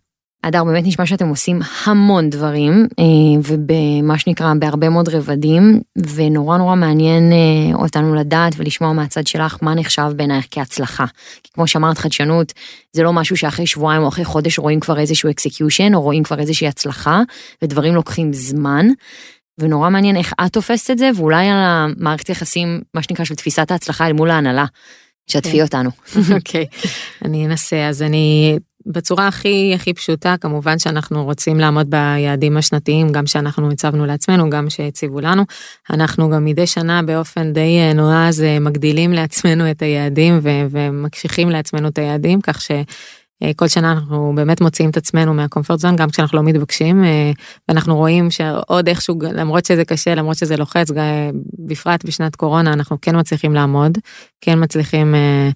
הדר, 0.48 0.64
באמת 0.64 0.84
נשמע 0.86 1.06
שאתם 1.06 1.28
עושים 1.28 1.60
המון 1.84 2.30
דברים, 2.30 2.88
אה, 3.00 3.06
ובמה 3.44 4.20
שנקרא 4.20 4.54
בהרבה 4.60 4.90
מאוד 4.90 5.10
רבדים, 5.10 5.82
ונורא 6.16 6.58
נורא 6.58 6.76
מעניין 6.76 7.32
אה, 7.32 7.76
אותנו 7.76 8.16
לדעת 8.16 8.54
ולשמוע 8.58 8.94
מהצד 8.94 9.28
שלך 9.28 9.58
מה 9.62 9.76
נחשב 9.76 10.12
בעינייך 10.16 10.48
כהצלחה. 10.52 11.06
כי 11.44 11.52
כמו 11.54 11.68
שאמרת, 11.68 11.98
חדשנות 11.98 12.54
זה 12.94 13.04
לא 13.04 13.14
משהו 13.14 13.38
שאחרי 13.38 13.68
שבועיים 13.68 14.02
או 14.02 14.08
אחרי 14.08 14.26
חודש 14.26 14.60
רואים 14.60 14.80
כבר 14.80 15.00
איזשהו 15.00 15.30
execution, 15.30 15.94
או 15.94 16.02
רואים 16.02 16.24
כבר 16.24 16.40
איזושהי 16.40 16.68
הצלחה, 16.68 17.22
ודברים 17.62 17.96
לוקחים 17.96 18.34
זמן. 18.34 18.88
ונורא 19.58 19.90
מעניין 19.90 20.16
איך 20.16 20.34
את 20.46 20.54
תופסת 20.54 20.92
את 20.92 20.98
זה, 20.98 21.10
ואולי 21.16 21.48
על 21.48 21.58
המערכת 21.58 22.30
יחסים, 22.30 22.82
מה 22.94 23.04
שנקרא, 23.04 23.26
של 23.26 23.36
תפיסת 23.36 23.72
ההצלחה 23.72 24.08
אל 24.08 24.14
מול 24.14 24.32
ההנהלה. 24.32 24.66
שתפי 25.28 25.62
okay. 25.62 25.64
אותנו. 25.64 25.90
אוקיי, 26.36 26.66
okay. 26.72 26.88
אני 27.26 27.46
אנסה. 27.46 27.88
אז 27.88 28.02
אני 28.02 28.58
בצורה 28.86 29.28
הכי 29.28 29.72
הכי 29.76 29.94
פשוטה 29.94 30.36
כמובן 30.42 30.80
שאנחנו 30.80 31.24
רוצים 31.24 31.60
לעמוד 31.60 31.90
ביעדים 31.90 32.58
השנתיים 32.58 33.12
גם 33.12 33.26
שאנחנו 33.28 33.72
הצבנו 33.72 34.06
לעצמנו 34.06 34.50
גם 34.50 34.70
שהציבו 34.70 35.20
לנו. 35.20 35.44
אנחנו 35.90 36.30
גם 36.30 36.46
מדי 36.46 36.68
שנה 36.68 37.02
באופן 37.04 37.54
די 37.54 37.80
אה, 37.80 37.94
נועז 37.94 38.42
אה, 38.42 38.60
מגדילים 38.60 39.14
לעצמנו 39.14 39.72
את 39.72 39.82
היעדים 39.82 40.40
ומקשיחים 40.44 41.50
לעצמנו 41.50 41.88
את 41.88 41.98
היעדים 41.98 42.42
כך 42.42 42.62
שכל 42.62 43.68
שנה 43.68 43.92
אנחנו 43.92 44.34
באמת 44.36 44.62
מוציאים 44.62 44.90
את 44.90 44.98
עצמנו 44.98 45.34
מהקומפורט 45.34 45.80
זון 45.80 45.96
גם 45.96 46.10
כשאנחנו 46.10 46.38
לא 46.38 46.44
מתבקשים 46.44 47.04
ואנחנו 47.70 47.96
רואים 47.96 48.32
שעוד 48.32 48.88
איכשהו 48.90 49.16
למרות 49.34 49.66
שזה 49.66 49.86
קשה 49.86 50.16
למרות 50.16 50.38
שזה 50.38 50.58
לוחץ 50.58 50.88
בפרט 51.60 52.06
בשנת 52.06 52.36
קורונה 52.36 52.74
אנחנו 52.74 52.98
כן 53.02 53.20
מצליחים 53.20 53.54
לעמוד 53.54 53.98
כן 54.42 54.64
מצליחים 54.64 55.16
אה, 55.16 55.50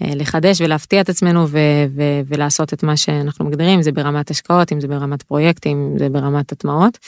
לחדש 0.00 0.60
ולהפתיע 0.60 1.00
את 1.00 1.08
עצמנו 1.08 1.48
ו- 1.48 1.58
ו- 1.96 2.20
ולעשות 2.26 2.72
את 2.72 2.82
מה 2.82 2.96
שאנחנו 2.96 3.44
מגדירים, 3.44 3.82
זה 3.82 3.92
ברמת 3.92 4.30
השקעות, 4.30 4.72
אם 4.72 4.80
זה 4.80 4.88
ברמת 4.88 5.22
פרויקטים, 5.22 5.90
אם 5.92 5.98
זה 5.98 6.08
ברמת 6.08 6.52
הטמעות. 6.52 6.98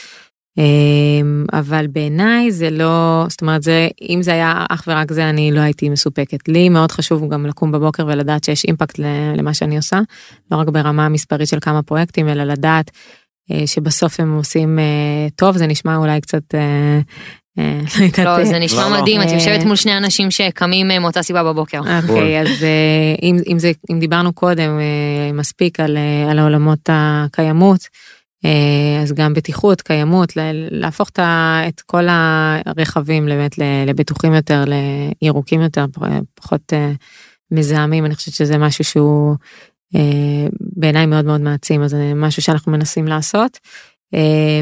אמ, 0.58 1.44
אבל 1.52 1.86
בעיניי 1.86 2.50
זה 2.52 2.70
לא, 2.70 3.24
זאת 3.28 3.42
אומרת, 3.42 3.62
זה, 3.62 3.88
אם 4.08 4.22
זה 4.22 4.32
היה 4.32 4.66
אך 4.70 4.84
ורק 4.86 5.12
זה, 5.12 5.30
אני 5.30 5.52
לא 5.52 5.60
הייתי 5.60 5.88
מסופקת. 5.88 6.48
לי 6.48 6.68
מאוד 6.68 6.92
חשוב 6.92 7.28
גם 7.28 7.46
לקום 7.46 7.72
בבוקר 7.72 8.06
ולדעת 8.06 8.44
שיש 8.44 8.64
אימפקט 8.64 8.98
למה 9.36 9.54
שאני 9.54 9.76
עושה, 9.76 10.00
לא 10.50 10.56
רק 10.56 10.68
ברמה 10.68 11.06
המספרית 11.06 11.48
של 11.48 11.58
כמה 11.60 11.82
פרויקטים, 11.82 12.28
אלא 12.28 12.44
לדעת 12.44 12.90
אה, 13.52 13.66
שבסוף 13.66 14.20
הם 14.20 14.36
עושים 14.36 14.78
אה, 14.78 15.28
טוב, 15.36 15.56
זה 15.56 15.66
נשמע 15.66 15.96
אולי 15.96 16.20
קצת 16.20 16.54
אה, 16.54 17.00
לא, 18.24 18.44
זה 18.44 18.58
נשמע 18.58 18.88
לא, 18.88 18.96
לא. 18.96 19.00
מדהים, 19.00 19.22
את 19.22 19.30
יושבת 19.32 19.64
מול 19.64 19.76
שני 19.76 19.96
אנשים 19.96 20.30
שקמים 20.30 20.90
אה, 20.90 20.98
מאותה 20.98 21.22
סיבה 21.22 21.44
בבוקר. 21.44 21.78
אוקיי, 21.78 22.40
אז 22.40 22.62
אה, 22.62 23.14
אם 23.90 23.98
דיברנו 24.00 24.32
קודם 24.32 24.80
מספיק 25.34 25.80
על 25.80 26.38
העולמות 26.38 26.88
הקיימות, 26.92 27.80
אז 29.02 29.12
גם 29.12 29.34
בטיחות, 29.34 29.82
קיימות, 29.82 30.32
להפוך 30.70 31.10
את 31.68 31.80
כל 31.80 32.06
הרכבים 32.08 33.26
באמת 33.26 33.58
לבטוחים 33.86 34.34
יותר, 34.34 34.64
לירוקים 35.22 35.60
יותר, 35.60 35.84
פחות 36.34 36.72
מזהמים, 37.50 38.04
אני 38.04 38.14
חושבת 38.14 38.34
שזה 38.34 38.58
משהו 38.58 38.84
שהוא 38.84 39.36
בעיניי 40.60 41.06
מאוד 41.06 41.24
מאוד 41.24 41.40
מעצים, 41.40 41.82
אז 41.82 41.90
זה 41.90 42.12
משהו 42.14 42.42
שאנחנו 42.42 42.72
מנסים 42.72 43.08
לעשות. 43.08 43.58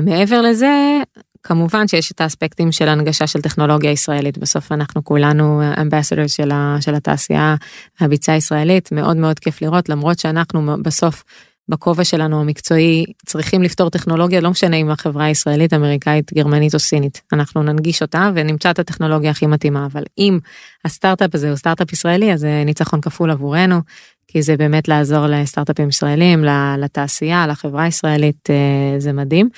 מעבר 0.02 0.42
לזה, 0.42 1.00
כמובן 1.44 1.88
שיש 1.88 2.12
את 2.12 2.20
האספקטים 2.20 2.72
של 2.72 2.88
הנגשה 2.88 3.26
של 3.26 3.40
טכנולוגיה 3.40 3.90
ישראלית. 3.90 4.38
בסוף 4.38 4.72
אנחנו 4.72 5.04
כולנו 5.04 5.62
אמבסדור 5.80 6.26
של, 6.26 6.50
של 6.80 6.94
התעשייה 6.94 7.54
הביצה 8.00 8.32
הישראלית. 8.32 8.92
מאוד 8.92 9.16
מאוד 9.16 9.38
כיף 9.38 9.62
לראות 9.62 9.88
למרות 9.88 10.18
שאנחנו 10.18 10.76
בסוף 10.82 11.24
בכובע 11.68 12.04
שלנו 12.04 12.40
המקצועי 12.40 13.04
צריכים 13.26 13.62
לפתור 13.62 13.90
טכנולוגיה 13.90 14.40
לא 14.40 14.50
משנה 14.50 14.76
אם 14.76 14.90
החברה 14.90 15.24
הישראלית 15.24 15.72
אמריקאית 15.72 16.32
גרמנית 16.32 16.74
או 16.74 16.78
סינית. 16.78 17.22
אנחנו 17.32 17.62
ננגיש 17.62 18.02
אותה 18.02 18.30
ונמצא 18.34 18.70
את 18.70 18.78
הטכנולוגיה 18.78 19.30
הכי 19.30 19.46
מתאימה. 19.46 19.86
אבל 19.86 20.02
אם 20.18 20.38
הסטארט-אפ 20.84 21.34
הזה 21.34 21.48
הוא 21.48 21.56
סטארט-אפ 21.56 21.92
ישראלי 21.92 22.32
אז 22.32 22.40
זה 22.40 22.62
ניצחון 22.66 23.00
כפול 23.00 23.30
עבורנו 23.30 23.80
כי 24.28 24.42
זה 24.42 24.56
באמת 24.56 24.88
לעזור 24.88 25.26
לסטארט-אפים 25.26 25.88
ישראלים 25.88 26.44
לתעשייה 26.78 27.46
לחברה 27.46 27.82
הישראלית 27.82 28.50
אה, 28.50 29.00
זה 29.00 29.12
מדהים. 29.12 29.48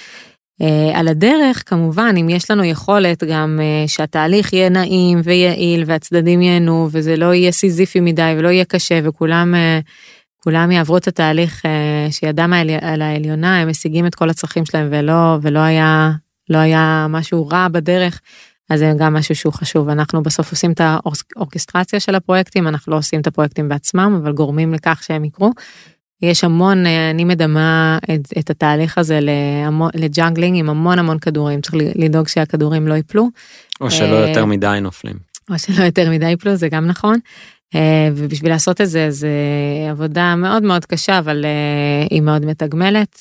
Uh, 0.63 0.65
על 0.95 1.09
הדרך 1.09 1.63
כמובן 1.67 2.15
אם 2.21 2.29
יש 2.29 2.51
לנו 2.51 2.65
יכולת 2.65 3.25
גם 3.25 3.61
uh, 3.63 3.89
שהתהליך 3.91 4.53
יהיה 4.53 4.69
נעים 4.69 5.21
ויעיל 5.25 5.85
והצדדים 5.87 6.43
ייהנו 6.43 6.89
וזה 6.93 7.17
לא 7.17 7.35
יהיה 7.35 7.53
סיזיפי 7.53 8.01
מדי 8.01 8.35
ולא 8.39 8.49
יהיה 8.49 8.65
קשה 8.65 9.01
וכולם 9.05 9.55
uh, 9.55 9.85
כולם 10.43 10.71
יעברו 10.71 10.97
את 10.97 11.09
התהליך 11.09 11.63
שידם 12.11 12.53
על 12.81 13.03
העליונה 13.03 13.61
הם 13.61 13.69
משיגים 13.69 14.07
את 14.07 14.15
כל 14.15 14.31
הצרכים 14.31 14.65
שלהם 14.65 14.89
ולא 14.91 15.39
ולא 15.43 15.59
היה 15.59 16.11
לא 16.51 16.59
היה 16.59 17.07
משהו 17.09 17.49
רע 17.49 17.69
בדרך 17.69 18.21
אז 18.71 18.79
זה 18.79 18.93
גם 18.99 19.15
משהו 19.15 19.35
שהוא 19.35 19.53
חשוב 19.53 19.89
אנחנו 19.89 20.23
בסוף 20.23 20.51
עושים 20.51 20.73
את 20.73 20.81
האורכסטרציה 20.81 22.01
של 22.01 22.15
הפרויקטים 22.15 22.69
אנחנו 22.69 22.93
לא 22.93 22.99
עושים 22.99 23.21
את 23.21 23.27
הפרויקטים 23.27 23.69
בעצמם 23.69 24.21
אבל 24.23 24.33
גורמים 24.33 24.75
לכך 24.75 25.03
שהם 25.03 25.25
יקרו. 25.25 25.53
יש 26.23 26.45
המון, 26.45 26.87
אה, 26.87 27.11
אני 27.11 27.25
מדמה 27.25 27.99
את, 28.15 28.39
את 28.39 28.51
התהליך 28.51 28.99
הזה 28.99 29.19
ל 29.95 30.02
juggling 30.02 30.59
עם 30.59 30.71
המון 30.71 30.99
המון 30.99 31.19
כדורים, 31.19 31.61
צריך 31.61 31.75
לדאוג 31.95 32.29
שהכדורים 32.29 32.89
לא 32.89 32.95
ייפלו. 32.95 33.29
או 33.81 33.91
שלא 33.91 34.23
אה, 34.23 34.29
יותר 34.29 34.45
מדי 34.45 34.79
נופלים. 34.83 35.17
או 35.51 35.59
שלא 35.59 35.85
יותר 35.85 36.11
מדי 36.11 36.29
ייפלו, 36.29 36.57
זה 36.57 36.69
גם 36.69 36.87
נכון. 36.87 37.19
אה, 37.75 38.09
ובשביל 38.17 38.51
לעשות 38.51 38.81
את 38.81 38.89
זה, 38.89 39.11
זה 39.11 39.29
עבודה 39.91 40.35
מאוד 40.37 40.63
מאוד 40.63 40.85
קשה, 40.85 41.19
אבל 41.19 41.45
היא 42.11 42.23
מאוד 42.23 42.45
מתגמלת. 42.45 43.21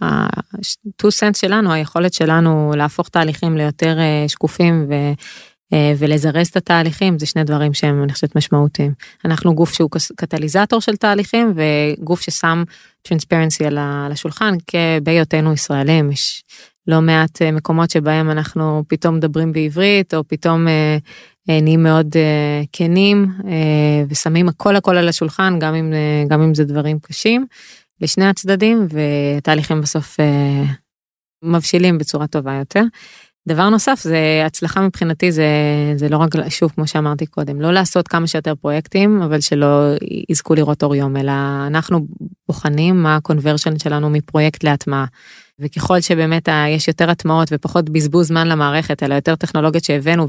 ה-2 0.00 1.10
cents 1.10 1.36
שלנו, 1.36 1.72
היכולת 1.72 2.14
שלנו 2.14 2.72
להפוך 2.76 3.08
תהליכים 3.08 3.56
ליותר 3.56 3.98
שקופים 4.28 4.86
ו... 4.88 4.94
ולזרז 5.98 6.46
את 6.48 6.56
התהליכים 6.56 7.18
זה 7.18 7.26
שני 7.26 7.44
דברים 7.44 7.74
שהם 7.74 8.02
אני 8.02 8.12
חושבת 8.12 8.36
משמעותיים. 8.36 8.92
אנחנו 9.24 9.54
גוף 9.54 9.72
שהוא 9.72 9.90
קטליזטור 10.16 10.80
של 10.80 10.96
תהליכים 10.96 11.54
וגוף 11.56 12.20
ששם 12.20 12.62
טרנספרנסי 13.02 13.64
על 13.64 13.78
השולחן 13.80 14.54
כבהיותנו 14.66 15.52
ישראלים 15.52 16.12
יש 16.12 16.44
לא 16.86 17.00
מעט 17.00 17.42
מקומות 17.42 17.90
שבהם 17.90 18.30
אנחנו 18.30 18.84
פתאום 18.88 19.16
מדברים 19.16 19.52
בעברית 19.52 20.14
או 20.14 20.28
פתאום 20.28 20.66
נהיים 21.48 21.82
מאוד 21.82 22.16
כנים 22.72 23.26
ושמים 24.08 24.48
הכל 24.48 24.76
הכל 24.76 24.96
על 24.96 25.08
השולחן 25.08 25.58
גם 25.58 25.74
אם 25.74 25.92
גם 26.28 26.42
אם 26.42 26.54
זה 26.54 26.64
דברים 26.64 26.98
קשים 26.98 27.46
לשני 28.00 28.26
הצדדים 28.26 28.86
ותהליכים 29.38 29.80
בסוף 29.80 30.16
מבשילים 31.42 31.98
בצורה 31.98 32.26
טובה 32.26 32.54
יותר. 32.54 32.82
דבר 33.48 33.68
נוסף 33.68 34.00
זה 34.02 34.42
הצלחה 34.46 34.80
מבחינתי 34.80 35.32
זה 35.32 35.46
זה 35.96 36.08
לא 36.08 36.16
רק 36.16 36.48
שוב 36.48 36.72
כמו 36.74 36.86
שאמרתי 36.86 37.26
קודם 37.26 37.60
לא 37.60 37.72
לעשות 37.72 38.08
כמה 38.08 38.26
שיותר 38.26 38.54
פרויקטים 38.54 39.22
אבל 39.22 39.40
שלא 39.40 39.94
יזכו 40.28 40.54
לראות 40.54 40.82
אור 40.82 40.94
יום 40.94 41.16
אלא 41.16 41.32
אנחנו 41.66 42.06
בוחנים 42.48 43.02
מה 43.02 43.16
ה 43.16 43.22
conversion 43.22 43.78
שלנו 43.78 44.10
מפרויקט 44.10 44.64
להטמעה. 44.64 45.04
וככל 45.58 46.00
שבאמת 46.00 46.48
יש 46.68 46.88
יותר 46.88 47.10
הטמעות 47.10 47.48
ופחות 47.52 47.90
בזבוז 47.90 48.26
זמן 48.28 48.48
למערכת 48.48 49.02
אלא 49.02 49.14
יותר 49.14 49.36
טכנולוגיות 49.36 49.84
שהבאנו 49.84 50.26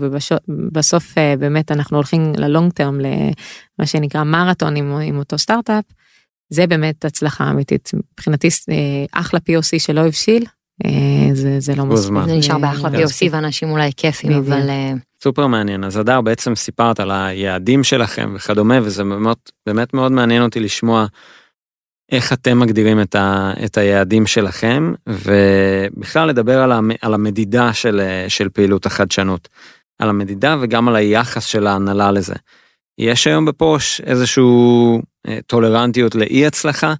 ובסוף 0.47 1.17
אה, 1.17 1.33
באמת 1.39 1.71
אנחנו 1.71 1.97
הולכים 1.97 2.33
ל 2.37 2.44
long 2.44 2.71
term 2.71 2.99
למה 2.99 3.85
שנקרא 3.85 4.23
מרתון 4.23 4.75
עם, 4.75 4.97
עם 5.03 5.17
אותו 5.17 5.37
סטארט-אפ. 5.37 5.83
זה 6.49 6.67
באמת 6.67 7.05
הצלחה 7.05 7.49
אמיתית 7.49 7.91
מבחינתי 7.93 8.47
אה, 8.47 9.05
אחלה 9.11 9.39
POC 9.39 9.79
שלא 9.79 10.01
הבשיל 10.07 10.45
זה 11.33 11.59
זה 11.59 11.75
לא 11.75 11.85
מספיק. 11.85 12.13
זה 12.25 12.35
נשאר 12.35 12.57
באחלה 12.57 12.89
POC 12.89 13.27
ואנשים 13.31 13.69
אולי 13.69 13.91
כיפים 13.97 14.31
אבל. 14.31 14.69
סופר 15.23 15.47
מעניין 15.47 15.83
אז 15.83 15.99
אדר 15.99 16.21
בעצם 16.21 16.55
סיפרת 16.55 16.99
על 16.99 17.11
היעדים 17.11 17.83
שלכם 17.83 18.33
וכדומה 18.35 18.79
וזה 18.83 19.03
באמת 19.03 19.51
באמת 19.65 19.93
מאוד 19.93 20.11
מעניין 20.11 20.43
אותי 20.43 20.59
לשמוע 20.59 21.05
איך 22.11 22.33
אתם 22.33 22.59
מגדירים 22.59 23.01
את, 23.01 23.15
ה, 23.15 23.53
את 23.65 23.77
היעדים 23.77 24.27
שלכם 24.27 24.93
ובכלל 25.09 26.27
לדבר 26.27 26.59
על, 26.59 26.71
המ, 26.71 26.91
על 27.01 27.13
המדידה 27.13 27.73
של, 27.73 28.01
של 28.27 28.49
פעילות 28.49 28.85
החדשנות. 28.85 29.49
על 29.99 30.09
המדידה 30.09 30.57
וגם 30.61 30.87
על 30.87 30.95
היחס 30.95 31.45
של 31.45 31.67
ההנהלה 31.67 32.11
לזה. 32.11 32.35
יש 32.97 33.27
היום 33.27 33.45
בפוש 33.45 34.01
איזשהו 34.01 35.01
אה, 35.27 35.39
טולרנטיות 35.47 36.15
לאי 36.15 36.45
הצלחה 36.45 36.93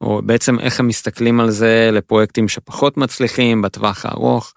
או 0.00 0.22
בעצם 0.22 0.58
איך 0.58 0.80
הם 0.80 0.86
מסתכלים 0.86 1.40
על 1.40 1.50
זה 1.50 1.90
לפרויקטים 1.92 2.48
שפחות 2.48 2.96
מצליחים 2.96 3.62
בטווח 3.62 4.06
הארוך. 4.06 4.54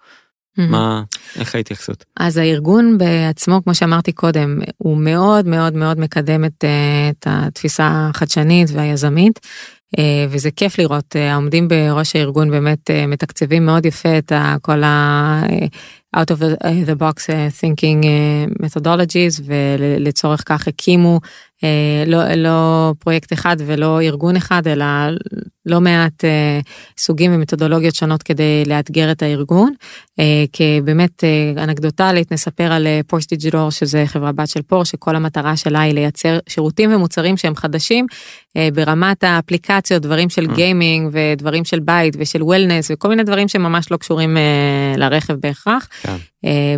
מה 0.58 1.02
איך 1.36 1.54
ההתייחסות? 1.54 2.04
אז 2.16 2.36
הארגון 2.36 2.98
בעצמו 2.98 3.64
כמו 3.64 3.74
שאמרתי 3.74 4.12
קודם 4.12 4.58
הוא 4.78 4.96
מאוד 4.96 5.46
מאוד 5.46 5.76
מאוד 5.76 6.00
מקדם 6.00 6.44
את, 6.44 6.64
אה, 6.64 7.10
את 7.10 7.26
התפיסה 7.30 7.88
החדשנית 8.10 8.68
והיזמית 8.72 9.40
אה, 9.98 10.26
וזה 10.30 10.50
כיף 10.50 10.78
לראות. 10.78 11.16
העומדים 11.16 11.68
בראש 11.68 12.16
הארגון 12.16 12.50
באמת 12.50 12.90
מתקצבים 13.08 13.66
מאוד 13.66 13.86
יפה 13.86 14.18
את 14.18 14.32
כל 14.62 14.82
ה... 14.82 15.42
out 16.16 16.30
of 16.30 16.38
the 16.86 16.94
box 16.94 17.26
thinking 17.60 18.04
methodologies 18.62 19.42
ולצורך 19.44 20.42
כך 20.46 20.68
הקימו 20.68 21.14
אה, 21.14 21.20
לא, 22.06 22.34
לא 22.34 22.92
פרויקט 22.98 23.32
אחד 23.32 23.56
ולא 23.66 24.00
ארגון 24.00 24.36
אחד, 24.36 24.66
אלא 24.66 24.84
לא 25.66 25.80
מעט 25.80 26.24
אה, 26.24 26.60
סוגים 26.98 27.34
ומתודולוגיות 27.34 27.94
שונות 27.94 28.22
כדי 28.22 28.62
לאתגר 28.66 29.12
את 29.12 29.22
הארגון. 29.22 29.72
אה, 30.18 30.44
כבאמת 30.52 31.24
אנקדוטלית 31.58 32.32
נספר 32.32 32.72
על 32.72 32.86
פורשה 33.06 33.26
דיגיטל 33.26 33.70
שזה 33.70 34.04
חברה 34.06 34.32
בת 34.32 34.48
של 34.48 34.62
פורשה 34.62 34.84
שכל 34.84 35.16
המטרה 35.16 35.56
שלה 35.56 35.80
היא 35.80 35.94
לייצר 35.94 36.38
שירותים 36.48 36.94
ומוצרים 36.94 37.36
שהם 37.36 37.54
חדשים 37.56 38.06
ברמת 38.74 39.24
האפליקציות 39.24 40.02
דברים 40.02 40.28
של 40.28 40.46
גיימינג 40.54 41.10
ודברים 41.12 41.64
של 41.64 41.80
בית 41.80 42.14
ושל 42.18 42.42
wellness 42.42 42.90
וכל 42.92 43.08
מיני 43.08 43.24
דברים 43.24 43.48
שממש 43.48 43.90
לא 43.90 43.96
קשורים 43.96 44.36
לרכב 44.96 45.34
בהכרח. 45.34 45.88
כן. 46.02 46.16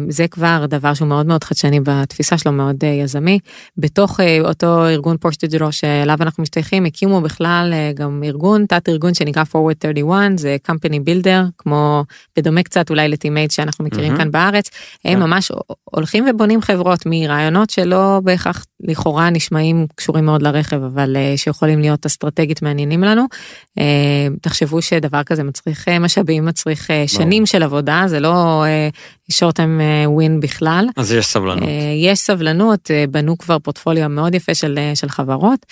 זה 0.08 0.28
כבר 0.28 0.66
דבר 0.68 0.94
שהוא 0.94 1.08
מאוד 1.08 1.26
מאוד 1.26 1.44
חדשני 1.44 1.80
בתפיסה 1.80 2.38
שלו 2.38 2.52
מאוד 2.52 2.84
יזמי 2.84 3.38
בתוך 3.76 4.20
אותו 4.44 4.86
ארגון 4.86 5.16
דיגיטל 5.40 5.70
שאליו 5.70 6.18
אנחנו 6.20 6.42
משתייכים 6.42 6.84
הקימו 6.84 7.20
בכלל 7.20 7.72
גם 7.94 8.22
ארגון 8.24 8.66
תת 8.66 8.88
ארגון 8.88 9.14
שנקרא 9.14 9.42
forward 9.42 9.82
31 9.82 10.38
זה 10.38 10.56
company 10.70 10.98
builder 11.08 11.50
כמו 11.58 12.04
בדומה 12.36 12.62
קצת 12.62 12.90
אולי 12.90 13.08
ל 13.08 13.15
Team8 13.15 13.50
שאנחנו 13.50 13.84
מכירים 13.84 14.14
mm-hmm. 14.14 14.18
כאן 14.18 14.30
בארץ 14.30 14.70
הם 15.04 15.22
yeah. 15.22 15.26
ממש 15.26 15.52
הולכים 15.84 16.24
ובונים 16.30 16.62
חברות 16.62 17.06
מרעיונות 17.06 17.70
שלא 17.70 18.20
בהכרח 18.24 18.64
לכאורה 18.84 19.30
נשמעים 19.30 19.86
קשורים 19.94 20.24
מאוד 20.24 20.42
לרכב 20.42 20.82
אבל 20.82 21.16
שיכולים 21.36 21.80
להיות 21.80 22.06
אסטרטגית 22.06 22.62
מעניינים 22.62 23.04
לנו. 23.04 23.24
תחשבו 24.40 24.82
שדבר 24.82 25.22
כזה 25.22 25.42
מצריך 25.42 25.88
משאבים 25.88 26.44
מצריך 26.44 26.90
שנים 27.06 27.46
של 27.46 27.62
עבודה 27.62 28.04
זה 28.06 28.20
לא 28.20 28.64
short 29.32 29.52
time 29.56 29.80
win 30.18 30.40
בכלל. 30.40 30.86
אז 30.96 31.12
יש 31.12 31.26
סבלנות. 31.26 31.68
יש 32.04 32.18
סבלנות. 32.18 32.90
בנו 33.10 33.38
כבר 33.38 33.58
פורטפוליו 33.58 34.08
מאוד 34.08 34.34
יפה 34.34 34.54
של 34.54 34.78
של 34.94 35.08
חברות. 35.08 35.66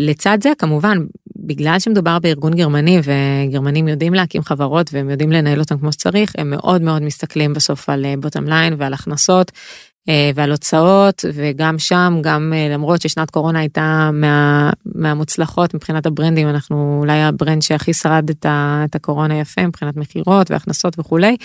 לצד 0.00 0.38
זה 0.42 0.52
כמובן 0.58 0.98
בגלל 1.36 1.78
שמדובר 1.78 2.18
בארגון 2.18 2.54
גרמני 2.54 3.00
וגרמנים 3.02 3.88
יודעים 3.88 4.14
להקים 4.14 4.42
חברות 4.42 4.90
והם 4.92 5.10
יודעים 5.10 5.32
לנהל 5.32 5.60
אותם 5.60 5.78
כמו 5.78 5.92
שצריך 5.92 6.32
הם 6.38 6.50
מאוד 6.50 6.82
מאוד 6.82 7.02
מסתכלים 7.02 7.52
בסוף 7.52 7.88
על 7.88 8.06
bottom 8.18 8.44
line 8.44 8.74
ועל 8.78 8.94
הכנסות 8.94 9.52
ועל 10.34 10.50
הוצאות 10.50 11.24
וגם 11.34 11.78
שם 11.78 12.18
גם 12.20 12.52
למרות 12.70 13.00
ששנת 13.00 13.30
קורונה 13.30 13.58
הייתה 13.58 14.10
מה, 14.12 14.70
מהמוצלחות 14.94 15.74
מבחינת 15.74 16.06
ה 16.06 16.11
brandים 16.11 16.48
אנחנו 16.48 16.98
אולי 17.00 17.22
ה 17.22 17.29
brand 17.29 17.62
שהכי 17.62 17.94
שרד 17.94 18.30
את, 18.30 18.46
ה, 18.46 18.82
את 18.84 18.94
הקורונה 18.94 19.40
יפה 19.40 19.66
מבחינת 19.66 19.96
מכירות 19.96 20.50
והכנסות 20.50 20.98
וכולי. 20.98 21.36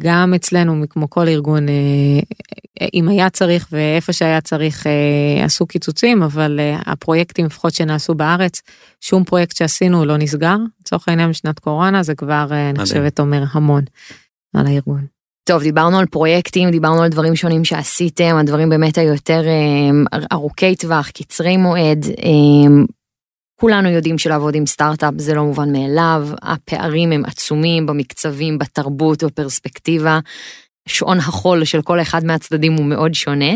גם 0.00 0.34
אצלנו 0.34 0.84
כמו 0.90 1.10
כל 1.10 1.28
ארגון 1.28 1.68
אה, 1.68 2.86
אם 2.94 3.08
היה 3.08 3.30
צריך 3.30 3.68
ואיפה 3.72 4.12
שהיה 4.12 4.40
צריך 4.40 4.86
אה, 4.86 5.44
עשו 5.44 5.66
קיצוצים 5.66 6.22
אבל 6.22 6.60
אה, 6.60 6.78
הפרויקטים 6.86 7.46
לפחות 7.46 7.74
שנעשו 7.74 8.14
בארץ 8.14 8.62
שום 9.00 9.24
פרויקט 9.24 9.56
שעשינו 9.56 10.04
לא 10.04 10.16
נסגר 10.16 10.56
לצורך 10.80 11.08
העניין 11.08 11.30
בשנת 11.30 11.58
קורונה 11.58 12.02
זה 12.02 12.14
כבר 12.14 12.46
אני 12.70 12.78
חושבת 12.78 13.20
אומר 13.20 13.44
המון 13.52 13.84
על 14.54 14.66
הארגון. 14.66 15.17
טוב 15.48 15.62
דיברנו 15.62 15.98
על 15.98 16.06
פרויקטים 16.06 16.70
דיברנו 16.70 17.02
על 17.02 17.08
דברים 17.08 17.36
שונים 17.36 17.64
שעשיתם 17.64 18.36
הדברים 18.40 18.68
באמת 18.68 18.98
היותר 18.98 19.42
ארוכי 20.32 20.76
טווח 20.76 21.10
קצרי 21.10 21.56
מועד 21.56 22.06
כולנו 23.60 23.88
יודעים 23.88 24.18
שלעבוד 24.18 24.54
עם 24.54 24.66
סטארט-אפ 24.66 25.14
זה 25.16 25.34
לא 25.34 25.44
מובן 25.44 25.72
מאליו, 25.72 26.28
הפערים 26.42 27.12
הם 27.12 27.24
עצומים 27.24 27.86
במקצבים, 27.86 28.58
בתרבות, 28.58 29.24
בפרספקטיבה. 29.24 30.18
שעון 30.88 31.18
החול 31.18 31.64
של 31.64 31.82
כל 31.82 32.00
אחד 32.00 32.24
מהצדדים 32.24 32.72
הוא 32.72 32.86
מאוד 32.86 33.14
שונה. 33.14 33.52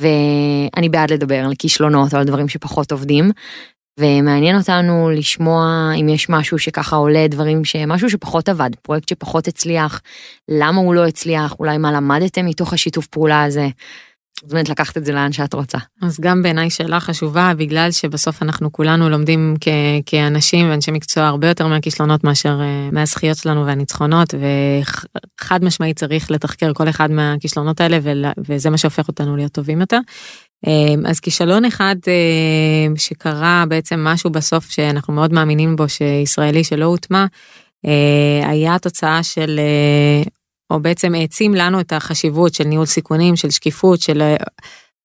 ואני 0.00 0.88
בעד 0.88 1.12
לדבר 1.12 1.44
על 1.44 1.52
כישלונות 1.58 2.14
או 2.14 2.18
על 2.18 2.24
דברים 2.24 2.48
שפחות 2.48 2.92
עובדים. 2.92 3.30
ומעניין 4.00 4.56
אותנו 4.56 5.10
לשמוע 5.10 5.90
אם 6.00 6.08
יש 6.08 6.28
משהו 6.28 6.58
שככה 6.58 6.96
עולה 6.96 7.26
דברים 7.28 7.64
שמשהו 7.64 8.10
שפחות 8.10 8.48
עבד 8.48 8.70
פרויקט 8.82 9.08
שפחות 9.08 9.48
הצליח 9.48 10.00
למה 10.48 10.80
הוא 10.80 10.94
לא 10.94 11.06
הצליח 11.06 11.54
אולי 11.60 11.78
מה 11.78 11.92
למדתם 11.92 12.46
מתוך 12.46 12.72
השיתוף 12.72 13.06
פעולה 13.06 13.42
הזה. 13.44 13.68
זאת 14.42 14.52
אומרת 14.52 14.68
לקחת 14.68 14.96
את 14.96 15.04
זה 15.04 15.12
לאן 15.12 15.32
שאת 15.32 15.54
רוצה. 15.54 15.78
אז 16.02 16.20
גם 16.20 16.42
בעיניי 16.42 16.70
שאלה 16.70 17.00
חשובה 17.00 17.52
בגלל 17.56 17.90
שבסוף 17.90 18.42
אנחנו 18.42 18.72
כולנו 18.72 19.08
לומדים 19.08 19.54
כ- 19.60 19.68
כאנשים 20.06 20.70
ואנשי 20.70 20.90
מקצוע 20.90 21.24
הרבה 21.26 21.48
יותר 21.48 21.66
מהכישלונות 21.66 22.24
מאשר 22.24 22.60
uh, 22.60 22.94
מהזכיות 22.94 23.36
שלנו 23.36 23.66
והניצחונות 23.66 24.34
וחד 25.40 25.64
משמעית 25.64 25.98
צריך 25.98 26.30
לתחקר 26.30 26.72
כל 26.74 26.88
אחד 26.88 27.10
מהכישלונות 27.10 27.80
האלה 27.80 27.98
ול- 28.02 28.24
וזה 28.48 28.70
מה 28.70 28.78
שהופך 28.78 29.08
אותנו 29.08 29.36
להיות 29.36 29.52
טובים 29.52 29.80
יותר. 29.80 29.98
Um, 30.66 31.08
אז 31.08 31.20
כישלון 31.20 31.64
אחד 31.64 31.96
uh, 32.04 33.00
שקרה 33.00 33.64
בעצם 33.68 34.04
משהו 34.04 34.30
בסוף 34.30 34.70
שאנחנו 34.70 35.12
מאוד 35.12 35.32
מאמינים 35.32 35.76
בו 35.76 35.88
שישראלי 35.88 36.64
שלא 36.64 36.84
הוטמע 36.84 37.26
uh, 37.86 37.88
היה 38.48 38.78
תוצאה 38.78 39.22
של 39.22 39.60
או 40.70 40.80
בעצם 40.80 41.14
העצים 41.14 41.54
לנו 41.54 41.80
את 41.80 41.92
החשיבות 41.92 42.54
של 42.54 42.64
ניהול 42.64 42.86
סיכונים, 42.86 43.36
של 43.36 43.50
שקיפות, 43.50 44.00
של 44.00 44.22
אה, 44.22 44.36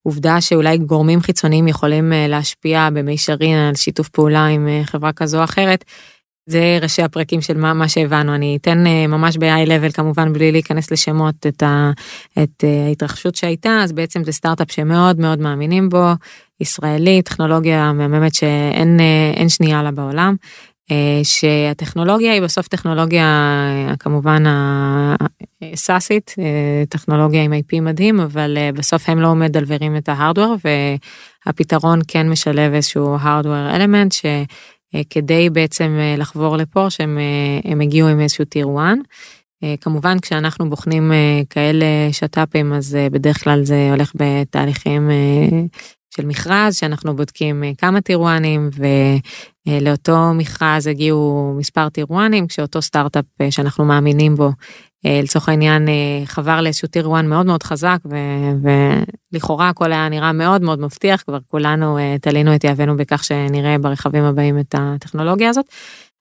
עובדה 0.04 0.42
שאולי 0.42 0.78
גורמים 0.78 1.22
חיצוניים 1.22 1.68
יכולים 1.68 2.14
אה, 2.14 2.28
להשפיע 2.28 2.90
במישרין 2.94 3.58
על 3.58 3.76
שיתוף 3.76 4.10
פעולה 4.10 4.46
עם 4.46 4.68
אה, 4.68 4.82
חברה 4.86 5.14
כזו 5.14 5.40
או 5.40 5.44
אחרת. 5.44 5.86
זה 6.46 6.78
ראשי 6.82 7.02
הפרקים 7.02 7.42
של 7.42 7.58
מה, 7.58 7.74
מה 7.74 7.90
שהבנו. 7.90 8.36
אני 8.36 8.58
אתן 8.62 8.84
ממש 9.08 9.38
ב-high 9.38 9.68
level 9.68 9.94
כמובן 9.94 10.34
בלי 10.34 10.52
להיכנס 10.52 10.92
לשמות 10.92 11.48
את, 11.48 11.64
ה, 11.64 11.92
את 12.44 12.64
ההתרחשות 12.88 13.36
שהייתה. 13.36 13.80
אז 13.84 13.92
בעצם 13.92 14.24
זה 14.24 14.32
סטארט-אפ 14.32 14.72
שמאוד 14.72 15.20
מאוד 15.20 15.40
מאמינים 15.40 15.90
בו. 15.90 16.06
ישראלי 16.62 17.22
טכנולוגיה 17.22 17.94
מהממת 17.94 18.36
שאין 18.36 19.50
שנייה 19.50 19.84
לה 19.84 19.92
בעולם. 19.92 20.36
אה, 20.92 21.20
שהטכנולוגיה 21.24 22.34
היא 22.34 22.42
בסוף 22.42 22.68
טכנולוגיה 22.68 23.28
כמובן 24.00 24.44
סאסית, 25.76 26.36
טכנולוגיה 26.90 27.44
עם 27.44 27.54
IP 27.54 27.82
מדהים, 27.82 28.20
אבל 28.20 28.58
בסוף 28.74 29.10
הם 29.10 29.20
לא 29.20 29.36
מדלברים 29.36 29.98
את 29.98 30.10
ההארדוור, 30.10 30.56
והפתרון 31.46 32.00
כן 32.08 32.30
משלב 32.30 32.74
איזשהו 32.74 33.16
הארדוור 33.20 33.76
אלמנט, 33.76 34.14
שכדי 34.98 35.50
בעצם 35.50 35.98
לחבור 36.18 36.58
לפור, 36.58 36.90
שהם 36.90 37.18
הם 37.66 37.82
הגיעו 37.82 38.08
עם 38.08 38.20
איזשהו 38.20 38.46
טיר 38.46 38.68
1. 38.78 38.98
כמובן 39.82 40.20
כשאנחנו 40.20 40.70
בוחנים 40.70 41.12
כאלה 41.50 41.86
שת"פים 42.12 42.74
אז 42.74 42.98
בדרך 43.12 43.44
כלל 43.44 43.64
זה 43.64 43.88
הולך 43.92 44.12
בתהליכים 44.16 45.10
של 46.16 46.26
מכרז 46.26 46.76
שאנחנו 46.76 47.16
בודקים 47.16 47.64
כמה 47.78 48.02
טירואנים 48.02 48.70
ולאותו 49.68 50.34
מכרז 50.34 50.88
הגיעו 50.88 51.54
מספר 51.58 51.90
טירואנים 51.90 52.48
כשאותו 52.48 52.82
סטארט-אפ 52.82 53.26
שאנחנו 53.50 53.86
מאמינים 53.86 54.36
בו 54.36 54.52
לצורך 55.24 55.50
העניין 55.50 55.88
חבר 56.26 56.62
לאיזשהו 56.62 56.88
טירואן 56.88 57.28
מאוד 57.28 57.46
מאוד 57.46 57.64
חזק 57.64 57.98
ו- 58.12 58.70
ולכאורה 59.34 59.70
הכל 59.70 59.92
היה 59.92 60.10
נראה 60.10 60.34
מאוד 60.34 60.62
מאוד 60.62 60.80
מבטיח 60.80 61.22
כבר 61.22 61.38
כולנו 61.48 61.98
תלינו 62.22 62.56
את 62.56 62.64
יהבנו 62.64 62.98
בכך 62.98 63.24
שנראה 63.24 63.78
ברכבים 63.78 64.24
הבאים 64.24 64.60
את 64.60 64.76
הטכנולוגיה 64.78 65.50
הזאת. 65.50 65.66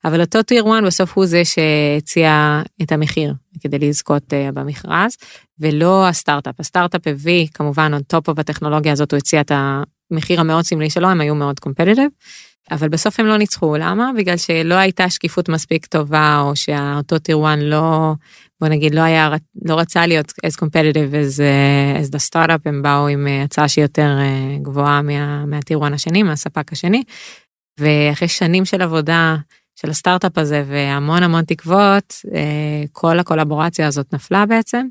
אבל 0.04 0.20
אותו 0.20 0.42
טיר 0.42 0.64
1 0.64 0.84
בסוף 0.86 1.12
הוא 1.14 1.26
זה 1.26 1.42
שהציע 1.44 2.62
את 2.82 2.92
המחיר 2.92 3.34
כדי 3.60 3.78
לזכות 3.78 4.32
במכרז 4.54 5.16
ולא 5.60 6.08
הסטארט-אפ 6.08 6.60
הסטארט-אפ 6.60 7.06
הביא 7.06 7.46
כמובן 7.54 7.92
on 7.94 8.16
top 8.16 8.32
of 8.32 8.40
הטכנולוגיה 8.40 8.92
הזאת 8.92 9.12
הוא 9.12 9.18
הציע 9.18 9.40
את 9.40 9.52
המחיר 10.10 10.40
המאוד 10.40 10.64
סמלי 10.64 10.90
שלו 10.90 11.08
הם 11.08 11.20
היו 11.20 11.34
מאוד 11.34 11.60
קומפטיטיב. 11.60 12.08
אבל 12.70 12.88
בסוף 12.88 13.20
הם 13.20 13.26
לא 13.26 13.36
ניצחו 13.36 13.76
למה 13.76 14.10
בגלל 14.16 14.36
שלא 14.36 14.74
הייתה 14.74 15.10
שקיפות 15.10 15.48
מספיק 15.48 15.86
טובה 15.86 16.40
או 16.40 16.56
שאותו 16.56 17.18
טיר 17.18 17.46
1 17.46 17.58
לא 17.60 18.12
בוא 18.60 18.68
נגיד 18.68 18.94
לא 18.94 19.00
היה 19.00 19.30
לא 19.64 19.78
רצה 19.78 20.06
להיות 20.06 20.32
as 20.46 20.60
competitive 20.60 21.12
as, 21.12 21.40
as 22.04 22.14
the 22.14 22.30
startup 22.30 22.60
הם 22.64 22.82
באו 22.82 23.08
עם 23.08 23.26
הצעה 23.44 23.68
שהיא 23.68 23.84
יותר 23.84 24.18
גבוהה 24.62 25.02
מה, 25.02 25.46
מהטיר 25.46 25.84
1 25.86 25.92
השני 25.92 26.22
מהספק 26.22 26.72
השני. 26.72 27.02
ואחרי 27.80 28.28
שנים 28.28 28.64
של 28.64 28.82
עבודה 28.82 29.36
של 29.76 29.90
הסטארט-אפ 29.90 30.38
הזה 30.38 30.64
והמון 30.66 31.22
המון 31.22 31.44
תקוות, 31.44 32.14
כל 32.92 33.18
הקולבורציה 33.18 33.86
הזאת 33.86 34.14
נפלה 34.14 34.46
בעצם. 34.46 34.86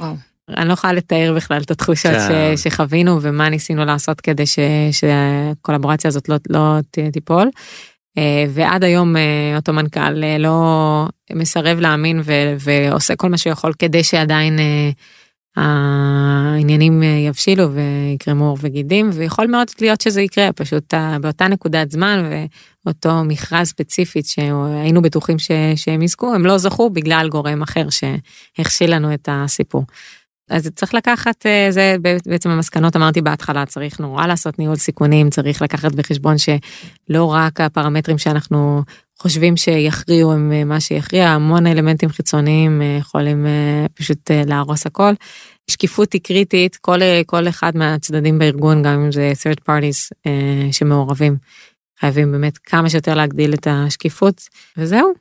וואו. 0.00 0.14
אני 0.56 0.68
לא 0.68 0.72
יכולה 0.72 0.92
לתאר 0.92 1.32
בכלל 1.36 1.62
את 1.62 1.70
התחושות 1.70 2.12
כן. 2.12 2.56
ש, 2.56 2.62
שחווינו 2.62 3.18
ומה 3.22 3.48
ניסינו 3.48 3.84
לעשות 3.84 4.20
כדי 4.20 4.46
ש, 4.46 4.58
שהקולבורציה 4.92 6.08
הזאת 6.08 6.28
לא, 6.28 6.36
לא 6.50 6.78
תיפול. 7.12 7.50
ועד 8.48 8.84
היום 8.84 9.14
אותו 9.56 9.72
מנכ"ל 9.72 10.38
לא 10.38 11.06
מסרב 11.32 11.80
להאמין 11.80 12.20
ו, 12.24 12.32
ועושה 12.58 13.16
כל 13.16 13.28
מה 13.28 13.38
שיכול 13.38 13.72
כדי 13.78 14.04
שעדיין 14.04 14.58
העניינים 15.56 17.02
יבשילו 17.02 17.64
ויקרמו 17.72 18.44
עור 18.44 18.58
וגידים 18.60 19.10
ויכול 19.12 19.46
מאוד 19.46 19.66
להיות 19.80 20.00
שזה 20.00 20.22
יקרה 20.22 20.52
פשוט 20.52 20.94
באותה 21.20 21.48
נקודת 21.48 21.90
זמן 21.90 22.30
ואותו 22.84 23.24
מכרז 23.24 23.68
ספציפית 23.68 24.26
שהיינו 24.26 25.02
בטוחים 25.02 25.38
ש, 25.38 25.50
שהם 25.76 26.02
יזכו 26.02 26.34
הם 26.34 26.46
לא 26.46 26.58
זכו 26.58 26.90
בגלל 26.90 27.28
גורם 27.30 27.62
אחר 27.62 27.86
שהכשיל 27.90 28.94
לנו 28.94 29.14
את 29.14 29.28
הסיפור. 29.32 29.84
אז 30.48 30.70
צריך 30.74 30.94
לקחת 30.94 31.46
זה 31.70 31.96
בעצם 32.26 32.50
המסקנות 32.50 32.96
אמרתי 32.96 33.22
בהתחלה 33.22 33.66
צריך 33.66 34.00
נורא 34.00 34.26
לעשות 34.26 34.58
ניהול 34.58 34.76
סיכונים 34.76 35.30
צריך 35.30 35.62
לקחת 35.62 35.92
בחשבון 35.92 36.34
שלא 36.38 37.24
רק 37.24 37.60
הפרמטרים 37.60 38.18
שאנחנו 38.18 38.82
חושבים 39.18 39.56
שיכריעו 39.56 40.32
הם 40.32 40.68
מה 40.68 40.80
שיכריע 40.80 41.28
המון 41.28 41.66
אלמנטים 41.66 42.08
חיצוניים 42.08 42.82
יכולים 42.98 43.46
פשוט 43.94 44.30
להרוס 44.46 44.86
הכל. 44.86 45.12
שקיפות 45.70 46.12
היא 46.12 46.20
קריטית 46.20 46.76
כל 46.76 46.98
כל 47.26 47.48
אחד 47.48 47.76
מהצדדים 47.76 48.38
בארגון 48.38 48.82
גם 48.82 48.92
אם 48.92 49.12
זה 49.12 49.32
third 49.42 49.70
parties 49.70 50.30
שמעורבים 50.72 51.36
חייבים 52.00 52.32
באמת 52.32 52.58
כמה 52.58 52.90
שיותר 52.90 53.14
להגדיל 53.14 53.54
את 53.54 53.66
השקיפות 53.70 54.42
וזהו. 54.76 55.12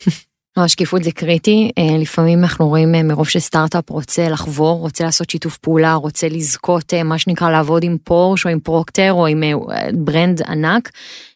השקיפות 0.56 1.04
זה 1.04 1.12
קריטי 1.12 1.70
לפעמים 2.00 2.42
אנחנו 2.42 2.68
רואים 2.68 2.92
מרוב 2.92 3.28
שסטארט-אפ 3.28 3.90
רוצה 3.90 4.28
לחבור 4.28 4.78
רוצה 4.78 5.04
לעשות 5.04 5.30
שיתוף 5.30 5.58
פעולה 5.58 5.94
רוצה 5.94 6.28
לזכות 6.28 6.94
מה 6.94 7.18
שנקרא 7.18 7.50
לעבוד 7.50 7.84
עם 7.84 7.96
פורשה 8.04 8.46
או 8.46 8.50
עם 8.50 8.60
פרוקטר 8.60 9.12
או 9.12 9.26
עם 9.26 9.42
brand 9.92 10.42
ענק. 10.42 10.90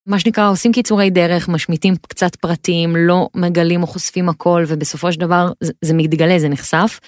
מה 0.06 0.18
שנקרא 0.18 0.50
עושים 0.50 0.72
קיצורי 0.72 1.10
דרך 1.10 1.48
משמיטים 1.48 1.94
קצת 2.08 2.36
פרטים 2.36 2.96
לא 2.96 3.28
מגלים 3.34 3.82
או 3.82 3.86
חושפים 3.86 4.28
הכל 4.28 4.64
ובסופו 4.68 5.12
של 5.12 5.20
דבר 5.20 5.52
זה 5.84 5.94
מתגלה 5.94 6.38
זה 6.38 6.48
נחשף. 6.48 7.00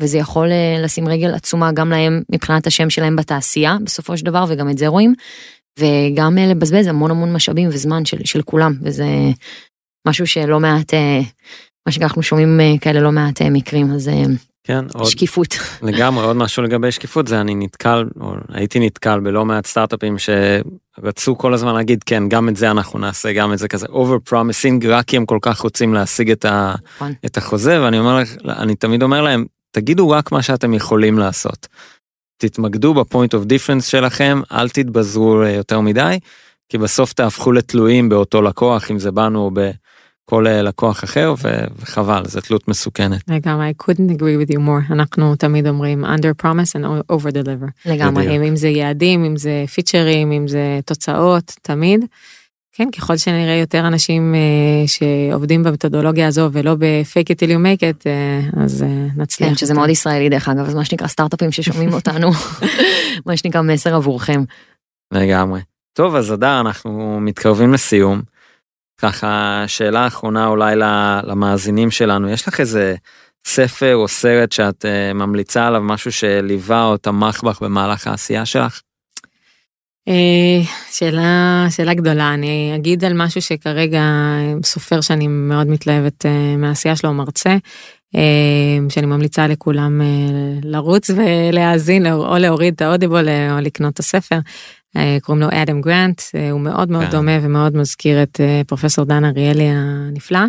וזה 0.00 0.18
יכול 0.18 0.48
לשים 0.84 1.08
רגל 1.08 1.34
עצומה 1.34 1.72
גם 1.72 1.90
להם 1.90 2.22
מבחינת 2.32 2.66
השם 2.66 2.90
שלהם 2.90 3.16
בתעשייה 3.16 3.76
בסופו 3.84 4.16
של 4.16 4.24
דבר 4.24 4.44
וגם 4.48 4.70
את 4.70 4.78
זה 4.78 4.86
רואים. 4.86 5.14
וגם 5.78 6.36
לבזבז 6.38 6.86
המון 6.86 7.10
המון 7.10 7.32
משאבים 7.32 7.68
וזמן 7.72 8.04
של, 8.04 8.24
של 8.24 8.42
כולם 8.42 8.74
וזה 8.82 9.06
משהו 10.08 10.26
שלא 10.26 10.60
מעט 10.60 10.94
מה 11.86 11.92
שאנחנו 11.92 12.22
שומעים 12.22 12.60
כאלה 12.80 13.00
לא 13.00 13.12
מעט 13.12 13.42
מקרים 13.42 13.92
אז 13.92 14.10
כן, 14.68 14.84
שקיפות. 15.04 15.46
עוד, 15.80 15.90
לגמרי 15.90 16.24
עוד 16.24 16.36
משהו 16.36 16.62
לגבי 16.62 16.92
שקיפות 16.92 17.28
זה 17.28 17.40
אני 17.40 17.54
נתקל 17.54 18.04
או 18.20 18.34
הייתי 18.48 18.80
נתקל 18.80 19.20
בלא 19.20 19.44
מעט 19.44 19.66
סטארט-אפים 19.66 20.16
שרצו 20.18 21.38
כל 21.38 21.54
הזמן 21.54 21.74
להגיד 21.74 22.04
כן 22.04 22.28
גם 22.28 22.48
את 22.48 22.56
זה 22.56 22.70
אנחנו 22.70 22.98
נעשה 22.98 23.32
גם 23.32 23.52
את 23.52 23.58
זה 23.58 23.68
כזה 23.68 23.86
over 23.86 24.30
promising 24.30 24.86
רק 24.88 25.04
כי 25.04 25.16
הם 25.16 25.26
כל 25.26 25.38
כך 25.42 25.60
רוצים 25.60 25.94
להשיג 25.94 26.30
את, 26.30 26.44
ה, 26.44 26.74
נכון. 26.96 27.12
את 27.26 27.36
החוזה 27.36 27.82
ואני 27.82 27.98
אומר 27.98 28.18
לך 28.18 28.36
אני 28.44 28.74
תמיד 28.74 29.02
אומר 29.02 29.22
להם 29.22 29.46
תגידו 29.70 30.10
רק 30.10 30.32
מה 30.32 30.42
שאתם 30.42 30.74
יכולים 30.74 31.18
לעשות. 31.18 31.66
תתמקדו 32.36 32.94
ב 32.94 33.01
point 33.01 33.34
of 33.34 33.44
difference 33.44 33.86
שלכם 33.86 34.40
אל 34.52 34.68
תתבזרו 34.68 35.42
יותר 35.42 35.80
מדי 35.80 36.18
כי 36.68 36.78
בסוף 36.78 37.12
תהפכו 37.12 37.52
לתלויים 37.52 38.08
באותו 38.08 38.42
לקוח 38.42 38.90
אם 38.90 38.98
זה 38.98 39.12
בנו 39.12 39.38
או 39.38 39.50
בכל 40.28 40.46
לקוח 40.48 41.04
אחר 41.04 41.34
וחבל 41.78 42.22
זה 42.24 42.40
תלות 42.40 42.68
מסוכנת. 42.68 43.20
לגמרי 43.28 43.72
I 43.78 43.82
couldn't 43.82 44.12
agree 44.12 44.48
with 44.48 44.54
you 44.54 44.58
more 44.58 44.92
אנחנו 44.92 45.36
תמיד 45.36 45.66
אומרים 45.66 46.04
under 46.04 46.42
promise 46.42 46.76
and 46.76 47.12
over 47.12 47.30
deliver. 47.30 47.70
לגמרי 47.86 48.48
אם 48.48 48.56
זה 48.56 48.68
יעדים 48.68 49.24
אם 49.24 49.36
זה 49.36 49.64
פיצ'רים 49.74 50.32
אם 50.32 50.48
זה 50.48 50.80
תוצאות 50.84 51.56
תמיד. 51.62 52.04
כן, 52.72 52.88
ככל 52.90 53.16
שנראה 53.16 53.54
יותר 53.54 53.86
אנשים 53.86 54.34
שעובדים 54.86 55.62
במתודולוגיה 55.62 56.26
הזו 56.26 56.48
ולא 56.52 56.74
ב-fake 56.74 57.28
it 57.32 57.38
till 57.38 57.50
you 57.50 57.58
make 57.58 57.80
it, 57.80 58.08
אז 58.62 58.84
נצליח. 59.16 59.48
כן, 59.48 59.56
שזה 59.56 59.74
מאוד 59.74 59.88
ישראלי 59.88 60.28
דרך 60.28 60.48
אגב, 60.48 60.66
אז 60.66 60.74
מה 60.74 60.84
שנקרא 60.84 61.06
סטארט-אפים 61.06 61.52
ששומעים 61.52 61.92
אותנו, 61.98 62.30
מה 63.26 63.36
שנקרא 63.36 63.62
מסר 63.62 63.94
עבורכם. 63.94 64.44
לגמרי. 65.12 65.60
טוב, 65.92 66.14
אז 66.14 66.32
אדר, 66.32 66.60
אנחנו 66.60 67.20
מתקרבים 67.20 67.72
לסיום. 67.72 68.22
ככה, 68.98 69.64
שאלה 69.66 70.06
אחרונה 70.06 70.46
אולי 70.46 70.76
למאזינים 71.24 71.90
שלנו, 71.90 72.28
יש 72.28 72.48
לך 72.48 72.60
איזה 72.60 72.94
ספר 73.46 73.96
או 73.96 74.08
סרט 74.08 74.52
שאת 74.52 74.84
ממליצה 75.14 75.66
עליו, 75.66 75.82
משהו 75.82 76.12
שליווה 76.12 76.84
או 76.84 76.96
תמך 76.96 77.42
בך 77.42 77.62
במהלך 77.62 78.06
העשייה 78.06 78.46
שלך? 78.46 78.80
שאלה 80.90 81.66
שאלה 81.70 81.94
גדולה. 81.94 82.34
אני 82.34 82.72
אגיד 82.74 83.04
על 83.04 83.12
משהו 83.14 83.42
שכרגע 83.42 84.02
סופר 84.62 85.00
שאני 85.00 85.26
מאוד 85.28 85.66
מתלהבת 85.66 86.26
מהעשייה 86.58 86.96
שלו 86.96 87.14
מרצה 87.14 87.56
שאני 88.88 89.06
ממליצה 89.06 89.46
לכולם 89.46 90.00
לרוץ 90.62 91.10
ולהאזין 91.10 92.06
או 92.06 92.36
להוריד 92.38 92.74
את 92.74 92.82
האודיבול 92.82 93.28
או 93.28 93.60
לקנות 93.60 93.94
את 93.94 93.98
הספר. 93.98 94.38
קוראים 95.22 95.42
לו 95.42 95.48
אדם 95.52 95.80
גרנט 95.80 96.22
הוא 96.50 96.60
מאוד 96.60 96.90
מאוד 96.90 97.10
דומה 97.10 97.38
ומאוד 97.42 97.76
מזכיר 97.76 98.22
את 98.22 98.40
פרופסור 98.66 99.04
דן 99.04 99.24
אריאלי 99.24 99.68
הנפלא. 99.68 100.40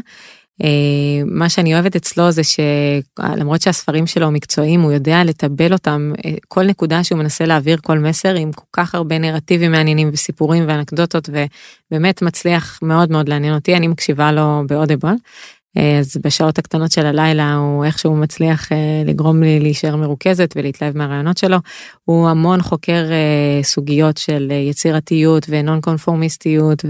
מה 1.25 1.49
שאני 1.49 1.73
אוהבת 1.73 1.95
אצלו 1.95 2.31
זה 2.31 2.41
שלמרות 2.43 3.61
שהספרים 3.61 4.07
שלו 4.07 4.31
מקצועיים 4.31 4.81
הוא 4.81 4.91
יודע 4.91 5.23
לטבל 5.23 5.73
אותם 5.73 6.13
כל 6.47 6.65
נקודה 6.65 7.03
שהוא 7.03 7.19
מנסה 7.19 7.45
להעביר 7.45 7.77
כל 7.83 7.99
מסר 7.99 8.35
עם 8.35 8.51
כל 8.51 8.65
כך 8.73 8.95
הרבה 8.95 9.17
נרטיבים 9.17 9.71
מעניינים 9.71 10.09
וסיפורים 10.13 10.63
ואנקדוטות 10.67 11.29
ובאמת 11.29 12.21
מצליח 12.21 12.79
מאוד 12.81 13.11
מאוד 13.11 13.29
לעניין 13.29 13.53
אותי 13.53 13.75
אני 13.75 13.87
מקשיבה 13.87 14.31
לו 14.31 14.63
באודיבול. 14.67 15.15
אז 15.77 16.17
בשעות 16.23 16.57
הקטנות 16.57 16.91
של 16.91 17.05
הלילה 17.05 17.55
הוא 17.55 17.85
איכשהו 17.85 18.15
מצליח 18.15 18.69
לגרום 19.05 19.43
לי 19.43 19.59
להישאר 19.59 19.95
מרוכזת 19.95 20.53
ולהתלהב 20.55 20.97
מהרעיונות 20.97 21.37
שלו. 21.37 21.57
הוא 22.05 22.29
המון 22.29 22.61
חוקר 22.61 23.05
סוגיות 23.63 24.17
של 24.17 24.51
יצירתיות 24.69 25.45
ונון 25.49 25.81
קונפורמיסטיות 25.81 26.85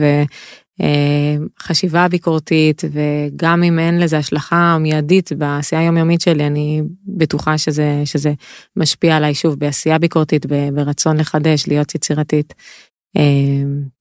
חשיבה 1.61 2.07
ביקורתית 2.07 2.81
וגם 2.91 3.63
אם 3.63 3.79
אין 3.79 3.99
לזה 3.99 4.17
השלכה 4.17 4.77
מיידית 4.79 5.33
בעשייה 5.33 5.81
היומיומית 5.81 6.21
שלי 6.21 6.47
אני 6.47 6.81
בטוחה 7.07 7.57
שזה 7.57 8.01
שזה 8.05 8.33
משפיע 8.75 9.17
עליי 9.17 9.33
שוב 9.33 9.59
בעשייה 9.59 9.99
ביקורתית 9.99 10.45
ברצון 10.73 11.17
לחדש 11.17 11.67
להיות 11.67 11.95
יצירתית. 11.95 12.53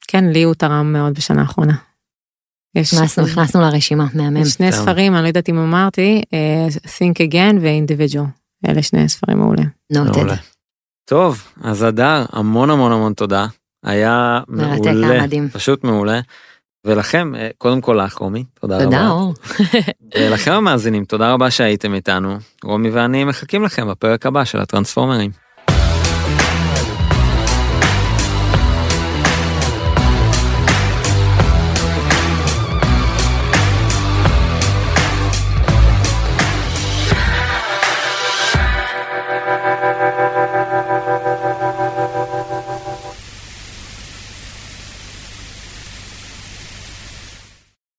כן 0.09 0.25
לי 0.25 0.43
הוא 0.43 0.55
תרם 0.55 0.93
מאוד 0.93 1.15
בשנה 1.15 1.41
האחרונה. 1.41 1.88
יש 2.75 2.95
הכנסנו, 2.95 3.27
הכנסנו 3.27 3.61
לרשימה, 3.61 4.07
מהמם. 4.15 4.37
יש 4.37 4.49
שני. 4.49 4.73
ספרים, 4.73 5.15
אני 5.15 5.23
לא 5.23 5.29
יודעת 5.29 5.49
אם 5.49 5.59
אמרתי, 5.59 6.23
אה, 6.33 6.67
Think 6.85 7.31
Again 7.31 7.57
ו-Individual. 7.61 8.69
אלה 8.69 8.83
שני 8.83 9.09
ספרים 9.09 9.39
מעולה. 9.39 9.63
נוטד. 9.93 10.35
טוב, 11.09 11.45
אז 11.63 11.83
הדר, 11.83 12.25
המון 12.33 12.71
המון 12.71 12.93
המון 12.93 13.13
תודה. 13.13 13.47
היה 13.85 14.41
מעולה. 14.49 15.25
פשוט 15.53 15.85
מעולה. 15.85 16.21
ולכם, 16.87 17.35
אה, 17.35 17.49
קודם 17.59 17.81
כל 17.81 18.01
לך, 18.05 18.15
רומי, 18.15 18.45
תודה 18.61 18.77
רבה. 18.77 18.85
תודה, 18.85 19.09
אור. 19.09 19.35
ולכם 20.19 20.53
המאזינים, 20.53 21.05
תודה 21.05 21.33
רבה 21.33 21.51
שהייתם 21.51 21.95
איתנו. 21.95 22.37
רומי 22.65 22.91
ואני 22.91 23.25
מחכים 23.25 23.65
לכם 23.65 23.89
בפרק 23.89 24.27
הבא 24.27 24.45
של 24.45 24.61
הטרנספורמרים. 24.61 25.31